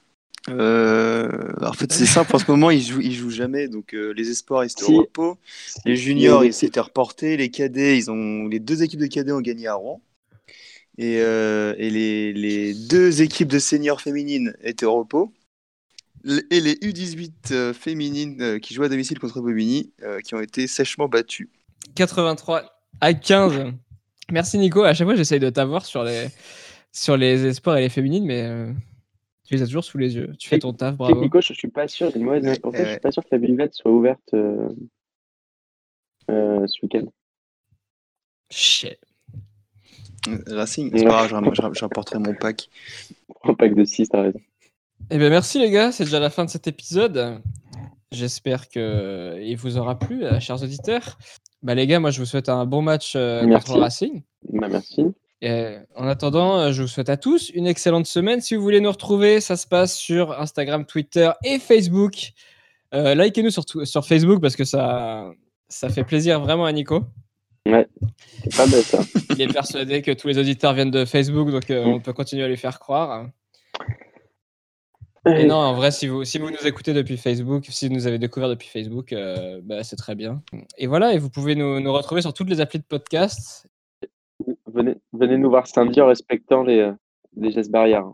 Euh, 0.50 1.54
en 1.62 1.72
fait, 1.74 1.92
c'est 1.94 2.06
simple. 2.06 2.36
En 2.36 2.40
ce 2.40 2.50
moment, 2.52 2.70
ils 2.70 2.82
jouent, 2.82 3.00
ils 3.02 3.14
jouent 3.14 3.30
jamais. 3.30 3.70
Donc, 3.70 3.94
euh, 3.94 4.14
les 4.16 4.30
espoirs, 4.30 4.66
ils 4.66 4.72
étaient 4.72 4.84
Si. 4.86 4.92
au 4.92 4.98
repos. 5.00 5.38
Les 5.86 5.96
juniors, 5.96 6.44
ils 6.44 6.54
s'étaient 6.54 6.82
reportés. 6.82 7.38
Les 7.38 7.50
cadets, 7.50 7.98
ils 7.98 8.12
ont 8.12 8.48
les 8.48 8.60
deux 8.60 8.84
équipes 8.84 9.00
de 9.00 9.08
cadets 9.08 9.32
ont 9.32 9.42
gagné 9.42 9.68
à 9.68 9.76
Rouen. 9.76 10.02
Et, 10.98 11.22
euh, 11.22 11.74
et 11.78 11.90
les, 11.90 12.34
les 12.34 12.74
deux 12.74 13.22
équipes 13.22 13.48
de 13.48 13.60
seniors 13.60 14.02
féminines 14.02 14.56
étaient 14.62 14.86
au 14.86 14.96
repos. 14.96 15.34
Et 16.26 16.62
les 16.62 16.76
U18 16.76 17.32
euh, 17.52 17.74
féminines 17.74 18.42
euh, 18.42 18.60
qui 18.60 18.74
jouent 18.74 18.84
à 18.84 18.90
domicile 18.90 19.20
contre 19.20 19.42
Bobigny, 19.42 19.92
euh, 20.04 20.20
qui 20.22 20.36
ont 20.36 20.40
été 20.40 20.68
sèchement 20.68 21.10
battues. 21.10 21.50
83 21.96 22.64
à 23.02 23.14
15. 23.14 23.74
Merci, 24.32 24.58
Nico. 24.58 24.84
À 24.84 24.94
chaque 24.94 25.08
fois, 25.08 25.16
j'essaye 25.16 25.40
de 25.40 25.50
t'avoir 25.50 25.86
sur 25.86 26.04
les, 26.04 26.28
sur 26.94 27.18
les 27.18 27.46
espoirs 27.46 27.78
et 27.78 27.82
les 27.82 27.90
féminines, 27.90 28.26
mais 28.26 28.44
euh, 28.44 28.72
tu 29.44 29.56
les 29.56 29.62
as 29.62 29.66
toujours 29.66 29.84
sous 29.84 29.98
les 29.98 30.16
yeux. 30.16 30.34
Tu 30.38 30.48
fais 30.48 30.60
ton 30.60 30.74
taf, 30.74 30.96
bravo. 30.96 31.22
Nico, 31.22 31.42
je, 31.42 31.54
suis 31.54 31.68
pas 31.68 31.88
sûr, 31.88 32.16
une 32.16 32.24
mauvaise 32.24 32.44
Ouais, 32.44 32.60
en 32.64 32.72
fait, 32.72 32.78
ouais, 32.78 32.86
je 32.86 32.92
suis 32.92 33.00
pas 33.00 33.12
sûr 33.12 33.24
que 33.24 33.30
la 33.32 33.38
Villette 33.40 33.74
soit 33.74 33.92
ouverte 33.92 34.34
euh, 34.34 34.70
euh, 36.30 36.66
ce 36.68 36.80
week-end. 36.84 37.06
Shit. 38.50 39.00
Racing, 40.48 40.92
c'est 40.96 41.06
pas 41.06 41.28
grave, 41.28 41.74
j'apporterai 41.74 42.20
mon 42.20 42.34
pack. 42.34 42.70
Un 43.44 43.54
pack 43.54 43.76
de 43.76 43.84
6, 43.84 44.10
t'as 44.10 44.22
raison. 44.22 44.40
Eh 45.10 45.18
bien, 45.18 45.30
merci 45.30 45.60
les 45.60 45.70
gars, 45.70 45.92
c'est 45.92 46.06
déjà 46.06 46.20
la 46.20 46.30
fin 46.30 46.46
de 46.46 46.50
cet 46.50 46.68
épisode. 46.68 47.42
J'espère 48.12 48.70
qu'il 48.70 49.58
vous 49.58 49.78
aura 49.78 50.00
plu, 50.00 50.24
euh, 50.24 50.40
chers 50.40 50.62
auditeurs. 50.64 51.18
Bah, 51.64 51.76
les 51.76 51.88
gars, 51.88 52.00
moi 52.00 52.12
je 52.12 52.20
vous 52.20 52.26
souhaite 52.26 52.50
un 52.50 52.66
bon 52.66 52.82
match 52.82 53.14
euh, 53.16 53.48
contre 53.48 53.80
Racing. 53.80 54.22
Bah, 54.50 54.68
merci. 54.70 55.06
Et, 55.42 55.78
en 55.96 56.08
attendant, 56.08 56.58
euh, 56.58 56.72
je 56.72 56.82
vous 56.82 56.88
souhaite 56.88 57.10
à 57.10 57.18
tous 57.18 57.50
une 57.50 57.68
excellente 57.68 58.06
semaine. 58.06 58.42
Si 58.42 58.56
vous 58.56 58.62
voulez 58.62 58.82
nous 58.82 58.92
retrouver, 58.92 59.42
ça 59.42 59.58
se 59.58 59.66
passe 59.68 59.96
sur 59.96 60.40
Instagram, 60.40 60.86
Twitter 60.86 61.32
et 61.44 61.60
Facebook. 61.60 62.32
Euh, 62.94 63.16
Likez-nous 63.16 63.50
sur 63.86 64.06
Facebook 64.06 64.42
parce 64.42 64.56
que 64.56 64.64
ça, 64.66 65.32
ça 65.68 65.90
fait 65.90 66.04
plaisir 66.04 66.40
vraiment 66.40 66.66
à 66.66 66.72
Nico. 66.72 67.04
C'est 67.66 68.58
pas 68.58 68.66
bête, 68.66 68.84
ça. 68.84 69.00
Il 69.30 69.42
est 69.42 69.54
persuadé 69.54 70.02
que 70.02 70.12
tous 70.12 70.28
les 70.28 70.38
auditeurs 70.38 70.74
viennent 70.74 70.92
de 70.92 71.06
Facebook, 71.06 71.50
donc 71.50 71.70
euh, 71.72 71.84
on 71.86 72.00
peut 72.00 72.14
continuer 72.14 72.44
à 72.44 72.48
lui 72.48 72.58
faire 72.58 72.80
croire. 72.80 73.28
Et 75.26 75.46
non, 75.46 75.56
en 75.56 75.74
vrai, 75.74 75.92
si 75.92 76.08
vous, 76.08 76.26
si 76.26 76.38
vous 76.38 76.50
nous 76.50 76.68
écoutez 76.68 76.94
depuis 76.94 77.16
Facebook, 77.16 77.66
si 77.70 77.88
vous 77.88 77.94
nous 77.94 78.08
avez 78.08 78.20
découvert 78.20 78.50
depuis 78.50 78.68
Facebook, 78.68 79.14
euh, 79.14 79.62
bah, 79.64 79.82
c'est 79.84 79.96
très 79.96 80.16
bien. 80.16 80.44
Et 80.78 80.88
voilà, 80.88 81.14
et 81.14 81.18
vous 81.18 81.30
pouvez 81.30 81.56
nous, 81.56 81.80
nous 81.80 81.94
retrouver 81.94 82.22
sur 82.22 82.34
toutes 82.34 82.50
les 82.50 82.60
applis 82.60 82.80
de 82.80 82.84
podcast. 82.84 83.66
Venez, 84.68 84.96
venez 85.14 85.38
nous 85.38 85.50
voir 85.50 85.66
samedi 85.68 86.02
en 86.02 86.08
respectant 86.08 86.64
les, 86.64 86.80
euh, 86.80 86.92
les 87.38 87.52
gestes 87.52 87.72
barrières. 87.72 88.12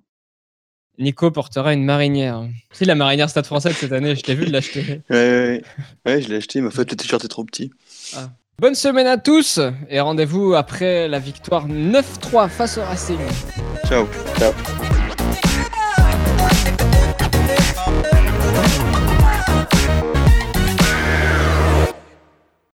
Nico 1.00 1.32
portera 1.32 1.74
une 1.74 1.86
marinière. 1.86 2.46
Si 2.72 2.86
la 2.86 2.94
marinière 2.94 3.30
Stade 3.30 3.46
Français 3.46 3.70
de 3.70 3.74
cette 3.74 3.94
année, 3.94 4.16
je 4.16 4.22
t'ai 4.22 4.36
vu 4.36 4.46
de 4.46 4.52
l'acheter. 4.52 5.02
Ouais, 5.10 5.16
ouais, 5.16 5.48
ouais. 5.48 5.64
Ouais, 6.06 6.22
je 6.22 6.30
l'ai 6.30 6.36
acheté, 6.36 6.62
mais 6.62 6.68
en 6.68 6.72
fait, 6.72 6.92
le 6.92 6.98
t-shirt 6.98 7.24
est 7.24 7.30
trop 7.30 7.46
petit. 7.46 7.72
Bonne 8.60 8.76
semaine 8.76 9.08
à 9.08 9.17
tous 9.17 9.62
et 9.89 10.02
rendez-vous 10.02 10.54
après 10.54 11.08
la 11.08 11.19
victoire 11.19 11.65
9-3 11.69 12.50
face 12.50 12.78
au 12.78 12.82
Racing. 12.82 13.19
Ciao. 13.88 14.06
Ciao. 14.38 14.52